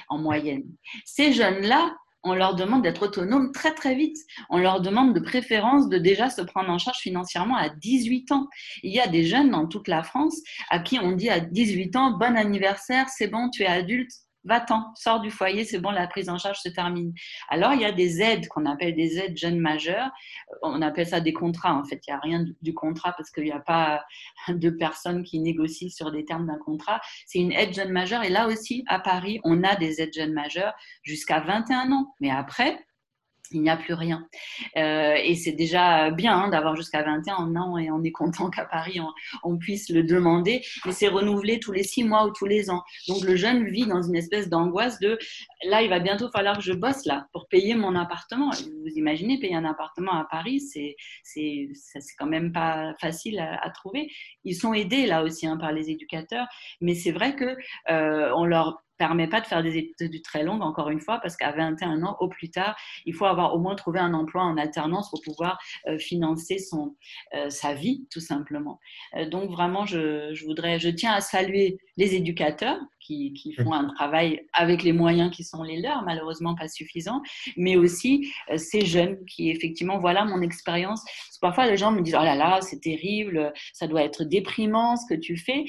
en 0.08 0.18
moyenne. 0.18 0.64
Ces 1.04 1.32
jeunes-là, 1.32 1.94
on 2.24 2.34
leur 2.34 2.54
demande 2.54 2.82
d'être 2.82 3.02
autonomes 3.02 3.52
très 3.52 3.74
très 3.74 3.94
vite. 3.94 4.16
On 4.48 4.58
leur 4.58 4.80
demande 4.80 5.14
de 5.14 5.20
préférence 5.20 5.88
de 5.88 5.98
déjà 5.98 6.30
se 6.30 6.40
prendre 6.40 6.70
en 6.70 6.78
charge 6.78 6.98
financièrement 6.98 7.56
à 7.56 7.68
18 7.68 8.32
ans. 8.32 8.48
Il 8.82 8.92
y 8.92 9.00
a 9.00 9.06
des 9.06 9.24
jeunes 9.24 9.50
dans 9.50 9.66
toute 9.66 9.88
la 9.88 10.02
France 10.02 10.40
à 10.70 10.78
qui 10.78 10.98
on 10.98 11.12
dit 11.12 11.28
à 11.28 11.40
18 11.40 11.96
ans, 11.96 12.18
bon 12.18 12.36
anniversaire, 12.36 13.08
c'est 13.10 13.28
bon, 13.28 13.50
tu 13.50 13.62
es 13.62 13.66
adulte, 13.66 14.10
va-t'en, 14.44 14.92
sors 14.94 15.20
du 15.20 15.30
foyer, 15.30 15.64
c'est 15.64 15.78
bon, 15.78 15.90
la 15.90 16.06
prise 16.06 16.28
en 16.28 16.38
charge 16.38 16.58
se 16.58 16.68
termine. 16.68 17.12
Alors, 17.48 17.72
il 17.72 17.80
y 17.80 17.84
a 17.84 17.92
des 17.92 18.20
aides 18.20 18.48
qu'on 18.48 18.66
appelle 18.66 18.94
des 18.94 19.18
aides 19.18 19.36
jeunes 19.36 19.58
majeurs. 19.58 20.10
On 20.62 20.82
appelle 20.82 21.06
ça 21.06 21.20
des 21.20 21.32
contrats. 21.32 21.74
En 21.74 21.84
fait, 21.84 22.00
il 22.06 22.10
n'y 22.10 22.16
a 22.16 22.20
rien 22.20 22.44
du 22.62 22.74
contrat 22.74 23.12
parce 23.16 23.30
qu'il 23.30 23.44
n'y 23.44 23.52
a 23.52 23.60
pas 23.60 24.04
de 24.48 24.70
personnes 24.70 25.22
qui 25.22 25.40
négocient 25.40 25.88
sur 25.88 26.10
des 26.12 26.24
termes 26.24 26.46
d'un 26.46 26.58
contrat. 26.58 27.00
C'est 27.26 27.38
une 27.38 27.52
aide 27.52 27.74
jeune 27.74 27.92
majeure. 27.92 28.22
Et 28.22 28.30
là 28.30 28.46
aussi, 28.46 28.84
à 28.86 28.98
Paris, 28.98 29.40
on 29.44 29.62
a 29.62 29.76
des 29.76 30.00
aides 30.00 30.14
jeunes 30.14 30.32
majeures 30.32 30.74
jusqu'à 31.02 31.40
21 31.40 31.92
ans. 31.92 32.14
Mais 32.20 32.30
après, 32.30 32.78
il 33.54 33.62
n'y 33.62 33.70
a 33.70 33.76
plus 33.76 33.94
rien. 33.94 34.26
Euh, 34.76 35.14
et 35.14 35.34
c'est 35.34 35.52
déjà 35.52 36.10
bien 36.10 36.36
hein, 36.36 36.48
d'avoir 36.48 36.76
jusqu'à 36.76 37.02
21 37.02 37.56
ans 37.56 37.78
et 37.78 37.90
on 37.90 38.02
est 38.02 38.12
content 38.12 38.50
qu'à 38.50 38.64
Paris 38.64 39.00
on, 39.42 39.56
puisse 39.56 39.88
le 39.88 40.02
demander, 40.02 40.62
mais 40.84 40.92
c'est 40.92 41.08
renouvelé 41.08 41.60
tous 41.60 41.72
les 41.72 41.84
six 41.84 42.02
mois 42.04 42.26
ou 42.26 42.32
tous 42.32 42.46
les 42.46 42.70
ans. 42.70 42.82
Donc 43.08 43.22
le 43.22 43.36
jeune 43.36 43.64
vit 43.70 43.86
dans 43.86 44.02
une 44.02 44.16
espèce 44.16 44.48
d'angoisse 44.48 44.98
de 44.98 45.16
là 45.64 45.82
il 45.82 45.88
va 45.88 46.00
bientôt 46.00 46.28
falloir 46.30 46.56
que 46.58 46.62
je 46.64 46.72
bosse 46.72 47.06
là 47.06 47.26
pour 47.32 47.46
payer 47.48 47.74
mon 47.74 47.94
appartement. 47.94 48.50
Vous 48.50 48.92
imaginez 48.96 49.38
payer 49.38 49.54
un 49.54 49.64
appartement 49.64 50.12
à 50.12 50.26
Paris, 50.30 50.60
c'est 50.60 50.96
quand 52.18 52.26
même 52.26 52.52
pas 52.52 52.94
facile 53.00 53.38
à, 53.38 53.70
trouver. 53.70 54.10
Ils 54.44 54.54
sont 54.54 54.74
aidés 54.74 55.06
là 55.06 55.22
aussi 55.22 55.46
hein, 55.46 55.56
par 55.56 55.72
les 55.72 55.90
éducateurs, 55.90 56.46
mais 56.80 56.94
c'est 56.94 57.12
vrai 57.12 57.34
que 57.36 57.56
euh, 57.90 58.32
on 58.36 58.44
leur 58.44 58.83
permet 58.98 59.28
pas 59.28 59.40
de 59.40 59.46
faire 59.46 59.62
des 59.62 59.76
études 59.76 60.22
très 60.22 60.42
longues, 60.42 60.62
encore 60.62 60.90
une 60.90 61.00
fois, 61.00 61.18
parce 61.20 61.36
qu'à 61.36 61.52
21 61.52 62.02
ans, 62.02 62.16
au 62.20 62.28
plus 62.28 62.50
tard, 62.50 62.76
il 63.06 63.14
faut 63.14 63.24
avoir 63.24 63.54
au 63.54 63.58
moins 63.58 63.74
trouvé 63.74 63.98
un 63.98 64.14
emploi 64.14 64.42
en 64.42 64.56
alternance 64.56 65.10
pour 65.10 65.20
pouvoir 65.22 65.58
euh, 65.88 65.98
financer 65.98 66.58
son, 66.58 66.96
euh, 67.34 67.50
sa 67.50 67.74
vie, 67.74 68.06
tout 68.10 68.20
simplement. 68.20 68.80
Euh, 69.16 69.28
donc 69.28 69.50
vraiment, 69.50 69.86
je, 69.86 70.32
je, 70.32 70.44
voudrais, 70.44 70.78
je 70.78 70.88
tiens 70.88 71.12
à 71.12 71.20
saluer 71.20 71.78
les 71.96 72.14
éducateurs 72.14 72.78
qui, 73.00 73.34
qui, 73.34 73.52
font 73.52 73.72
un 73.72 73.88
travail 73.94 74.46
avec 74.54 74.82
les 74.82 74.92
moyens 74.92 75.30
qui 75.30 75.44
sont 75.44 75.62
les 75.62 75.80
leurs, 75.80 76.02
malheureusement 76.02 76.54
pas 76.54 76.68
suffisants, 76.68 77.20
mais 77.56 77.76
aussi 77.76 78.32
ces 78.56 78.86
jeunes 78.86 79.22
qui, 79.26 79.50
effectivement, 79.50 79.98
voilà 79.98 80.24
mon 80.24 80.40
expérience. 80.40 81.04
Parfois, 81.42 81.66
les 81.66 81.76
gens 81.76 81.92
me 81.92 82.00
disent, 82.00 82.16
oh 82.18 82.24
là 82.24 82.34
là, 82.34 82.60
c'est 82.62 82.80
terrible, 82.80 83.52
ça 83.74 83.86
doit 83.86 84.02
être 84.02 84.24
déprimant 84.24 84.96
ce 84.96 85.04
que 85.06 85.20
tu 85.20 85.36
fais 85.36 85.66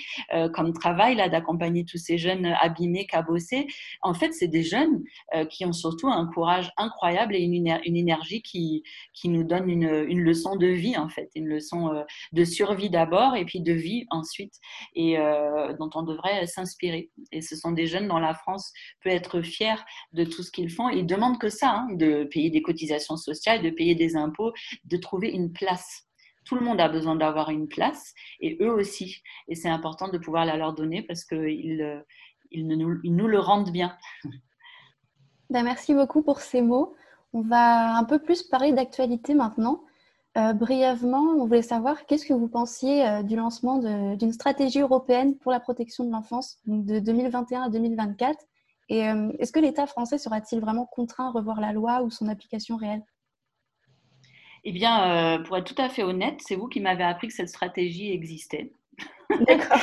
comme 0.53 0.71
travail, 0.71 1.15
là, 1.15 1.27
d'accompagner 1.27 1.83
tous 1.83 1.97
ces 1.97 2.17
jeunes 2.17 2.45
abîmés, 2.61 3.05
cabossés. 3.15 3.67
En 4.01 4.13
fait, 4.13 4.33
c'est 4.33 4.47
des 4.47 4.63
jeunes 4.63 5.03
qui 5.49 5.65
ont 5.65 5.73
surtout 5.73 6.07
un 6.07 6.27
courage 6.27 6.71
incroyable 6.77 7.35
et 7.35 7.39
une, 7.39 7.67
énergie 7.85 8.41
qui, 8.41 8.83
nous 9.25 9.43
donne 9.43 9.69
une, 9.69 10.19
leçon 10.21 10.55
de 10.55 10.67
vie, 10.67 10.97
en 10.97 11.09
fait, 11.09 11.29
une 11.35 11.47
leçon 11.47 12.03
de 12.31 12.43
survie 12.43 12.89
d'abord 12.89 13.35
et 13.35 13.45
puis 13.45 13.61
de 13.61 13.73
vie 13.73 14.05
ensuite, 14.09 14.55
et 14.93 15.17
euh, 15.17 15.73
dont 15.73 15.89
on 15.95 16.03
devrait 16.03 16.45
s'inspirer. 16.47 17.09
Et 17.31 17.41
ce 17.41 17.55
sont 17.55 17.71
des 17.71 17.87
jeunes 17.87 18.07
dont 18.07 18.17
la 18.17 18.33
France 18.33 18.71
peut 19.01 19.09
être 19.09 19.41
fière 19.41 19.85
de 20.13 20.23
tout 20.23 20.43
ce 20.43 20.51
qu'ils 20.51 20.69
font. 20.69 20.89
Ils 20.89 21.05
demandent 21.05 21.39
que 21.39 21.49
ça, 21.49 21.71
hein, 21.71 21.87
de 21.93 22.23
payer 22.25 22.49
des 22.49 22.61
cotisations 22.61 23.17
sociales, 23.17 23.61
de 23.61 23.69
payer 23.69 23.95
des 23.95 24.15
impôts, 24.15 24.53
de 24.85 24.97
trouver 24.97 25.29
une 25.29 25.51
place. 25.51 26.03
Tout 26.45 26.55
le 26.55 26.61
monde 26.61 26.79
a 26.79 26.87
besoin 26.87 27.15
d'avoir 27.15 27.49
une 27.49 27.67
place, 27.67 28.13
et 28.39 28.57
eux 28.61 28.71
aussi. 28.71 29.23
Et 29.47 29.55
c'est 29.55 29.69
important 29.69 30.09
de 30.09 30.17
pouvoir 30.19 30.45
la 30.45 30.57
leur 30.57 30.73
donner 30.73 31.01
parce 31.01 31.25
qu'ils 31.25 32.03
ils 32.51 32.67
nous, 32.67 32.99
ils 33.03 33.15
nous 33.15 33.27
le 33.27 33.39
rendent 33.39 33.71
bien. 33.71 33.95
Ben, 35.49 35.63
merci 35.63 35.93
beaucoup 35.93 36.23
pour 36.23 36.39
ces 36.39 36.61
mots. 36.61 36.95
On 37.33 37.41
va 37.41 37.95
un 37.95 38.03
peu 38.03 38.19
plus 38.19 38.43
parler 38.43 38.71
d'actualité 38.71 39.33
maintenant. 39.33 39.81
Euh, 40.37 40.51
brièvement, 40.51 41.21
on 41.21 41.45
voulait 41.45 41.61
savoir 41.61 42.05
qu'est-ce 42.05 42.25
que 42.25 42.33
vous 42.33 42.49
pensiez 42.49 43.07
euh, 43.07 43.23
du 43.23 43.37
lancement 43.37 43.77
d'une 44.15 44.33
stratégie 44.33 44.81
européenne 44.81 45.37
pour 45.37 45.51
la 45.51 45.61
protection 45.61 46.03
de 46.03 46.11
l'enfance 46.11 46.59
de 46.65 46.99
2021 46.99 47.63
à 47.63 47.69
2024 47.69 48.37
Et 48.89 49.07
euh, 49.07 49.31
est-ce 49.39 49.53
que 49.53 49.61
l'État 49.61 49.87
français 49.87 50.17
sera-t-il 50.17 50.59
vraiment 50.59 50.85
contraint 50.85 51.27
à 51.27 51.31
revoir 51.31 51.61
la 51.61 51.71
loi 51.71 52.01
ou 52.01 52.09
son 52.09 52.27
application 52.27 52.75
réelle? 52.75 53.03
Eh 54.65 54.71
bien, 54.71 55.43
pour 55.45 55.57
être 55.57 55.75
tout 55.75 55.79
à 55.79 55.89
fait 55.89 56.01
honnête, 56.01 56.39
c'est 56.43 56.55
vous 56.55 56.67
qui 56.67 56.79
m'avez 56.79 57.03
appris 57.03 57.27
que 57.27 57.35
cette 57.35 57.49
stratégie 57.49 58.11
existait. 58.11 58.73
D'accord. 59.47 59.79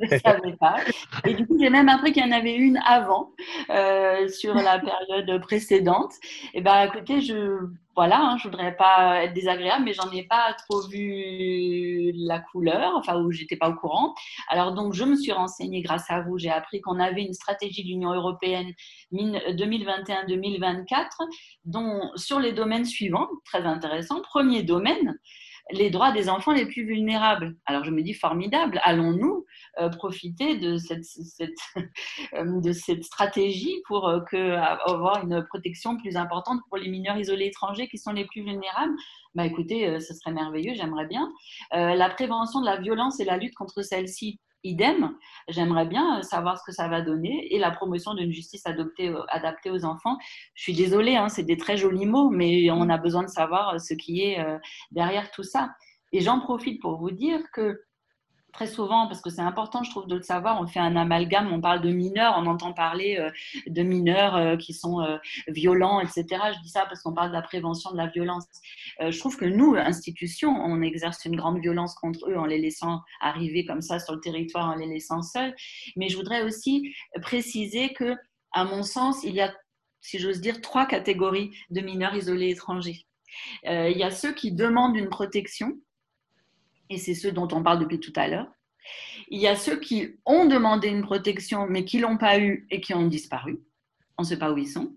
je 0.00 0.14
ne 0.14 0.18
savais 0.18 0.56
pas. 0.60 0.76
Et 1.24 1.34
du 1.34 1.46
coup, 1.46 1.56
j'ai 1.58 1.70
même 1.70 1.88
appris 1.88 2.12
qu'il 2.12 2.22
y 2.22 2.26
en 2.26 2.32
avait 2.36 2.54
une 2.54 2.78
avant, 2.86 3.30
euh, 3.70 4.28
sur 4.28 4.54
la 4.54 4.78
période 4.78 5.40
précédente. 5.40 6.12
Et 6.54 6.60
ben, 6.60 6.84
écoutez, 6.84 7.20
je 7.20 7.68
voilà, 7.98 8.20
hein, 8.20 8.36
je 8.38 8.44
voudrais 8.44 8.76
pas 8.76 9.24
être 9.24 9.32
désagréable, 9.32 9.84
mais 9.84 9.92
j'en 9.92 10.08
ai 10.12 10.22
pas 10.22 10.54
trop 10.54 10.86
vu 10.86 12.12
la 12.14 12.38
couleur, 12.38 12.92
enfin 12.94 13.20
où 13.20 13.32
j'étais 13.32 13.56
pas 13.56 13.70
au 13.70 13.74
courant. 13.74 14.14
Alors 14.48 14.72
donc, 14.72 14.94
je 14.94 15.02
me 15.02 15.16
suis 15.16 15.32
renseignée 15.32 15.82
grâce 15.82 16.08
à 16.08 16.20
vous. 16.20 16.38
J'ai 16.38 16.50
appris 16.50 16.80
qu'on 16.80 17.00
avait 17.00 17.24
une 17.24 17.32
stratégie 17.32 17.82
de 17.82 17.88
l'Union 17.88 18.12
européenne 18.12 18.72
2021-2024, 19.12 21.08
dont 21.64 22.12
sur 22.14 22.38
les 22.38 22.52
domaines 22.52 22.84
suivants, 22.84 23.26
très 23.44 23.62
intéressant. 23.62 24.22
Premier 24.22 24.62
domaine, 24.62 25.18
les 25.70 25.90
droits 25.90 26.12
des 26.12 26.28
enfants 26.28 26.52
les 26.52 26.66
plus 26.66 26.84
vulnérables. 26.84 27.56
Alors 27.66 27.84
je 27.84 27.90
me 27.90 28.02
dis 28.02 28.14
formidable, 28.14 28.80
allons-nous 28.82 29.44
euh, 29.80 29.88
profiter 29.90 30.56
de 30.56 30.76
cette, 30.78 31.04
euh, 32.34 32.60
de 32.60 32.72
cette 32.72 33.04
stratégie 33.04 33.82
pour 33.86 34.08
euh, 34.08 34.20
avoir 34.86 35.22
une 35.22 35.44
protection 35.48 35.96
plus 35.98 36.16
importante 36.16 36.60
pour 36.68 36.78
les 36.78 36.88
mineurs 36.88 37.18
isolés 37.18 37.46
étrangers 37.46 37.88
qui 37.88 37.98
sont 37.98 38.12
les 38.12 38.24
plus 38.26 38.42
vulnérables? 38.42 38.94
Bah, 39.34 39.44
Écoutez, 39.44 40.00
ce 40.00 40.14
serait 40.14 40.32
merveilleux, 40.32 40.74
j'aimerais 40.74 41.06
bien. 41.06 41.30
la 41.72 42.08
prévention 42.10 42.60
de 42.60 42.66
la 42.66 42.76
violence 42.76 43.20
et 43.20 43.24
la 43.24 43.36
lutte 43.36 43.54
contre 43.54 43.82
celle-ci, 43.82 44.40
idem, 44.64 45.16
j'aimerais 45.48 45.86
bien 45.86 46.22
savoir 46.22 46.58
ce 46.58 46.64
que 46.64 46.72
ça 46.72 46.88
va 46.88 47.02
donner 47.02 47.52
et 47.54 47.58
la 47.58 47.70
promotion 47.70 48.14
d'une 48.14 48.32
justice 48.32 48.66
adoptée, 48.66 49.14
adaptée 49.28 49.70
aux 49.70 49.84
enfants. 49.84 50.16
Je 50.54 50.62
suis 50.62 50.74
désolée, 50.74 51.16
hein, 51.16 51.28
c'est 51.28 51.44
des 51.44 51.56
très 51.56 51.76
jolis 51.76 52.06
mots, 52.06 52.30
mais 52.30 52.70
on 52.70 52.88
a 52.88 52.98
besoin 52.98 53.22
de 53.22 53.28
savoir 53.28 53.80
ce 53.80 53.94
qui 53.94 54.22
est 54.22 54.44
derrière 54.90 55.30
tout 55.30 55.42
ça. 55.42 55.70
Et 56.12 56.20
j'en 56.20 56.40
profite 56.40 56.80
pour 56.80 56.98
vous 56.98 57.10
dire 57.10 57.40
que 57.52 57.82
très 58.58 58.66
souvent, 58.66 59.06
parce 59.06 59.20
que 59.20 59.30
c'est 59.30 59.40
important, 59.40 59.84
je 59.84 59.90
trouve, 59.90 60.08
de 60.08 60.16
le 60.16 60.22
savoir, 60.22 60.60
on 60.60 60.66
fait 60.66 60.80
un 60.80 60.96
amalgame, 60.96 61.52
on 61.52 61.60
parle 61.60 61.80
de 61.80 61.92
mineurs, 61.92 62.34
on 62.38 62.46
entend 62.46 62.72
parler 62.72 63.16
euh, 63.16 63.30
de 63.68 63.82
mineurs 63.84 64.34
euh, 64.34 64.56
qui 64.56 64.74
sont 64.74 65.00
euh, 65.00 65.16
violents, 65.46 66.00
etc. 66.00 66.24
Je 66.56 66.62
dis 66.64 66.68
ça 66.68 66.84
parce 66.86 67.00
qu'on 67.02 67.14
parle 67.14 67.28
de 67.28 67.34
la 67.34 67.42
prévention 67.42 67.92
de 67.92 67.96
la 67.96 68.08
violence. 68.08 68.46
je 68.98 69.16
trouve 69.16 69.36
que 69.36 69.44
nous, 69.44 69.76
institutions, 69.76 70.50
on 70.50 70.82
exerce 70.82 71.24
une 71.24 71.36
grande 71.36 71.60
violence 71.60 71.94
contre 71.94 72.28
eux 72.28 72.36
en 72.36 72.46
les 72.46 72.58
laissant 72.58 73.02
arriver 73.20 73.64
comme 73.64 73.80
ça 73.80 74.00
sur 74.00 74.14
le 74.14 74.20
territoire, 74.20 74.70
en 74.70 74.74
les 74.74 74.88
laissant 74.88 75.22
seuls. 75.22 75.54
Mais 75.94 76.08
je 76.08 76.16
voudrais 76.16 76.42
aussi 76.42 76.92
préciser 77.22 77.92
que, 77.92 78.16
à 78.50 78.64
mon 78.64 78.82
sens, 78.82 79.22
il 79.22 79.36
y 79.36 79.40
a, 79.40 79.54
si 80.00 80.18
j'ose 80.18 80.40
dire, 80.40 80.60
trois 80.60 80.86
catégories 80.86 81.56
de 81.70 81.80
mineurs 81.80 82.16
isolés 82.16 82.50
étrangers. 82.50 83.06
il 83.62 83.96
y 83.96 84.02
a 84.02 84.10
ceux 84.10 84.32
qui 84.32 84.50
demandent 84.50 84.96
une 84.96 85.10
protection, 85.10 85.78
et 86.90 86.98
c'est 86.98 87.14
ceux 87.14 87.32
dont 87.32 87.48
on 87.52 87.62
parle 87.62 87.78
depuis 87.80 88.00
tout 88.00 88.12
à 88.16 88.28
l'heure. 88.28 88.48
Il 89.28 89.40
y 89.40 89.46
a 89.46 89.56
ceux 89.56 89.78
qui 89.78 90.16
ont 90.24 90.46
demandé 90.46 90.88
une 90.88 91.02
protection, 91.02 91.66
mais 91.68 91.84
qui 91.84 91.98
ne 91.98 92.02
l'ont 92.02 92.16
pas 92.16 92.38
eu 92.38 92.66
et 92.70 92.80
qui 92.80 92.94
ont 92.94 93.06
disparu. 93.06 93.60
On 94.16 94.22
ne 94.22 94.26
sait 94.26 94.38
pas 94.38 94.52
où 94.52 94.58
ils 94.58 94.68
sont. 94.68 94.92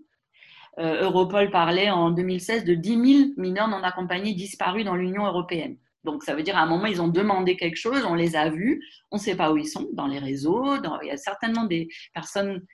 Euh, 0.78 1.02
Europol 1.02 1.50
parlait 1.50 1.90
en 1.90 2.10
2016 2.10 2.64
de 2.64 2.74
10 2.74 2.88
000 2.88 3.30
mineurs 3.36 3.68
non 3.68 3.82
accompagnés 3.82 4.32
disparus 4.32 4.84
dans 4.84 4.94
l'Union 4.94 5.26
européenne. 5.26 5.76
Donc, 6.04 6.24
ça 6.24 6.34
veut 6.34 6.42
dire 6.42 6.56
à 6.56 6.62
un 6.62 6.66
moment, 6.66 6.86
ils 6.86 7.02
ont 7.02 7.08
demandé 7.08 7.56
quelque 7.56 7.76
chose, 7.76 8.04
on 8.04 8.14
les 8.14 8.34
a 8.34 8.48
vus, 8.48 8.82
on 9.10 9.16
ne 9.16 9.20
sait 9.20 9.36
pas 9.36 9.52
où 9.52 9.56
ils 9.56 9.68
sont, 9.68 9.88
dans 9.92 10.06
les 10.06 10.18
réseaux. 10.18 10.74
il 11.02 11.08
y 11.08 11.10
a 11.10 11.16
certainement 11.16 11.64
des 11.64 11.88
personnes 12.14 12.64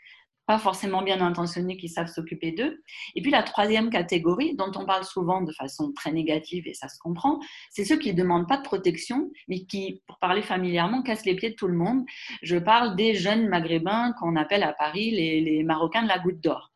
pas 0.49 0.59
forcément 0.59 1.03
bien 1.03 1.21
intentionnés 1.21 1.77
qui 1.77 1.91
savent 1.91 2.09
s'occuper 2.09 2.53
d'eux. 2.53 2.83
Et 3.15 3.21
puis 3.21 3.31
la 3.31 3.43
troisième 3.43 3.91
catégorie, 3.91 4.57
dont 4.57 4.73
on 4.77 4.87
parle 4.87 5.05
souvent 5.05 5.43
de 5.43 5.53
façon 5.53 5.93
très 5.93 6.11
négative, 6.11 6.67
et 6.67 6.73
ça 6.73 6.89
se 6.89 6.99
comprend, 6.99 7.39
c'est 7.69 7.85
ceux 7.85 7.99
qui 7.99 8.15
ne 8.15 8.17
demandent 8.17 8.49
pas 8.49 8.57
de 8.57 8.63
protection, 8.63 9.31
mais 9.47 9.67
qui, 9.67 10.03
pour 10.07 10.19
parler 10.19 10.41
familièrement, 10.41 11.03
cassent 11.03 11.27
les 11.27 11.37
pieds 11.37 11.51
de 11.51 11.55
tout 11.55 11.69
le 11.69 11.77
monde. 11.77 12.03
Je 12.43 12.57
parle 12.57 12.97
des 12.97 13.15
jeunes 13.15 13.47
maghrébins 13.47 14.15
qu'on 14.19 14.37
appelle 14.37 14.63
à 14.63 14.73
Paris 14.73 15.11
les, 15.11 15.63
Marocains 15.65 16.05
de 16.05 16.09
la 16.09 16.19
goutte 16.19 16.41
d'or. 16.41 16.73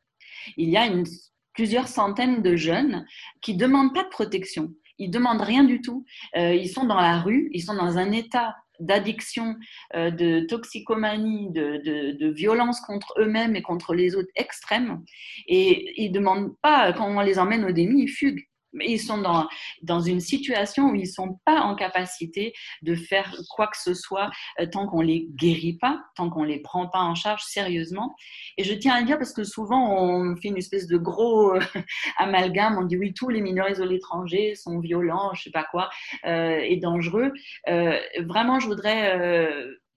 Il 0.59 0.69
y 0.69 0.77
a 0.77 0.85
une, 0.85 1.07
plusieurs 1.55 1.89
centaines 1.89 2.43
de 2.43 2.57
jeunes 2.57 3.07
qui 3.41 3.55
ne 3.55 3.61
demandent 3.61 3.95
pas 3.95 4.05
de 4.05 4.11
protection. 4.11 4.69
Ils 4.99 5.11
demandent 5.11 5.41
rien 5.41 5.65
du 5.65 5.81
tout. 5.81 6.05
Euh, 6.37 6.55
ils 6.55 6.69
sont 6.69 6.85
dans 6.85 7.01
la 7.01 7.21
rue, 7.21 7.49
ils 7.53 7.63
sont 7.63 7.75
dans 7.75 7.97
un 7.97 8.13
état 8.13 8.55
d'addiction, 8.81 9.57
euh, 9.95 10.11
de 10.11 10.41
toxicomanie, 10.47 11.51
de, 11.53 12.31
violence 12.33 12.81
contre 12.81 13.15
eux-mêmes 13.19 13.57
et 13.57 13.63
contre 13.63 13.95
les 13.95 14.17
autres 14.17 14.31
extrêmes. 14.37 15.03
Et 15.47 16.03
ils 16.03 16.11
ne 16.11 16.15
demandent 16.15 16.57
pas, 16.63 16.93
quand 16.93 17.07
on 17.07 17.21
les 17.21 17.39
emmène 17.39 17.65
au 17.65 17.73
déni, 17.73 18.05
ils 18.05 18.09
fuguent 18.09 18.47
ils 18.81 18.99
sont 18.99 19.19
dans, 19.19 19.49
dans 19.83 20.01
une 20.01 20.21
situation 20.21 20.91
où 20.91 20.95
ils 20.95 21.03
ne 21.03 21.07
sont 21.07 21.39
pas 21.45 21.61
en 21.61 21.75
capacité 21.75 22.53
de 22.83 22.95
faire 22.95 23.35
quoi 23.51 23.67
que 23.67 23.77
ce 23.77 23.95
soit 23.95 24.31
euh, 24.61 24.67
tant 24.67 24.87
qu'on 24.87 25.01
ne 25.01 25.07
les 25.07 25.29
guérit 25.31 25.79
pas, 25.79 26.03
tant 26.17 26.31
qu'on 26.31 26.43
ne 26.43 26.49
les 26.49 26.61
prend 26.61 26.89
pas 26.89 27.01
en 27.01 27.15
charge 27.15 27.43
sérieusement. 27.43 28.15
Et 28.59 28.65
je 28.65 28.75
tiens 28.75 28.95
à 28.95 29.01
le 29.01 29.07
dire 29.07 29.19
parce 29.19 29.33
que 29.33 29.45
souvent 29.45 29.95
on 29.95 30.37
fait 30.37 30.49
une 30.49 30.59
espèce 30.59 30.87
de 30.87 30.97
gros 30.97 31.55
euh, 31.55 31.61
amalgame, 32.19 32.79
on 32.79 32.85
dit 32.85 32.97
oui, 32.97 33.13
tous 33.15 33.29
les 33.29 33.41
mineurs 33.41 33.71
isolés 33.71 33.97
étrangers 33.97 34.55
sont 34.55 34.79
violents, 34.79 35.35
je 35.35 35.41
ne 35.41 35.43
sais 35.45 35.51
pas 35.51 35.65
quoi, 35.65 35.91
euh, 36.25 36.59
et 36.63 36.77
dangereux. 36.77 37.33
vraiment, 37.67 38.59
je 38.59 38.67
voudrais 38.67 39.19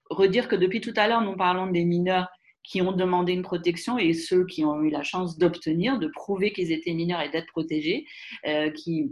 redire 0.10 0.48
que 0.48 0.56
depuis 0.56 0.82
tout 0.82 0.94
à 0.96 1.08
l'heure, 1.08 1.22
nous 1.22 1.36
parlons 1.36 1.68
des 1.68 1.86
mineurs 1.86 2.28
qui 2.66 2.82
ont 2.82 2.92
demandé 2.92 3.34
une 3.34 3.44
protection 3.44 3.98
et 3.98 4.14
ceux 4.14 4.46
qui 4.46 4.66
ont 4.66 4.82
eu 4.82 4.90
la 4.90 5.04
chance 5.04 5.38
d'obtenir, 5.38 6.00
de 6.00 6.08
prouver 6.08 6.52
qu'ils 6.52 6.72
étaient 6.72 6.94
mineurs 6.94 7.22
et 7.22 7.30
d'être 7.30 7.48
protégés, 7.48 8.06
euh, 8.48 8.72
qui 8.72 9.12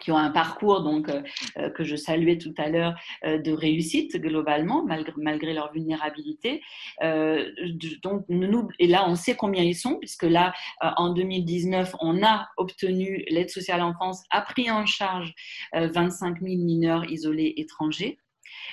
qui 0.00 0.12
ont 0.12 0.16
un 0.16 0.30
parcours 0.30 0.82
donc 0.82 1.10
euh, 1.10 1.20
euh, 1.58 1.68
que 1.68 1.82
je 1.84 1.96
saluais 1.96 2.38
tout 2.38 2.54
à 2.56 2.70
l'heure 2.70 2.94
de 3.24 3.52
réussite 3.52 4.16
globalement 4.16 4.84
malgré, 4.84 5.12
malgré 5.18 5.52
leur 5.52 5.72
vulnérabilité. 5.72 6.62
donc 8.02 8.24
nous, 8.28 8.68
et 8.78 8.86
là 8.86 9.04
on 9.08 9.14
sait 9.16 9.34
combien 9.34 9.62
ils 9.62 9.74
sont 9.74 9.96
puisque 9.98 10.22
là 10.22 10.54
en 10.80 11.12
2019 11.12 11.96
on 12.00 12.22
a 12.22 12.48
obtenu 12.56 13.24
l'aide 13.28 13.50
sociale 13.50 13.82
enfance 13.82 14.22
a 14.30 14.40
pris 14.40 14.70
en 14.70 14.86
charge 14.86 15.34
25 15.74 16.40
000 16.40 16.62
mineurs 16.62 17.04
isolés 17.10 17.52
étrangers. 17.56 18.18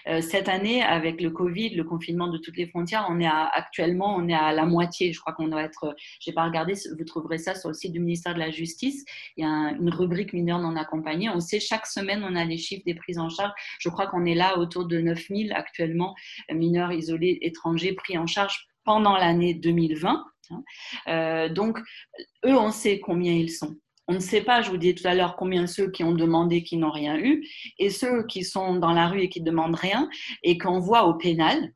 Euh, 0.08 0.22
cette 0.22 0.50
année, 0.50 0.82
avec 0.82 1.22
le 1.22 1.30
Covid, 1.30 1.70
le 1.76 1.84
confinement 1.84 2.28
de 2.28 2.38
toutes 2.38 2.58
les 2.58 2.68
frontières, 2.68 3.08
on 3.10 3.20
est 3.20 3.28
actuellement 3.28 4.16
on 4.16 4.28
est 4.28 4.34
à 4.34 4.54
la 4.54 4.66
moitié. 4.66 5.14
Je 5.14 5.20
crois 5.20 5.34
qu'on 5.34 5.48
doit 5.48 5.64
être, 5.64 5.96
j'ai 6.20 6.32
pas 6.32 6.46
regardé, 6.46 6.74
vous 6.98 7.06
trouverez 7.06 7.38
ça 7.38 7.56
sur 7.56 7.70
le 7.70 7.74
site 7.74 7.92
du 7.92 8.00
ministère 8.00 8.34
de 8.34 8.40
la 8.40 8.50
Justice. 8.50 9.04
Il 9.36 9.44
y 9.44 9.48
a 9.48 9.76
une 9.78 9.90
rubrique 9.90 10.34
mineurs 10.34 10.60
non 10.60 10.76
accompagnés. 10.76 11.30
On 11.30 11.40
sait 11.40 11.60
chaque 11.60 11.88
semaine, 11.88 12.24
on 12.24 12.36
a 12.36 12.46
les 12.46 12.58
chiffres 12.58 12.84
des 12.86 12.96
prises 12.96 13.20
en 13.20 13.30
charge. 13.30 13.52
Je 13.80 13.90
crois 13.90 14.08
qu'on 14.08 14.26
est 14.26 14.36
là 14.36 14.58
autour 14.58 14.86
de 14.86 15.00
9000 15.00 15.54
actuellement 15.54 16.16
mineurs 16.52 16.92
isolés 16.92 17.40
étrangers 17.42 17.94
pris 17.94 18.18
en 18.18 18.28
charge 18.28 18.68
pendant 18.84 19.18
l'année 19.18 19.54
2020. 19.54 20.26
Hein. 20.50 20.64
Euh, 21.08 21.50
donc, 21.50 21.80
eux, 22.46 22.56
on 22.58 22.72
sait 22.72 23.00
combien 23.00 23.34
ils 23.34 23.52
sont. 23.52 23.76
On 24.08 24.14
ne 24.14 24.20
sait 24.20 24.42
pas, 24.42 24.62
je 24.62 24.70
vous 24.70 24.78
disais 24.78 24.94
tout 24.94 25.08
à 25.08 25.16
l'heure, 25.16 25.36
combien 25.36 25.68
ceux 25.68 25.92
qui 25.92 26.04
ont 26.04 26.14
demandé 26.14 26.64
qui 26.64 26.78
n'ont 26.78 26.92
rien 26.92 27.18
eu, 27.18 27.46
et 27.78 27.90
ceux 27.90 28.26
qui 28.26 28.44
sont 28.44 28.76
dans 28.76 28.94
la 28.94 29.08
rue 29.08 29.22
et 29.22 29.30
qui 29.30 29.42
ne 29.42 29.46
demandent 29.46 29.76
rien, 29.76 30.10
et 30.44 30.58
qu'on 30.58 30.80
voit 30.80 31.06
au 31.08 31.16
pénal, 31.16 31.74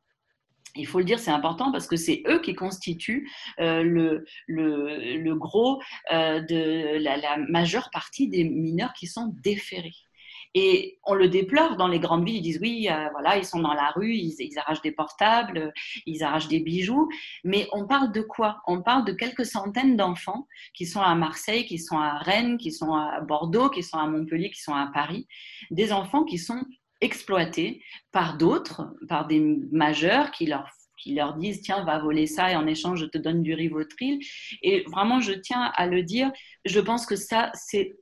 il 0.74 0.86
faut 0.86 0.98
le 0.98 1.04
dire, 1.04 1.18
c'est 1.18 1.30
important 1.30 1.70
parce 1.70 1.86
que 1.86 1.96
c'est 1.96 2.22
eux 2.26 2.40
qui 2.40 2.54
constituent 2.54 3.30
euh, 3.60 3.82
le, 3.82 5.34
gros 5.34 5.82
euh, 6.12 6.40
de 6.40 6.98
la, 6.98 7.36
majeure 7.48 7.90
partie 7.90 8.28
des 8.28 8.44
mineurs 8.44 8.92
qui 8.94 9.06
sont 9.06 9.34
déférés. 9.42 9.92
Et 10.54 10.98
on 11.04 11.14
le 11.14 11.28
déplore 11.28 11.76
dans 11.76 11.88
les 11.88 11.98
grandes 11.98 12.24
villes. 12.24 12.36
Ils 12.36 12.42
disent 12.42 12.60
oui, 12.60 12.88
euh, 12.90 13.08
voilà, 13.12 13.38
ils 13.38 13.44
sont 13.44 13.60
dans 13.60 13.72
la 13.72 13.90
rue, 13.90 14.14
ils, 14.14 14.58
arrachent 14.58 14.82
des 14.82 14.92
portables, 14.92 15.72
ils 16.06 16.22
arrachent 16.22 16.48
des 16.48 16.60
bijoux. 16.60 17.08
Mais 17.44 17.68
on 17.72 17.86
parle 17.86 18.12
de 18.12 18.20
quoi? 18.20 18.60
On 18.66 18.82
parle 18.82 19.04
de 19.04 19.12
quelques 19.12 19.46
centaines 19.46 19.96
d'enfants 19.96 20.46
qui 20.74 20.86
sont 20.86 21.00
à 21.00 21.14
Marseille, 21.14 21.66
qui 21.66 21.78
sont 21.78 21.98
à 21.98 22.18
Rennes, 22.18 22.58
qui 22.58 22.72
sont 22.72 22.94
à 22.94 23.20
Bordeaux, 23.20 23.70
qui 23.70 23.82
sont 23.82 23.98
à 23.98 24.06
Montpellier, 24.06 24.50
qui 24.50 24.60
sont 24.60 24.74
à 24.74 24.90
Paris. 24.92 25.26
Des 25.70 25.92
enfants 25.92 26.24
qui 26.24 26.38
sont 26.38 26.62
exploités 27.00 27.82
par 28.12 28.36
d'autres, 28.36 28.94
par 29.08 29.26
des 29.26 29.40
majeurs 29.70 30.30
qui 30.30 30.46
leur 30.46 30.68
qui 31.02 31.14
leur 31.14 31.34
disent 31.34 31.62
tiens 31.62 31.84
va 31.84 31.98
voler 31.98 32.26
ça 32.26 32.52
et 32.52 32.56
en 32.56 32.66
échange 32.66 33.00
je 33.00 33.06
te 33.06 33.18
donne 33.18 33.42
du 33.42 33.54
rivotril 33.54 34.20
et 34.62 34.84
vraiment 34.92 35.20
je 35.20 35.32
tiens 35.32 35.72
à 35.74 35.86
le 35.86 36.02
dire 36.02 36.30
je 36.64 36.78
pense 36.78 37.06
que 37.06 37.16
ça 37.16 37.50
c'est 37.54 37.96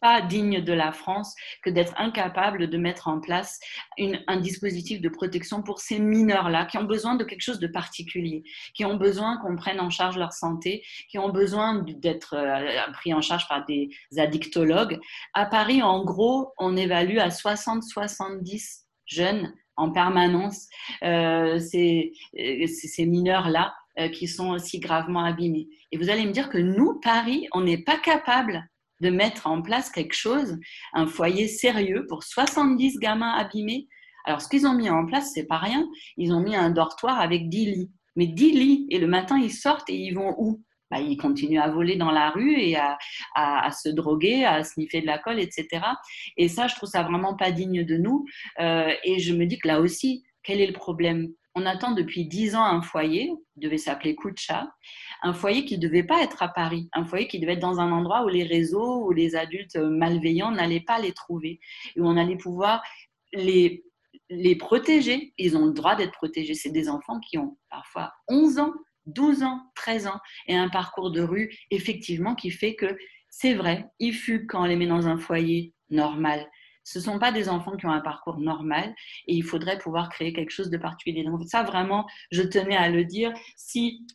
pas 0.00 0.20
digne 0.20 0.62
de 0.62 0.72
la 0.72 0.92
France 0.92 1.34
que 1.62 1.70
d'être 1.70 1.94
incapable 1.98 2.68
de 2.68 2.78
mettre 2.78 3.08
en 3.08 3.20
place 3.20 3.58
un 3.98 4.36
dispositif 4.40 5.00
de 5.00 5.08
protection 5.08 5.62
pour 5.62 5.80
ces 5.80 5.98
mineurs-là 5.98 6.66
qui 6.66 6.78
ont 6.78 6.84
besoin 6.84 7.14
de 7.14 7.24
quelque 7.24 7.42
chose 7.42 7.60
de 7.60 7.66
particulier, 7.66 8.42
qui 8.74 8.84
ont 8.84 8.96
besoin 8.96 9.38
qu'on 9.38 9.56
prenne 9.56 9.80
en 9.80 9.90
charge 9.90 10.18
leur 10.18 10.32
santé, 10.32 10.84
qui 11.10 11.18
ont 11.18 11.30
besoin 11.30 11.84
d'être 11.86 12.34
euh, 12.34 12.92
pris 12.92 13.12
en 13.14 13.20
charge 13.20 13.48
par 13.48 13.64
des 13.66 13.90
addictologues. 14.16 14.98
À 15.34 15.46
Paris, 15.46 15.82
en 15.82 16.04
gros, 16.04 16.52
on 16.58 16.76
évalue 16.76 17.18
à 17.18 17.28
60-70 17.28 18.84
jeunes 19.06 19.52
en 19.78 19.90
permanence 19.90 20.66
euh, 21.02 21.58
ces, 21.58 22.12
euh, 22.38 22.66
ces 22.66 23.06
mineurs-là 23.06 23.74
euh, 23.98 24.08
qui 24.08 24.28
sont 24.28 24.58
si 24.58 24.80
gravement 24.80 25.24
abîmés. 25.24 25.68
Et 25.92 25.98
vous 25.98 26.10
allez 26.10 26.26
me 26.26 26.32
dire 26.32 26.50
que 26.50 26.58
nous, 26.58 27.00
Paris, 27.00 27.48
on 27.52 27.62
n'est 27.62 27.82
pas 27.82 27.96
capable 27.96 28.68
de 29.00 29.10
mettre 29.10 29.46
en 29.46 29.62
place 29.62 29.90
quelque 29.90 30.14
chose, 30.14 30.58
un 30.92 31.06
foyer 31.06 31.48
sérieux 31.48 32.06
pour 32.08 32.24
70 32.24 32.98
gamins 32.98 33.32
abîmés. 33.32 33.88
Alors, 34.24 34.42
ce 34.42 34.48
qu'ils 34.48 34.66
ont 34.66 34.74
mis 34.74 34.90
en 34.90 35.06
place, 35.06 35.32
c'est 35.32 35.46
pas 35.46 35.58
rien. 35.58 35.86
Ils 36.16 36.32
ont 36.32 36.40
mis 36.40 36.56
un 36.56 36.70
dortoir 36.70 37.20
avec 37.20 37.48
10 37.48 37.66
lits. 37.66 37.90
Mais 38.16 38.26
10 38.26 38.52
lits, 38.52 38.86
et 38.90 38.98
le 38.98 39.06
matin, 39.06 39.38
ils 39.38 39.52
sortent 39.52 39.88
et 39.88 39.96
ils 39.96 40.14
vont 40.14 40.34
où? 40.38 40.62
Bah, 40.90 41.00
Ils 41.00 41.16
continuent 41.16 41.60
à 41.60 41.70
voler 41.70 41.96
dans 41.96 42.10
la 42.10 42.30
rue 42.30 42.58
et 42.58 42.76
à, 42.76 43.70
se 43.70 43.88
droguer, 43.88 44.44
à 44.44 44.64
sniffer 44.64 45.00
de 45.00 45.06
la 45.06 45.18
colle, 45.18 45.38
etc. 45.38 45.68
Et 46.36 46.48
ça, 46.48 46.66
je 46.66 46.74
trouve 46.74 46.88
ça 46.88 47.02
vraiment 47.02 47.36
pas 47.36 47.52
digne 47.52 47.84
de 47.84 47.96
nous. 47.96 48.24
Euh, 48.60 48.90
et 49.04 49.18
je 49.18 49.34
me 49.34 49.46
dis 49.46 49.58
que 49.58 49.68
là 49.68 49.80
aussi, 49.80 50.24
quel 50.42 50.60
est 50.60 50.66
le 50.66 50.72
problème? 50.72 51.28
On 51.58 51.66
attend 51.66 51.92
depuis 51.92 52.26
dix 52.26 52.54
ans 52.54 52.64
un 52.64 52.82
foyer, 52.82 53.32
qui 53.54 53.60
devait 53.60 53.78
s'appeler 53.78 54.14
Kucha, 54.14 54.72
un 55.22 55.32
foyer 55.32 55.64
qui 55.64 55.76
ne 55.76 55.82
devait 55.82 56.04
pas 56.04 56.22
être 56.22 56.42
à 56.42 56.48
Paris, 56.48 56.88
un 56.92 57.04
foyer 57.04 57.26
qui 57.26 57.40
devait 57.40 57.54
être 57.54 57.60
dans 57.60 57.80
un 57.80 57.90
endroit 57.90 58.24
où 58.24 58.28
les 58.28 58.44
réseaux, 58.44 59.04
où 59.04 59.12
les 59.12 59.34
adultes 59.34 59.76
malveillants 59.76 60.52
n'allaient 60.52 60.80
pas 60.80 61.00
les 61.00 61.12
trouver, 61.12 61.58
où 61.96 62.06
on 62.06 62.16
allait 62.16 62.36
pouvoir 62.36 62.82
les, 63.32 63.84
les 64.30 64.54
protéger. 64.56 65.34
Ils 65.36 65.56
ont 65.56 65.66
le 65.66 65.72
droit 65.72 65.96
d'être 65.96 66.12
protégés. 66.12 66.54
C'est 66.54 66.70
des 66.70 66.88
enfants 66.88 67.18
qui 67.20 67.38
ont 67.38 67.58
parfois 67.70 68.12
11 68.28 68.58
ans, 68.58 68.72
12 69.06 69.42
ans, 69.42 69.60
13 69.74 70.06
ans, 70.06 70.20
et 70.46 70.56
un 70.56 70.68
parcours 70.68 71.10
de 71.10 71.22
rue, 71.22 71.52
effectivement, 71.70 72.34
qui 72.34 72.50
fait 72.50 72.76
que 72.76 72.96
c'est 73.30 73.54
vrai, 73.54 73.86
il 73.98 74.14
fut 74.14 74.46
quand 74.46 74.62
on 74.62 74.66
les 74.66 74.76
met 74.76 74.86
dans 74.86 75.06
un 75.06 75.18
foyer 75.18 75.74
normal, 75.90 76.48
ce 76.88 76.98
ne 76.98 77.04
sont 77.04 77.18
pas 77.18 77.32
des 77.32 77.50
enfants 77.50 77.76
qui 77.76 77.84
ont 77.84 77.92
un 77.92 78.00
parcours 78.00 78.38
normal 78.38 78.94
et 79.26 79.34
il 79.34 79.42
faudrait 79.42 79.76
pouvoir 79.76 80.08
créer 80.08 80.32
quelque 80.32 80.50
chose 80.50 80.70
de 80.70 80.78
particulier. 80.78 81.22
Donc 81.22 81.42
ça, 81.46 81.62
vraiment, 81.62 82.06
je 82.32 82.40
tenais 82.40 82.76
à 82.76 82.88
le 82.88 83.04
dire. 83.04 83.30
Si 83.56 84.06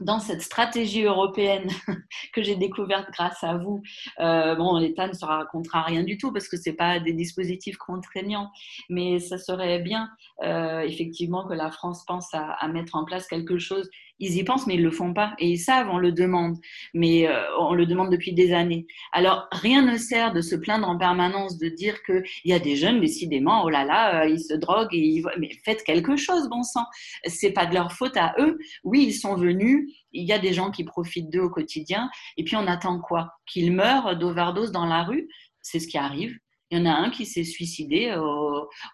dans 0.00 0.20
cette 0.20 0.42
stratégie 0.42 1.02
européenne 1.02 1.68
que 2.34 2.42
j'ai 2.42 2.56
découverte 2.56 3.08
grâce 3.12 3.42
à 3.42 3.56
vous, 3.56 3.82
euh, 4.20 4.54
bon, 4.54 4.78
l'État 4.78 5.08
ne 5.08 5.12
se 5.12 5.24
racontera 5.24 5.82
rien 5.82 6.04
du 6.04 6.18
tout 6.18 6.32
parce 6.32 6.48
que 6.48 6.56
ce 6.56 6.70
n'est 6.70 6.76
pas 6.76 7.00
des 7.00 7.12
dispositifs 7.12 7.76
contraignants, 7.76 8.50
mais 8.88 9.18
ça 9.18 9.38
serait 9.38 9.80
bien 9.80 10.08
euh, 10.44 10.80
effectivement 10.80 11.46
que 11.46 11.54
la 11.54 11.70
France 11.70 12.04
pense 12.06 12.28
à, 12.32 12.68
mettre 12.68 12.96
en 12.96 13.04
place 13.04 13.26
quelque 13.26 13.58
chose 13.58 13.88
ils 14.20 14.36
y 14.36 14.42
pensent, 14.42 14.66
mais 14.66 14.74
ils 14.74 14.82
le 14.82 14.90
font 14.90 15.14
pas. 15.14 15.34
Et 15.38 15.48
ils 15.48 15.58
savent, 15.58 15.88
on 15.90 15.98
le 15.98 16.10
demande, 16.10 16.56
mais 16.92 17.28
euh, 17.28 17.40
on 17.60 17.72
le 17.72 17.86
demande 17.86 18.10
depuis 18.10 18.32
des 18.32 18.52
années. 18.52 18.86
Alors, 19.12 19.46
rien 19.52 19.82
ne 19.82 19.96
sert 19.96 20.32
de 20.32 20.40
se 20.40 20.56
plaindre 20.56 20.88
en 20.88 20.98
permanence, 20.98 21.56
de 21.56 21.68
dire 21.68 22.02
qu'il 22.02 22.24
y 22.44 22.52
a 22.52 22.58
des 22.58 22.74
jeunes, 22.74 23.00
décidément, 23.00 23.62
oh 23.62 23.70
là 23.70 23.84
là, 23.84 24.26
ils 24.26 24.40
se 24.40 24.54
droguent, 24.54 24.94
et 24.94 24.98
ils... 24.98 25.24
mais 25.38 25.50
faites 25.64 25.84
quelque 25.84 26.16
chose, 26.16 26.48
bon 26.48 26.64
sang. 26.64 26.84
C'est 27.26 27.52
pas 27.52 27.66
de 27.66 27.74
leur 27.74 27.92
faute 27.92 28.16
à 28.16 28.34
eux. 28.38 28.58
Oui, 28.82 29.04
ils 29.08 29.14
sont 29.14 29.36
venus, 29.36 29.77
il 30.12 30.26
y 30.26 30.32
a 30.32 30.38
des 30.38 30.52
gens 30.52 30.70
qui 30.70 30.84
profitent 30.84 31.30
d'eux 31.30 31.42
au 31.42 31.50
quotidien, 31.50 32.10
et 32.36 32.44
puis 32.44 32.56
on 32.56 32.66
attend 32.66 33.00
quoi? 33.00 33.32
Qu'ils 33.46 33.72
meurent 33.72 34.16
d'overdose 34.16 34.72
dans 34.72 34.86
la 34.86 35.04
rue? 35.04 35.28
C'est 35.62 35.80
ce 35.80 35.88
qui 35.88 35.98
arrive. 35.98 36.38
Il 36.70 36.78
y 36.78 36.82
en 36.82 36.86
a 36.86 36.92
un 36.92 37.10
qui 37.10 37.24
s'est 37.24 37.44
suicidé 37.44 38.14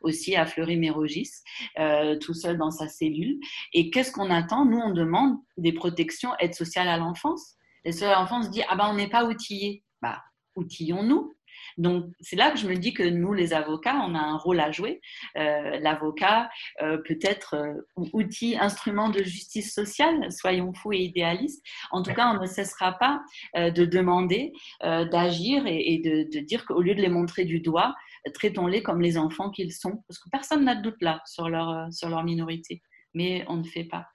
aussi 0.02 0.36
à 0.36 0.46
Fleury-Mérogis, 0.46 1.30
euh, 1.78 2.16
tout 2.18 2.34
seul 2.34 2.56
dans 2.56 2.70
sa 2.70 2.86
cellule. 2.86 3.38
Et 3.72 3.90
qu'est-ce 3.90 4.12
qu'on 4.12 4.30
attend? 4.30 4.64
Nous, 4.64 4.78
on 4.78 4.92
demande 4.92 5.38
des 5.56 5.72
protections, 5.72 6.30
aide 6.38 6.54
sociale 6.54 6.88
à 6.88 6.96
l'enfance. 6.96 7.56
Les 7.84 7.92
sociale 7.92 8.12
à 8.12 8.20
l'enfance 8.20 8.50
dit 8.50 8.62
ah 8.68 8.76
ben 8.76 8.88
on 8.90 8.94
n'est 8.94 9.10
pas 9.10 9.24
outillés. 9.24 9.82
Bah 10.00 10.22
outillons-nous. 10.56 11.34
Donc, 11.78 12.06
c'est 12.20 12.36
là 12.36 12.50
que 12.50 12.58
je 12.58 12.68
me 12.68 12.76
dis 12.76 12.92
que 12.94 13.02
nous, 13.02 13.32
les 13.32 13.52
avocats, 13.52 13.96
on 14.06 14.14
a 14.14 14.18
un 14.18 14.36
rôle 14.36 14.60
à 14.60 14.70
jouer. 14.70 15.00
Euh, 15.36 15.78
L'avocat 15.80 16.50
euh, 16.82 16.98
peut 16.98 17.18
être 17.22 17.54
euh, 17.54 18.06
outil, 18.12 18.56
instrument 18.58 19.08
de 19.08 19.22
justice 19.22 19.74
sociale, 19.74 20.30
soyons 20.30 20.72
fous 20.72 20.92
et 20.92 20.98
idéalistes. 20.98 21.64
En 21.90 22.02
tout 22.02 22.12
cas, 22.12 22.28
on 22.28 22.40
ne 22.40 22.46
cessera 22.46 22.92
pas 22.92 23.22
de 23.54 23.84
demander, 23.84 24.52
d'agir 24.82 25.64
et, 25.66 26.00
de 26.04 26.40
dire 26.40 26.64
qu'au 26.66 26.80
lieu 26.80 26.94
de 26.94 27.00
les 27.00 27.08
montrer 27.08 27.44
du 27.44 27.60
doigt, 27.60 27.94
traitons-les 28.34 28.82
comme 28.82 29.00
les 29.00 29.18
enfants 29.18 29.50
qu'ils 29.50 29.72
sont. 29.72 30.02
Parce 30.08 30.18
que 30.18 30.28
personne 30.30 30.64
n'a 30.64 30.74
de 30.74 30.82
doute 30.82 31.00
là 31.00 31.22
sur 31.26 31.48
leur, 31.48 31.92
sur 31.92 32.08
leur 32.08 32.24
minorité. 32.24 32.82
Mais 33.14 33.44
on 33.48 33.56
ne 33.56 33.64
fait 33.64 33.84
pas. 33.84 34.06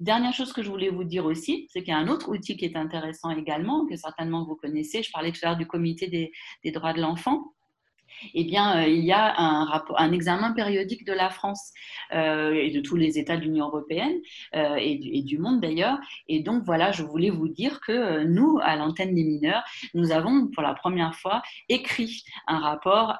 Dernière 0.00 0.32
chose 0.32 0.54
que 0.54 0.62
je 0.62 0.70
voulais 0.70 0.88
vous 0.88 1.04
dire 1.04 1.26
aussi, 1.26 1.68
c'est 1.70 1.80
qu'il 1.80 1.90
y 1.90 1.94
a 1.94 1.98
un 1.98 2.08
autre 2.08 2.30
outil 2.30 2.56
qui 2.56 2.64
est 2.64 2.76
intéressant 2.76 3.30
également, 3.30 3.86
que 3.86 3.96
certainement 3.96 4.44
vous 4.44 4.56
connaissez. 4.56 5.02
Je 5.02 5.10
parlais 5.12 5.30
tout 5.30 5.40
à 5.42 5.48
l'heure 5.48 5.58
du 5.58 5.66
comité 5.66 6.08
des, 6.08 6.32
des 6.64 6.70
droits 6.72 6.94
de 6.94 7.02
l'enfant 7.02 7.52
eh 8.34 8.44
bien, 8.44 8.82
euh, 8.82 8.88
il 8.88 9.04
y 9.04 9.12
a 9.12 9.34
un, 9.38 10.12
examen 10.12 10.52
périodique 10.52 11.04
de 11.04 11.12
la 11.12 11.30
France 11.30 11.72
euh, 12.12 12.52
et 12.52 12.70
de 12.70 12.80
tous 12.80 12.96
les 12.96 13.18
États 13.18 13.36
de 13.36 13.42
l'Union 13.42 13.66
européenne 13.66 14.18
euh, 14.54 14.76
et, 14.76 15.22
du, 15.22 15.38
monde 15.38 15.60
d'ailleurs. 15.60 15.98
Et 16.28 16.40
donc, 16.40 16.64
voilà, 16.64 16.92
je 16.92 17.02
voulais 17.02 17.30
vous 17.30 17.48
dire 17.48 17.80
que 17.80 18.24
nous, 18.24 18.58
à 18.62 18.76
l'antenne 18.76 19.14
des 19.14 19.24
mineurs, 19.24 19.62
nous 19.94 20.12
avons 20.12 20.48
pour 20.48 20.62
la 20.62 20.74
première 20.74 21.14
fois 21.14 21.42
écrit 21.68 22.24
un 22.46 22.58
rapport 22.58 23.18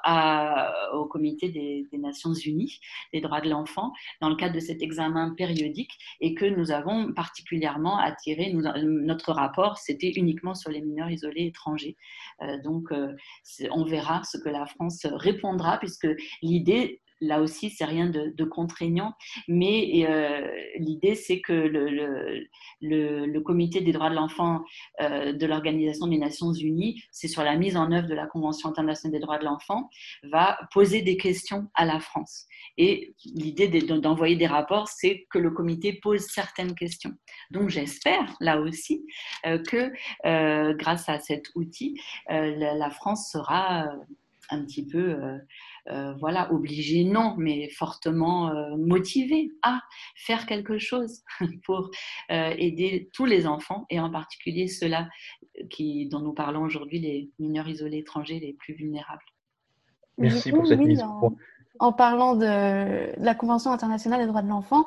au 0.93 1.05
Comité 1.05 1.49
des, 1.49 1.87
Nations 1.93 2.33
Unies 2.33 2.79
des 3.13 3.21
droits 3.21 3.41
de 3.41 3.49
l'enfant 3.49 3.93
dans 4.21 4.29
le 4.29 4.35
cadre 4.35 4.55
de 4.55 4.59
cet 4.59 4.81
examen 4.81 5.35
périodique 5.37 5.91
et 6.19 6.33
que 6.33 6.45
nous 6.45 6.71
avons 6.71 7.13
particulièrement 7.13 7.99
attiré. 7.99 8.51
Notre 8.53 9.31
rapport, 9.31 9.77
c'était 9.77 10.09
uniquement 10.09 10.55
sur 10.55 10.71
les 10.71 10.81
mineurs 10.81 11.11
isolés 11.11 11.45
étrangers. 11.45 11.95
Donc, 12.63 12.89
on 13.71 13.85
verra 13.85 14.23
ce 14.23 14.37
que 14.37 14.49
la 14.49 14.65
France 14.65 14.90
répondra, 15.05 15.77
puisque 15.77 16.07
l'idée, 16.41 17.01
là 17.21 17.39
aussi, 17.39 17.69
c'est 17.69 17.85
rien 17.85 18.07
de, 18.07 18.43
contraignant, 18.43 19.13
mais 19.47 20.05
euh, 20.09 20.51
l'idée, 20.77 21.15
c'est 21.15 21.39
que 21.39 21.53
le, 21.53 23.39
comité 23.41 23.81
des 23.81 23.91
droits 23.91 24.09
de 24.09 24.15
l'enfant 24.15 24.61
euh, 25.01 25.31
de 25.33 25.45
l'Organisation 25.45 26.07
des 26.07 26.17
Nations 26.17 26.51
Unies, 26.51 27.01
c'est 27.11 27.27
sur 27.27 27.43
la 27.43 27.55
mise 27.55 27.77
en 27.77 27.91
œuvre 27.91 28.07
de 28.07 28.13
la 28.13 28.27
Convention 28.27 28.69
internationale 28.69 29.13
des 29.13 29.19
droits 29.19 29.37
de 29.37 29.45
l'enfant, 29.45 29.89
va 30.23 30.57
poser 30.73 31.01
des 31.01 31.17
questions 31.17 31.67
à 31.75 31.85
la 31.85 31.99
France. 31.99 32.45
Et 32.77 33.13
l'idée 33.25 33.67
d'envoyer 33.67 34.35
des 34.35 34.47
rapports, 34.47 34.87
c'est 34.87 35.27
que 35.29 35.37
le 35.37 35.51
comité 35.51 35.93
pose 35.93 36.21
certaines 36.21 36.75
questions. 36.75 37.13
Donc 37.51 37.69
j'espère, 37.69 38.35
là 38.39 38.59
aussi, 38.59 39.05
euh, 39.45 39.59
que 39.59 39.91
grâce 40.73 41.07
à 41.07 41.19
cet 41.19 41.45
outil, 41.55 41.99
la, 42.29 42.89
France 42.91 43.31
sera 43.31 43.87
un 44.51 44.63
petit 44.63 44.85
peu, 44.85 44.99
euh, 44.99 45.37
euh, 45.89 46.13
voilà, 46.19 46.51
obligé, 46.53 47.03
non, 47.03 47.35
mais 47.37 47.69
fortement 47.69 48.49
euh, 48.49 48.75
motivé 48.77 49.51
à 49.63 49.81
faire 50.15 50.45
quelque 50.45 50.77
chose 50.77 51.23
pour 51.65 51.89
euh, 52.31 52.53
aider 52.57 53.09
tous 53.13 53.25
les 53.25 53.47
enfants 53.47 53.85
et 53.89 53.99
en 53.99 54.11
particulier 54.11 54.67
ceux-là 54.67 55.09
qui, 55.69 56.07
dont 56.09 56.19
nous 56.19 56.33
parlons 56.33 56.61
aujourd'hui, 56.61 56.99
les 56.99 57.31
mineurs 57.39 57.67
isolés 57.67 57.99
étrangers 57.99 58.39
les 58.39 58.53
plus 58.53 58.73
vulnérables. 58.73 59.23
Merci 60.17 60.51
coup, 60.51 60.57
pour 60.57 60.67
cette 60.67 60.79
oui, 60.79 60.87
mise 60.87 61.01
en, 61.01 61.33
en 61.79 61.93
parlant 61.93 62.35
de, 62.35 63.17
de 63.19 63.25
la 63.25 63.33
Convention 63.33 63.71
internationale 63.71 64.21
des 64.21 64.27
droits 64.27 64.43
de 64.43 64.49
l'enfant, 64.49 64.85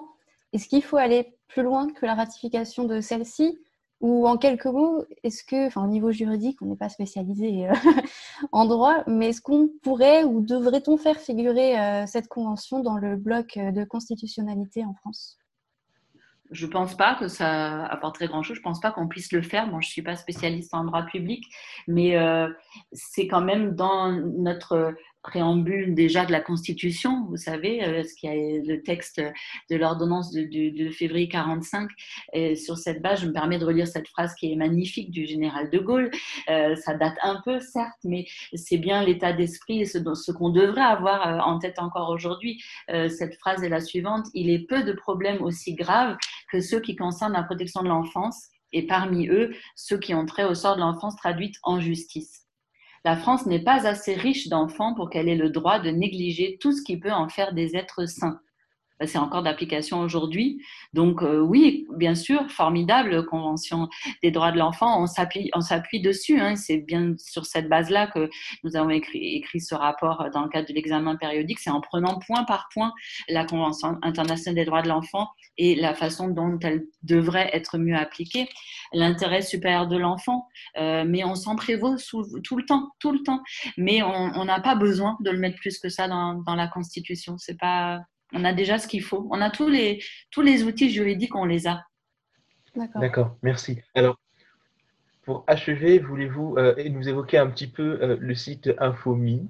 est-ce 0.53 0.69
qu'il 0.69 0.83
faut 0.83 0.97
aller 0.99 1.35
plus 1.49 1.63
loin 1.63 1.91
que 1.91 2.07
la 2.07 2.15
ratification 2.15 2.85
de 2.85 3.01
celle-ci? 3.01 3.59
Ou 4.05 4.29
en 4.29 4.37
quelques 4.37 4.67
mots, 4.67 5.07
est-ce 5.23 5.43
que, 5.43 5.67
enfin, 5.67 5.83
au 5.83 5.87
niveau 5.87 6.13
juridique, 6.13 6.61
on 6.61 6.67
n'est 6.67 6.77
pas 6.77 6.91
spécialisé 6.91 7.71
euh, 7.71 7.73
en 8.53 8.67
droit, 8.67 9.03
mais 9.07 9.31
est-ce 9.31 9.41
qu'on 9.41 9.71
pourrait 9.83 10.25
ou 10.25 10.43
devrait-on 10.43 10.99
faire 10.99 11.17
figurer 11.17 11.81
euh, 11.81 12.05
cette 12.07 12.29
convention 12.29 12.81
dans 12.81 12.99
le 12.99 13.17
bloc 13.17 13.57
de 13.57 13.83
constitutionnalité 13.85 14.85
en 14.85 14.93
France? 14.93 15.39
Je 16.51 16.67
ne 16.67 16.71
pense 16.71 16.95
pas 16.95 17.15
que 17.15 17.29
ça 17.29 17.87
apporterait 17.87 18.27
grand-chose. 18.27 18.57
Je 18.57 18.61
ne 18.61 18.65
pense 18.65 18.81
pas 18.81 18.93
qu'on 18.93 19.09
puisse 19.09 19.33
le 19.33 19.41
faire. 19.41 19.71
Bon, 19.71 19.81
je 19.81 19.89
ne 19.89 19.93
suis 19.93 20.03
pas 20.03 20.17
spécialiste 20.17 20.75
en 20.75 20.85
droit 20.85 21.05
public, 21.05 21.43
mais 21.89 22.19
euh, 22.19 22.51
c'est 22.93 23.27
quand 23.27 23.41
même 23.41 23.75
dans 23.75 24.13
notre 24.13 24.95
préambule 25.25 25.95
déjà 25.95 26.25
de 26.25 26.31
la 26.31 26.41
Constitution, 26.41 27.27
vous 27.29 27.37
savez, 27.37 27.83
euh, 27.83 28.05
ce 28.05 28.15
qui 28.15 28.27
est 28.27 28.63
le 28.65 28.83
texte 28.83 29.21
de 29.71 29.77
l'ordonnance 29.77 30.31
de, 30.33 30.91
février 30.91 31.29
45. 31.29 31.91
Et 32.35 32.55
sur 32.55 32.77
cette 32.77 33.03
base, 33.03 33.23
je 33.23 33.27
me 33.27 33.33
permets 33.33 33.59
de 33.59 33.65
relire 33.65 33.89
cette 33.89 34.07
phrase 34.07 34.35
qui 34.35 34.53
est 34.53 34.57
magnifique 34.57 35.11
du 35.11 35.27
général 35.27 35.71
de 35.71 35.79
Gaulle. 35.79 36.11
Euh, 36.49 36.77
ça 36.77 36.95
date 36.95 37.17
un 37.23 37.41
peu, 37.45 37.59
certes, 37.59 37.99
mais 38.05 38.27
c'est 38.55 38.79
bien 38.79 39.03
l'état 39.03 39.33
d'esprit 39.33 39.81
et 39.81 39.87
ce, 39.87 39.99
qu'on 40.31 40.51
devrait 40.51 40.83
avoir 40.83 41.27
euh, 41.27 41.39
en 41.41 41.59
tête 41.59 41.79
encore 41.79 42.11
aujourd'hui. 42.11 42.63
cette 42.89 43.35
phrase 43.37 43.65
est 43.65 43.69
la 43.69 43.81
suivante 43.81 44.27
il 44.35 44.51
est 44.51 44.67
peu 44.67 44.83
de 44.83 44.93
problèmes 44.93 45.43
aussi 45.43 45.75
graves 45.75 46.17
que 46.53 46.61
ceux 46.61 46.81
qui 46.81 46.97
concernent 46.97 47.33
la 47.33 47.43
protection 47.43 47.83
de 47.83 47.89
l'enfance, 47.89 48.49
et 48.73 48.87
parmi 48.87 49.29
eux, 49.29 49.55
ceux 49.77 49.99
qui 49.99 50.15
ont 50.15 50.27
trait 50.27 50.45
au 50.45 50.55
sort 50.55 50.75
de 50.75 50.81
l'enfance 50.81 51.17
traduite 51.17 51.55
en 51.63 51.81
justice. 51.81 52.44
La 53.05 53.17
France 53.17 53.45
n'est 53.45 53.63
pas 53.63 53.87
assez 53.87 54.15
riche 54.15 54.49
d'enfants 54.49 54.95
pour 54.95 55.11
qu'elle 55.11 55.29
ait 55.29 55.37
le 55.37 55.51
droit 55.51 55.79
de 55.79 55.91
négliger 55.91 56.57
tout 56.59 56.73
ce 56.73 56.83
qui 56.83 56.99
peut 56.99 57.13
en 57.13 57.29
faire 57.29 57.53
des 57.53 57.77
êtres 57.77 58.07
sains. 58.07 58.41
Ben, 59.01 59.09
c'est 59.09 59.19
encore 59.19 59.43
d'application 59.43 60.01
aujourd'hui. 60.01 60.63
Donc 60.93 61.23
euh, 61.23 61.41
oui, 61.41 61.87
bien 61.97 62.15
sûr, 62.15 62.49
formidable 62.49 63.27
convention 63.27 63.89
des 64.23 64.31
droits 64.31 64.53
de 64.53 64.59
l'enfant. 64.59 65.03
On 65.03 65.07
s'appuie, 65.07 66.01
dessus. 66.01 66.41
Hein. 66.41 66.55
C'est 66.55 66.79
bien 66.79 67.15
sur 67.19 67.45
cette 67.45 67.69
base-là 67.69 68.07
que 68.07 68.31
nous 68.63 68.77
avons 68.77 68.91
écrit, 68.91 69.37
écrit 69.37 69.61
ce 69.61 69.75
rapport 69.75 70.29
dans 70.33 70.45
le 70.45 70.49
cadre 70.49 70.69
de 70.69 70.75
l'examen 70.75 71.17
périodique. 71.17 71.59
C'est 71.59 71.71
en 71.71 71.81
prenant 71.81 72.21
point 72.21 72.45
par 72.45 72.69
point 72.73 72.93
la 73.29 73.45
convention 73.45 73.99
internationale 74.03 74.55
des 74.55 74.65
droits 74.65 74.83
de 74.83 74.89
l'enfant 74.89 75.29
et 75.59 75.75
la 75.75 75.95
façon 75.95 76.29
dont 76.29 76.59
elle 76.63 76.85
devrait 77.03 77.51
être 77.53 77.79
mieux 77.79 77.97
appliquée. 77.97 78.49
L'intérêt 78.93 79.43
supérieur 79.43 79.89
de 79.89 79.97
l'enfant, 79.97 80.47
euh, 80.79 81.05
mais 81.05 81.25
on 81.25 81.35
s'en 81.35 81.57
prévaut 81.57 81.97
tout 82.45 82.57
le 82.57 82.65
temps, 82.65 82.91
tout 83.01 83.11
le 83.11 83.23
temps. 83.25 83.43
Mais 83.77 84.03
on 84.03 84.45
n'a 84.45 84.61
pas 84.61 84.77
besoin 84.77 85.17
de 85.21 85.31
le 85.31 85.39
mettre 85.39 85.57
plus 85.59 85.79
que 85.79 85.89
ça 85.89 86.07
dans, 86.07 86.35
dans 86.35 86.55
la 86.55 86.69
Constitution. 86.69 87.37
C'est 87.39 87.59
pas 87.59 88.01
on 88.35 88.45
a 88.45 88.53
déjà 88.53 88.79
ce 88.79 88.89
qu'il 88.89 89.03
faut. 89.03 89.27
On 89.31 89.41
a 89.41 89.51
tous 89.51 89.69
les, 89.69 90.03
tous 90.31 90.43
les 90.43 90.65
outils 90.65 90.91
juridiques, 90.91 91.35
on 91.35 91.45
les 91.45 91.67
a. 91.67 91.85
D'accord, 92.97 93.37
merci. 93.43 93.81
Alors, 93.95 94.19
pour 95.23 95.45
achever, 95.47 95.99
voulez-vous 95.99 96.57
euh, 96.59 96.75
nous 96.91 97.09
évoquer 97.09 97.39
un 97.39 97.47
petit 97.47 97.69
peu 97.69 97.99
euh, 98.03 98.17
le 98.21 98.35
site 98.35 98.71
Infomi 98.79 99.49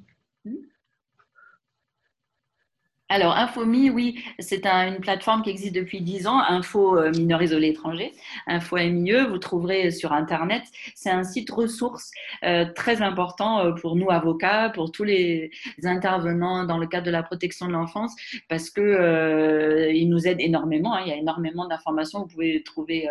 alors, 3.11 3.37
Infomi, 3.37 3.91
oui, 3.91 4.25
c'est 4.39 4.65
une 4.65 4.99
plateforme 4.99 5.43
qui 5.43 5.51
existe 5.51 5.75
depuis 5.75 6.01
10 6.01 6.27
ans, 6.27 6.39
Info 6.41 6.97
euh, 6.97 7.11
mineurs 7.11 7.43
isolés 7.43 7.69
étrangers, 7.69 8.13
Info 8.47 8.77
MIE, 8.77 9.27
vous 9.29 9.37
trouverez 9.37 9.91
sur 9.91 10.15
Internet. 10.15 10.63
C'est 10.95 11.11
un 11.11 11.23
site 11.23 11.51
ressource 11.51 12.11
euh, 12.45 12.65
très 12.75 13.03
important 13.03 13.61
euh, 13.61 13.73
pour 13.73 13.95
nous 13.95 14.11
avocats, 14.11 14.71
pour 14.71 14.91
tous 14.91 15.05
les 15.05 15.51
intervenants 15.85 16.65
dans 16.65 16.79
le 16.79 16.87
cadre 16.87 17.05
de 17.05 17.11
la 17.11 17.23
protection 17.23 17.67
de 17.67 17.73
l'enfance, 17.73 18.17
parce 18.49 18.71
que 18.71 19.93
nous 20.05 20.27
aide 20.27 20.41
énormément. 20.41 20.95
Hein. 20.95 21.03
il 21.05 21.09
y 21.09 21.13
a 21.13 21.17
énormément 21.17 21.67
d'informations. 21.67 22.21
Vous 22.21 22.29
pouvez 22.29 22.63
trouver 22.63 23.09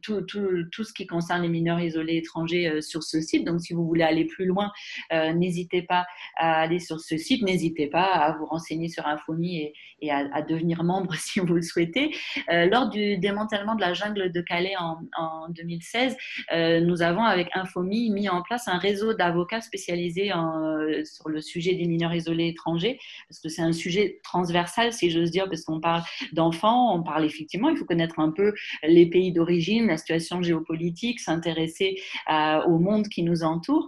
tout, 0.00 0.24
ce 0.26 0.92
qui 0.92 1.06
concerne 1.06 1.42
les 1.42 1.48
mineurs 1.48 1.80
isolés 1.80 2.16
étrangers 2.16 2.80
sur 2.80 3.02
ce 3.02 3.20
site. 3.20 3.44
Donc, 3.44 3.60
si 3.60 3.74
vous 3.74 3.86
voulez 3.86 4.04
aller 4.04 4.24
plus 4.24 4.46
loin, 4.46 4.72
n'hésitez 5.10 5.82
pas 5.82 6.06
à 6.36 6.60
aller 6.60 6.80
sur 6.80 7.00
ce 7.00 7.16
site. 7.16 7.42
N'hésitez 7.42 7.88
pas 7.88 8.04
à 8.04 8.32
vous 8.32 8.46
renseigner 8.46 8.85
sur 8.88 9.06
Infomi 9.06 9.72
et, 10.02 10.10
à, 10.10 10.42
devenir 10.42 10.84
membre 10.84 11.14
si 11.16 11.40
vous 11.40 11.54
le 11.54 11.62
souhaitez. 11.62 12.14
Euh, 12.50 12.66
lors 12.66 12.88
du 12.88 13.18
démantèlement 13.18 13.74
de 13.74 13.80
la 13.80 13.94
jungle 13.94 14.30
de 14.32 14.40
Calais 14.40 14.74
en, 14.78 15.48
2016, 15.50 16.16
euh, 16.52 16.80
nous 16.80 17.02
avons 17.02 17.22
avec 17.22 17.48
Infomi 17.54 18.10
mis 18.10 18.28
en 18.28 18.42
place 18.42 18.68
un 18.68 18.78
réseau 18.78 19.14
d'avocats 19.14 19.60
spécialisés 19.60 20.32
euh, 20.32 21.04
sur 21.04 21.28
le 21.28 21.40
sujet 21.40 21.74
des 21.74 21.86
mineurs 21.86 22.14
isolés 22.14 22.48
étrangers, 22.48 22.98
parce 23.28 23.40
que 23.40 23.48
c'est 23.48 23.62
un 23.62 23.72
sujet 23.72 24.20
transversal, 24.22 24.92
si 24.92 25.10
j'ose 25.10 25.30
dire, 25.30 25.46
parce 25.48 25.62
qu'on 25.62 25.80
parle 25.80 26.02
d'enfants, 26.32 26.94
on 26.94 27.02
parle 27.02 27.24
effectivement, 27.24 27.68
il 27.68 27.76
faut 27.76 27.84
connaître 27.84 28.18
un 28.18 28.30
peu 28.30 28.52
les 28.82 29.06
pays 29.06 29.32
d'origine, 29.32 29.86
la 29.86 29.96
situation 29.96 30.42
géopolitique, 30.42 31.20
s'intéresser 31.20 31.96
au 32.28 32.78
monde 32.78 33.08
qui 33.08 33.22
nous 33.22 33.42
entoure. 33.42 33.86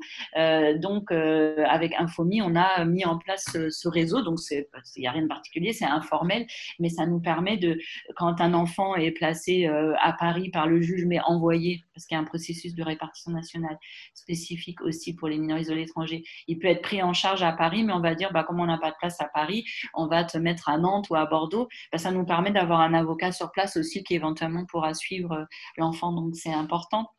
donc, 0.76 1.11
avec 1.11 1.94
Infomi, 1.99 2.42
on 2.42 2.55
a 2.57 2.84
mis 2.84 3.05
en 3.05 3.18
place 3.18 3.57
ce 3.68 3.88
réseau, 3.88 4.22
donc 4.22 4.38
c'est 4.38 4.68
il 4.97 5.01
n'y 5.01 5.07
a 5.07 5.12
rien 5.12 5.22
de 5.22 5.28
particulier, 5.28 5.72
c'est 5.72 5.84
informel, 5.84 6.47
mais 6.78 6.89
ça 6.89 7.07
nous 7.07 7.20
permet 7.20 7.57
de, 7.57 7.78
quand 8.16 8.41
un 8.41 8.55
enfant 8.55 8.95
est 8.97 9.11
placé 9.11 9.66
euh, 9.66 9.95
à 10.01 10.12
Paris 10.12 10.51
par 10.51 10.66
le 10.66 10.80
juge, 10.80 11.05
mais 11.07 11.20
envoyé, 11.20 11.84
parce 11.95 12.07
qu'il 12.07 12.14
y 12.14 12.18
a 12.18 12.20
un 12.20 12.24
processus 12.24 12.74
de 12.74 12.82
répartition 12.82 13.32
nationale 13.32 13.78
spécifique 14.14 14.80
aussi 14.82 15.14
pour 15.14 15.28
les 15.28 15.39
mineurs 15.39 15.59
isolés 15.59 15.82
étrangers, 15.82 16.22
il 16.47 16.59
peut 16.59 16.68
être 16.68 16.82
pris 16.82 17.03
en 17.03 17.12
charge 17.12 17.43
à 17.43 17.53
Paris, 17.53 17.84
mais 17.84 17.93
on 17.93 18.01
va 18.01 18.14
dire, 18.14 18.32
bah, 18.32 18.45
comme 18.45 18.61
on 18.61 18.66
n'a 18.66 18.78
pas 18.78 18.91
de 18.91 18.97
place 18.99 19.20
à 19.20 19.28
Paris, 19.32 19.64
on 19.95 20.07
va 20.07 20.24
te 20.24 20.39
mettre 20.39 20.68
à 20.68 20.78
Nantes 20.78 21.09
ou 21.11 21.16
à 21.16 21.26
Bordeaux. 21.26 21.68
Bah, 21.93 21.99
ça 21.99 22.11
nous 22.11 22.24
permet 22.24 22.51
d'avoir 22.51 22.80
un 22.80 22.95
avocat 22.95 23.32
sur 23.32 23.51
place 23.53 23.76
aussi 23.76 24.03
qui 24.03 24.14
éventuellement 24.14 24.64
pourra 24.66 24.95
suivre 24.95 25.32
euh, 25.32 25.45
l'enfant, 25.76 26.12
donc 26.12 26.36
c'est 26.36 26.53
important. 26.53 27.11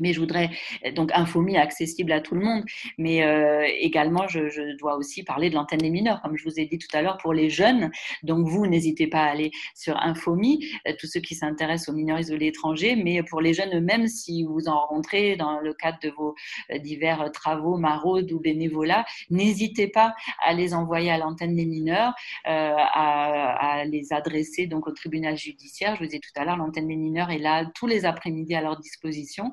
Mais 0.00 0.12
je 0.12 0.20
voudrais 0.20 0.50
donc 0.94 1.10
Infomie 1.14 1.56
accessible 1.56 2.12
à 2.12 2.20
tout 2.20 2.34
le 2.34 2.40
monde, 2.40 2.64
mais 2.98 3.24
euh, 3.24 3.64
également 3.78 4.26
je, 4.28 4.48
je, 4.48 4.76
dois 4.76 4.96
aussi 4.96 5.22
parler 5.22 5.50
de 5.50 5.54
l'antenne 5.54 5.78
des 5.78 5.90
mineurs, 5.90 6.20
comme 6.22 6.36
je 6.36 6.44
vous 6.44 6.58
ai 6.58 6.66
dit 6.66 6.78
tout 6.78 6.88
à 6.96 7.02
l'heure 7.02 7.18
pour 7.18 7.32
les 7.32 7.48
jeunes. 7.48 7.90
Donc 8.22 8.46
vous 8.46 8.66
n'hésitez 8.66 9.06
pas 9.06 9.20
à 9.20 9.26
aller 9.26 9.50
sur 9.74 9.96
Infomie, 9.96 10.66
euh, 10.88 10.92
tous 10.98 11.06
ceux 11.06 11.20
qui 11.20 11.34
s'intéressent 11.34 11.90
aux 11.90 11.96
mineurs 11.96 12.18
isolés 12.18 12.46
étrangers, 12.46 12.96
mais 12.96 13.22
pour 13.22 13.40
les 13.40 13.54
jeunes 13.54 13.74
eux-mêmes, 13.74 14.08
si 14.08 14.44
vous 14.44 14.68
en 14.68 14.80
rencontrez 14.80 15.36
dans 15.36 15.60
le 15.60 15.74
cadre 15.74 15.98
de 16.02 16.10
vos 16.10 16.34
euh, 16.70 16.78
divers 16.78 17.30
travaux, 17.32 17.76
maraudes 17.76 18.32
ou 18.32 18.40
bénévolats, 18.40 19.04
n'hésitez 19.30 19.88
pas 19.88 20.14
à 20.44 20.52
les 20.52 20.74
envoyer 20.74 21.10
à 21.10 21.18
l'antenne 21.18 21.56
des 21.56 21.66
mineurs, 21.66 22.14
euh, 22.46 22.74
à, 22.76 23.78
à, 23.78 23.84
les 23.84 24.12
adresser 24.12 24.66
donc 24.66 24.86
au 24.86 24.92
tribunal 24.92 25.36
judiciaire. 25.36 25.94
Je 25.96 26.04
vous 26.04 26.14
ai 26.14 26.18
dit 26.18 26.20
tout 26.20 26.40
à 26.40 26.44
l'heure, 26.44 26.56
l'antenne 26.56 26.88
des 26.88 26.96
mineurs 26.96 27.30
est 27.30 27.38
là 27.38 27.64
tous 27.74 27.86
les 27.86 28.04
après-midi 28.04 28.54
à 28.54 28.60
leur 28.60 28.78
disposition 28.78 29.52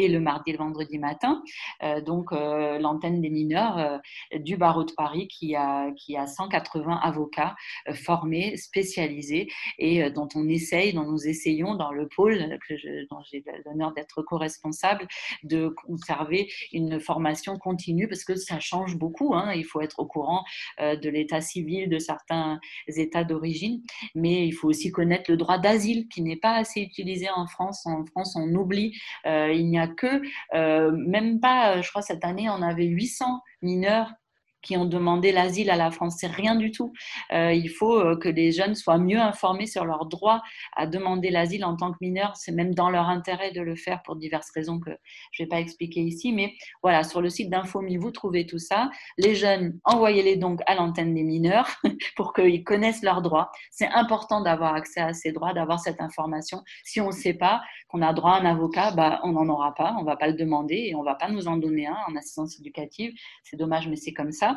et 0.00 0.08
le 0.08 0.20
mardi 0.20 0.50
et 0.50 0.52
le 0.52 0.58
vendredi 0.58 0.98
matin. 0.98 1.42
Euh, 1.82 2.00
donc, 2.00 2.32
euh, 2.32 2.78
l'antenne 2.78 3.20
des 3.20 3.30
mineurs 3.30 3.78
euh, 3.78 3.98
du 4.38 4.56
barreau 4.56 4.84
de 4.84 4.92
Paris 4.92 5.28
qui 5.28 5.54
a, 5.54 5.90
qui 5.92 6.16
a 6.16 6.26
180 6.26 6.98
avocats 7.02 7.54
formés, 7.92 8.56
spécialisés 8.56 9.48
et 9.78 10.10
dont 10.10 10.28
on 10.34 10.48
essaye, 10.48 10.92
dont 10.92 11.04
nous 11.04 11.26
essayons 11.26 11.74
dans 11.74 11.92
le 11.92 12.08
pôle 12.08 12.58
que 12.66 12.74
dont 13.10 13.20
j'ai 13.30 13.44
l'honneur 13.64 13.92
d'être 13.92 14.22
co-responsable, 14.22 15.06
de 15.42 15.68
conserver 15.68 16.50
une 16.72 17.00
formation 17.00 17.58
continue 17.58 18.08
parce 18.08 18.24
que 18.24 18.36
ça 18.36 18.60
change 18.60 18.96
beaucoup. 18.96 19.34
Hein. 19.34 19.52
Il 19.54 19.64
faut 19.64 19.80
être 19.80 20.00
au 20.00 20.06
courant 20.06 20.44
de 20.78 21.08
l'état 21.08 21.40
civil 21.40 21.88
de 21.88 21.98
certains 21.98 22.60
états 22.88 23.24
d'origine, 23.24 23.82
mais 24.14 24.46
il 24.46 24.52
faut 24.52 24.68
aussi 24.68 24.90
connaître 24.90 25.30
le 25.30 25.36
droit 25.36 25.58
d'asile 25.58 26.08
qui 26.08 26.22
n'est 26.22 26.36
pas 26.36 26.56
assez 26.56 26.80
utilisé 26.80 27.28
en 27.34 27.46
France. 27.46 27.86
En 27.86 28.04
France, 28.06 28.36
on 28.36 28.48
oublie, 28.54 28.96
il 29.24 29.66
n'y 29.68 29.78
a 29.78 29.88
que, 29.90 30.22
euh, 30.54 30.90
même 30.92 31.40
pas, 31.40 31.76
euh, 31.76 31.82
je 31.82 31.90
crois, 31.90 32.02
cette 32.02 32.24
année, 32.24 32.48
on 32.48 32.62
avait 32.62 32.86
800 32.86 33.42
mineurs 33.62 34.12
qui 34.62 34.76
ont 34.76 34.84
demandé 34.84 35.32
l'asile 35.32 35.70
à 35.70 35.76
la 35.76 35.90
France. 35.90 36.16
C'est 36.18 36.26
rien 36.26 36.54
du 36.54 36.70
tout. 36.70 36.92
Euh, 37.32 37.52
il 37.52 37.68
faut 37.68 37.98
euh, 37.98 38.16
que 38.16 38.28
les 38.28 38.52
jeunes 38.52 38.74
soient 38.74 38.98
mieux 38.98 39.20
informés 39.20 39.66
sur 39.66 39.84
leur 39.84 40.06
droit 40.06 40.42
à 40.76 40.86
demander 40.86 41.30
l'asile 41.30 41.64
en 41.64 41.76
tant 41.76 41.92
que 41.92 41.98
mineurs. 42.00 42.36
C'est 42.36 42.52
même 42.52 42.74
dans 42.74 42.90
leur 42.90 43.08
intérêt 43.08 43.52
de 43.52 43.60
le 43.60 43.76
faire 43.76 44.02
pour 44.02 44.16
diverses 44.16 44.50
raisons 44.50 44.78
que 44.78 44.90
je 45.32 45.42
ne 45.42 45.46
vais 45.46 45.48
pas 45.48 45.60
expliquer 45.60 46.00
ici. 46.00 46.32
Mais 46.32 46.54
voilà, 46.82 47.04
sur 47.04 47.20
le 47.20 47.30
site 47.30 47.50
d'Infomi, 47.50 47.96
vous 47.96 48.10
trouvez 48.10 48.46
tout 48.46 48.58
ça. 48.58 48.90
Les 49.18 49.34
jeunes, 49.34 49.78
envoyez-les 49.84 50.36
donc 50.36 50.60
à 50.66 50.74
l'antenne 50.74 51.14
des 51.14 51.22
mineurs 51.22 51.68
pour 52.16 52.32
qu'ils 52.32 52.64
connaissent 52.64 53.02
leurs 53.02 53.22
droits. 53.22 53.50
C'est 53.70 53.88
important 53.88 54.40
d'avoir 54.42 54.74
accès 54.74 55.00
à 55.00 55.12
ces 55.12 55.32
droits, 55.32 55.52
d'avoir 55.52 55.80
cette 55.80 56.00
information. 56.00 56.62
Si 56.84 57.00
on 57.00 57.08
ne 57.08 57.12
sait 57.12 57.34
pas 57.34 57.62
qu'on 57.88 58.02
a 58.02 58.12
droit 58.12 58.32
à 58.32 58.40
un 58.40 58.46
avocat, 58.46 58.92
bah, 58.92 59.20
on 59.24 59.32
n'en 59.32 59.48
aura 59.48 59.74
pas. 59.74 59.94
On 59.98 60.02
ne 60.02 60.06
va 60.06 60.16
pas 60.16 60.28
le 60.28 60.34
demander 60.34 60.76
et 60.88 60.94
on 60.94 61.00
ne 61.00 61.04
va 61.04 61.14
pas 61.14 61.28
nous 61.28 61.48
en 61.48 61.56
donner 61.56 61.86
un 61.86 61.96
en 62.08 62.16
assistance 62.16 62.58
éducative. 62.58 63.12
C'est 63.42 63.56
dommage, 63.56 63.88
mais 63.88 63.96
c'est 63.96 64.12
comme 64.12 64.32
ça. 64.32 64.49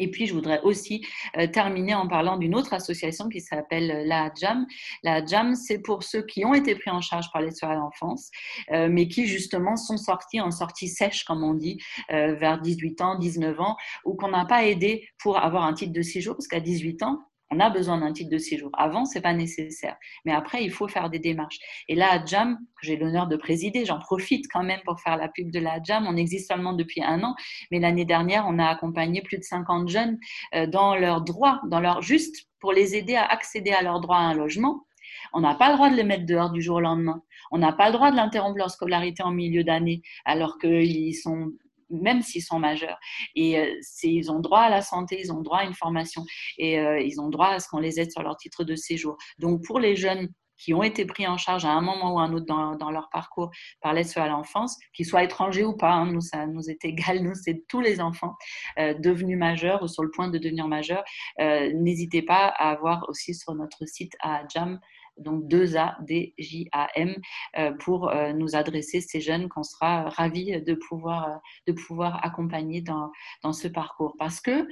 Et 0.00 0.10
puis, 0.10 0.26
je 0.26 0.34
voudrais 0.34 0.60
aussi 0.62 1.06
euh, 1.36 1.46
terminer 1.46 1.94
en 1.94 2.08
parlant 2.08 2.38
d'une 2.38 2.56
autre 2.56 2.72
association 2.72 3.28
qui 3.28 3.40
s'appelle 3.40 3.90
euh, 3.90 4.04
la 4.04 4.32
JAM. 4.34 4.66
La 5.04 5.24
JAM, 5.24 5.54
c'est 5.54 5.78
pour 5.78 6.02
ceux 6.02 6.22
qui 6.22 6.44
ont 6.44 6.54
été 6.54 6.74
pris 6.74 6.90
en 6.90 7.02
charge 7.02 7.30
par 7.32 7.42
les 7.42 7.52
soins 7.52 7.76
d'enfance, 7.76 8.30
euh, 8.72 8.88
mais 8.90 9.06
qui 9.06 9.26
justement 9.26 9.76
sont 9.76 9.98
sortis 9.98 10.40
en 10.40 10.50
sortie 10.50 10.88
sèche, 10.88 11.24
comme 11.24 11.44
on 11.44 11.54
dit, 11.54 11.78
vers 12.08 12.60
18 12.60 13.00
ans, 13.02 13.18
19 13.18 13.60
ans, 13.60 13.76
ou 14.06 14.14
qu'on 14.14 14.28
n'a 14.28 14.46
pas 14.46 14.64
aidé 14.64 15.06
pour 15.18 15.36
avoir 15.36 15.64
un 15.64 15.74
titre 15.74 15.92
de 15.92 16.02
séjour, 16.02 16.34
parce 16.34 16.48
qu'à 16.48 16.60
18 16.60 17.02
ans, 17.02 17.20
on 17.50 17.60
a 17.60 17.70
besoin 17.70 17.98
d'un 17.98 18.12
titre 18.12 18.30
de 18.30 18.38
séjour. 18.38 18.70
Avant, 18.74 19.04
c'est 19.04 19.20
pas 19.20 19.32
nécessaire. 19.32 19.96
Mais 20.24 20.32
après, 20.32 20.62
il 20.62 20.70
faut 20.70 20.86
faire 20.86 21.10
des 21.10 21.18
démarches. 21.18 21.58
Et 21.88 21.94
là, 21.94 22.12
à 22.12 22.24
JAM, 22.24 22.58
que 22.80 22.86
j'ai 22.86 22.96
l'honneur 22.96 23.26
de 23.26 23.36
présider, 23.36 23.84
j'en 23.84 23.98
profite 23.98 24.46
quand 24.52 24.62
même 24.62 24.80
pour 24.84 25.00
faire 25.00 25.16
la 25.16 25.28
pub 25.28 25.50
de 25.50 25.58
la 25.58 25.82
JAM. 25.82 26.06
On 26.06 26.16
existe 26.16 26.48
seulement 26.48 26.72
depuis 26.72 27.02
un 27.02 27.22
an, 27.24 27.34
mais 27.70 27.80
l'année 27.80 28.04
dernière, 28.04 28.46
on 28.48 28.58
a 28.58 28.66
accompagné 28.66 29.20
plus 29.22 29.38
de 29.38 29.42
50 29.42 29.88
jeunes 29.88 30.18
euh, 30.54 30.66
dans 30.66 30.94
leurs 30.94 31.22
droits, 31.22 31.60
dans 31.66 31.80
leur 31.80 32.02
juste 32.02 32.46
pour 32.60 32.72
les 32.72 32.94
aider 32.94 33.16
à 33.16 33.24
accéder 33.24 33.72
à 33.72 33.82
leur 33.82 34.00
droit 34.00 34.16
à 34.16 34.20
un 34.20 34.34
logement 34.34 34.86
On 35.32 35.40
n'a 35.40 35.54
pas 35.54 35.70
le 35.70 35.76
droit 35.76 35.90
de 35.90 35.96
les 35.96 36.04
mettre 36.04 36.26
dehors 36.26 36.50
du 36.50 36.62
jour 36.62 36.76
au 36.76 36.80
lendemain. 36.80 37.22
On 37.50 37.58
n'a 37.58 37.72
pas 37.72 37.86
le 37.86 37.94
droit 37.94 38.10
de 38.12 38.16
l'interrompre 38.16 38.58
leur 38.58 38.70
scolarité 38.70 39.22
en 39.22 39.32
milieu 39.32 39.64
d'année, 39.64 40.02
alors 40.24 40.58
qu'ils 40.58 41.16
sont 41.16 41.52
même 41.90 42.22
s'ils 42.22 42.42
sont 42.42 42.58
majeurs. 42.58 42.98
Et 43.34 43.58
euh, 43.58 43.74
ils 44.02 44.30
ont 44.30 44.40
droit 44.40 44.60
à 44.60 44.70
la 44.70 44.82
santé, 44.82 45.20
ils 45.20 45.32
ont 45.32 45.40
droit 45.40 45.58
à 45.58 45.64
une 45.64 45.74
formation 45.74 46.24
et 46.58 46.78
euh, 46.78 47.00
ils 47.00 47.20
ont 47.20 47.28
droit 47.28 47.48
à 47.48 47.58
ce 47.60 47.68
qu'on 47.68 47.78
les 47.78 48.00
aide 48.00 48.10
sur 48.10 48.22
leur 48.22 48.36
titre 48.36 48.64
de 48.64 48.74
séjour. 48.74 49.16
Donc 49.38 49.64
pour 49.64 49.78
les 49.78 49.96
jeunes 49.96 50.28
qui 50.56 50.74
ont 50.74 50.82
été 50.82 51.06
pris 51.06 51.26
en 51.26 51.38
charge 51.38 51.64
à 51.64 51.70
un 51.70 51.80
moment 51.80 52.14
ou 52.14 52.18
à 52.18 52.24
un 52.24 52.34
autre 52.34 52.44
dans, 52.44 52.90
leur 52.90 53.08
parcours 53.08 53.50
par 53.80 53.94
l'aide 53.94 54.06
à 54.16 54.28
l'enfance, 54.28 54.76
qu'ils 54.92 55.06
soient 55.06 55.24
étrangers 55.24 55.64
ou 55.64 55.74
pas, 55.74 55.90
hein, 55.90 56.04
nous, 56.12 56.20
ça 56.20 56.46
nous 56.46 56.68
est 56.68 56.84
égal, 56.84 57.22
nous, 57.22 57.34
c'est 57.34 57.64
tous 57.66 57.80
les 57.80 57.98
enfants 57.98 58.34
euh, 58.78 58.92
devenus 58.92 59.38
majeurs 59.38 59.82
ou 59.82 59.88
sur 59.88 60.02
le 60.02 60.10
point 60.10 60.28
de 60.28 60.36
devenir 60.36 60.68
majeurs. 60.68 61.02
N'hésitez 61.38 62.20
pas 62.20 62.48
à 62.48 62.72
avoir 62.72 63.08
aussi 63.08 63.34
sur 63.34 63.54
notre 63.54 63.86
site 63.86 64.12
à 64.20 64.42
Jam 64.48 64.78
donc 65.20 65.44
2A, 65.44 66.02
D, 66.04 66.34
J, 66.38 66.68
A, 66.72 66.88
M, 66.94 67.14
euh, 67.58 67.72
pour 67.72 68.08
euh, 68.08 68.32
nous 68.32 68.56
adresser 68.56 69.00
ces 69.00 69.20
jeunes 69.20 69.48
qu'on 69.48 69.62
sera 69.62 70.08
ravis 70.08 70.60
de 70.62 70.74
pouvoir, 70.74 71.28
euh, 71.28 71.36
de 71.68 71.72
pouvoir 71.72 72.24
accompagner 72.24 72.80
dans, 72.80 73.10
dans 73.42 73.52
ce 73.52 73.68
parcours. 73.68 74.16
Parce 74.18 74.40
que, 74.40 74.66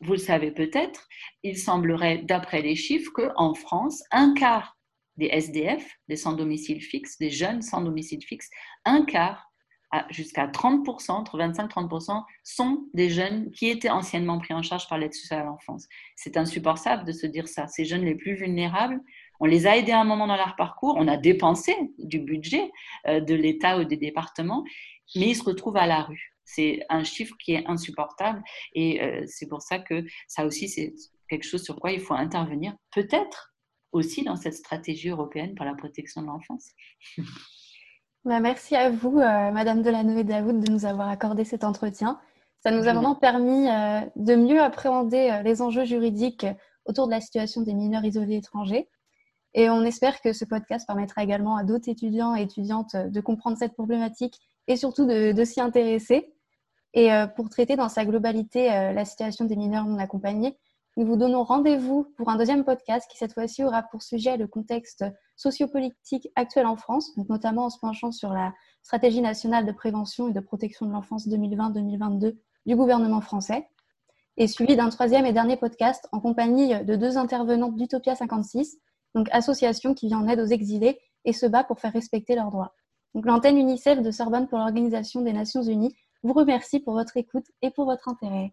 vous 0.00 0.12
le 0.12 0.18
savez 0.18 0.52
peut-être, 0.52 1.08
il 1.42 1.58
semblerait, 1.58 2.18
d'après 2.18 2.62
les 2.62 2.76
chiffres, 2.76 3.10
qu'en 3.12 3.54
France, 3.54 4.04
un 4.12 4.32
quart 4.34 4.76
des 5.16 5.26
SDF, 5.26 5.84
des 6.06 6.14
sans 6.14 6.34
domicile 6.34 6.80
fixe, 6.80 7.18
des 7.18 7.30
jeunes 7.30 7.62
sans 7.62 7.80
domicile 7.80 8.22
fixe, 8.22 8.48
un 8.84 9.04
quart 9.04 9.48
jusqu'à 10.10 10.46
30%, 10.46 11.12
entre 11.12 11.38
25 11.38 11.64
et 11.64 11.68
30%, 11.68 12.22
sont 12.44 12.86
des 12.94 13.08
jeunes 13.08 13.50
qui 13.50 13.68
étaient 13.68 13.90
anciennement 13.90 14.38
pris 14.38 14.54
en 14.54 14.62
charge 14.62 14.88
par 14.88 14.98
l'aide 14.98 15.14
sociale 15.14 15.40
à 15.40 15.44
l'enfance. 15.44 15.88
C'est 16.16 16.36
insupportable 16.36 17.04
de 17.04 17.12
se 17.12 17.26
dire 17.26 17.48
ça. 17.48 17.66
Ces 17.68 17.84
jeunes 17.84 18.04
les 18.04 18.14
plus 18.14 18.34
vulnérables 18.34 19.00
on 19.40 19.46
les 19.46 19.66
a 19.66 19.76
aidés 19.76 19.92
à 19.92 20.00
un 20.00 20.04
moment 20.04 20.26
dans 20.26 20.36
leur 20.36 20.56
parcours, 20.56 20.96
on 20.98 21.08
a 21.08 21.16
dépensé 21.16 21.74
du 21.98 22.20
budget 22.20 22.70
euh, 23.06 23.20
de 23.20 23.34
l'État 23.34 23.78
ou 23.78 23.84
des 23.84 23.96
départements, 23.96 24.64
mais 25.16 25.28
ils 25.28 25.36
se 25.36 25.44
retrouvent 25.44 25.76
à 25.76 25.86
la 25.86 26.02
rue. 26.02 26.34
C'est 26.44 26.80
un 26.88 27.04
chiffre 27.04 27.36
qui 27.38 27.52
est 27.52 27.66
insupportable 27.66 28.42
et 28.74 29.02
euh, 29.02 29.22
c'est 29.26 29.48
pour 29.48 29.62
ça 29.62 29.78
que 29.78 30.04
ça 30.26 30.46
aussi, 30.46 30.68
c'est 30.68 30.94
quelque 31.28 31.44
chose 31.44 31.62
sur 31.62 31.76
quoi 31.76 31.92
il 31.92 32.00
faut 32.00 32.14
intervenir, 32.14 32.74
peut-être 32.92 33.54
aussi 33.92 34.22
dans 34.22 34.36
cette 34.36 34.54
stratégie 34.54 35.08
européenne 35.08 35.54
pour 35.54 35.66
la 35.66 35.74
protection 35.74 36.22
de 36.22 36.26
l'enfance. 36.26 36.70
Bah, 38.24 38.40
merci 38.40 38.74
à 38.74 38.90
vous, 38.90 39.16
euh, 39.20 39.52
Madame 39.52 39.80
Delano 39.80 40.18
et 40.18 40.24
Daoud, 40.24 40.60
de 40.60 40.70
nous 40.70 40.84
avoir 40.84 41.08
accordé 41.08 41.44
cet 41.44 41.64
entretien. 41.64 42.20
Ça 42.62 42.72
nous 42.72 42.86
a 42.86 42.92
vraiment 42.92 43.14
permis 43.14 43.68
de 44.16 44.34
mieux 44.34 44.60
appréhender 44.60 45.40
les 45.44 45.62
enjeux 45.62 45.84
juridiques 45.84 46.44
autour 46.84 47.06
de 47.06 47.12
la 47.12 47.20
situation 47.20 47.62
des 47.62 47.72
mineurs 47.72 48.04
isolés 48.04 48.36
étrangers. 48.36 48.88
Et 49.54 49.70
on 49.70 49.82
espère 49.82 50.20
que 50.20 50.32
ce 50.32 50.44
podcast 50.44 50.86
permettra 50.86 51.22
également 51.22 51.56
à 51.56 51.64
d'autres 51.64 51.88
étudiants 51.88 52.36
et 52.36 52.42
étudiantes 52.42 52.94
de 52.96 53.20
comprendre 53.20 53.56
cette 53.56 53.74
problématique 53.74 54.38
et 54.66 54.76
surtout 54.76 55.06
de, 55.06 55.44
s'y 55.44 55.60
intéresser. 55.60 56.34
Et 56.94 57.12
euh, 57.12 57.26
pour 57.26 57.48
traiter 57.48 57.76
dans 57.76 57.88
sa 57.88 58.04
globalité 58.04 58.72
euh, 58.72 58.92
la 58.92 59.04
situation 59.04 59.44
des 59.44 59.56
mineurs 59.56 59.84
non 59.84 59.98
accompagnés, 59.98 60.56
nous 60.96 61.06
vous 61.06 61.16
donnons 61.16 61.44
rendez-vous 61.44 62.12
pour 62.16 62.28
un 62.28 62.36
deuxième 62.36 62.64
podcast 62.64 63.08
qui 63.10 63.18
cette 63.18 63.32
fois-ci 63.32 63.62
aura 63.62 63.84
pour 63.84 64.02
sujet 64.02 64.36
le 64.36 64.48
contexte 64.48 65.04
sociopolitique 65.36 66.28
actuel 66.34 66.66
en 66.66 66.76
France, 66.76 67.16
notamment 67.28 67.66
en 67.66 67.70
se 67.70 67.78
penchant 67.78 68.10
sur 68.10 68.32
la 68.32 68.52
stratégie 68.82 69.20
nationale 69.20 69.64
de 69.64 69.72
prévention 69.72 70.28
et 70.28 70.32
de 70.32 70.40
protection 70.40 70.86
de 70.86 70.92
l'enfance 70.92 71.28
2020-2022 71.28 72.36
du 72.66 72.76
gouvernement 72.76 73.20
français, 73.20 73.68
et 74.36 74.48
suivi 74.48 74.76
d'un 74.76 74.88
troisième 74.88 75.24
et 75.24 75.32
dernier 75.32 75.56
podcast 75.56 76.08
en 76.12 76.20
compagnie 76.20 76.84
de 76.84 76.96
deux 76.96 77.16
intervenantes 77.16 77.76
d'Utopia 77.76 78.14
56, 78.14 78.78
donc 79.14 79.28
association 79.32 79.94
qui 79.94 80.08
vient 80.08 80.18
en 80.18 80.28
aide 80.28 80.40
aux 80.40 80.46
exilés 80.46 80.98
et 81.24 81.32
se 81.32 81.46
bat 81.46 81.64
pour 81.64 81.80
faire 81.80 81.92
respecter 81.92 82.34
leurs 82.34 82.50
droits. 82.50 82.74
Donc 83.14 83.26
l'antenne 83.26 83.58
UNICEF 83.58 84.02
de 84.02 84.10
Sorbonne 84.10 84.48
pour 84.48 84.58
l'Organisation 84.58 85.22
des 85.22 85.32
Nations 85.32 85.62
Unies 85.62 85.94
vous 86.22 86.32
remercie 86.32 86.80
pour 86.80 86.94
votre 86.94 87.16
écoute 87.16 87.46
et 87.62 87.70
pour 87.70 87.86
votre 87.86 88.08
intérêt. 88.08 88.52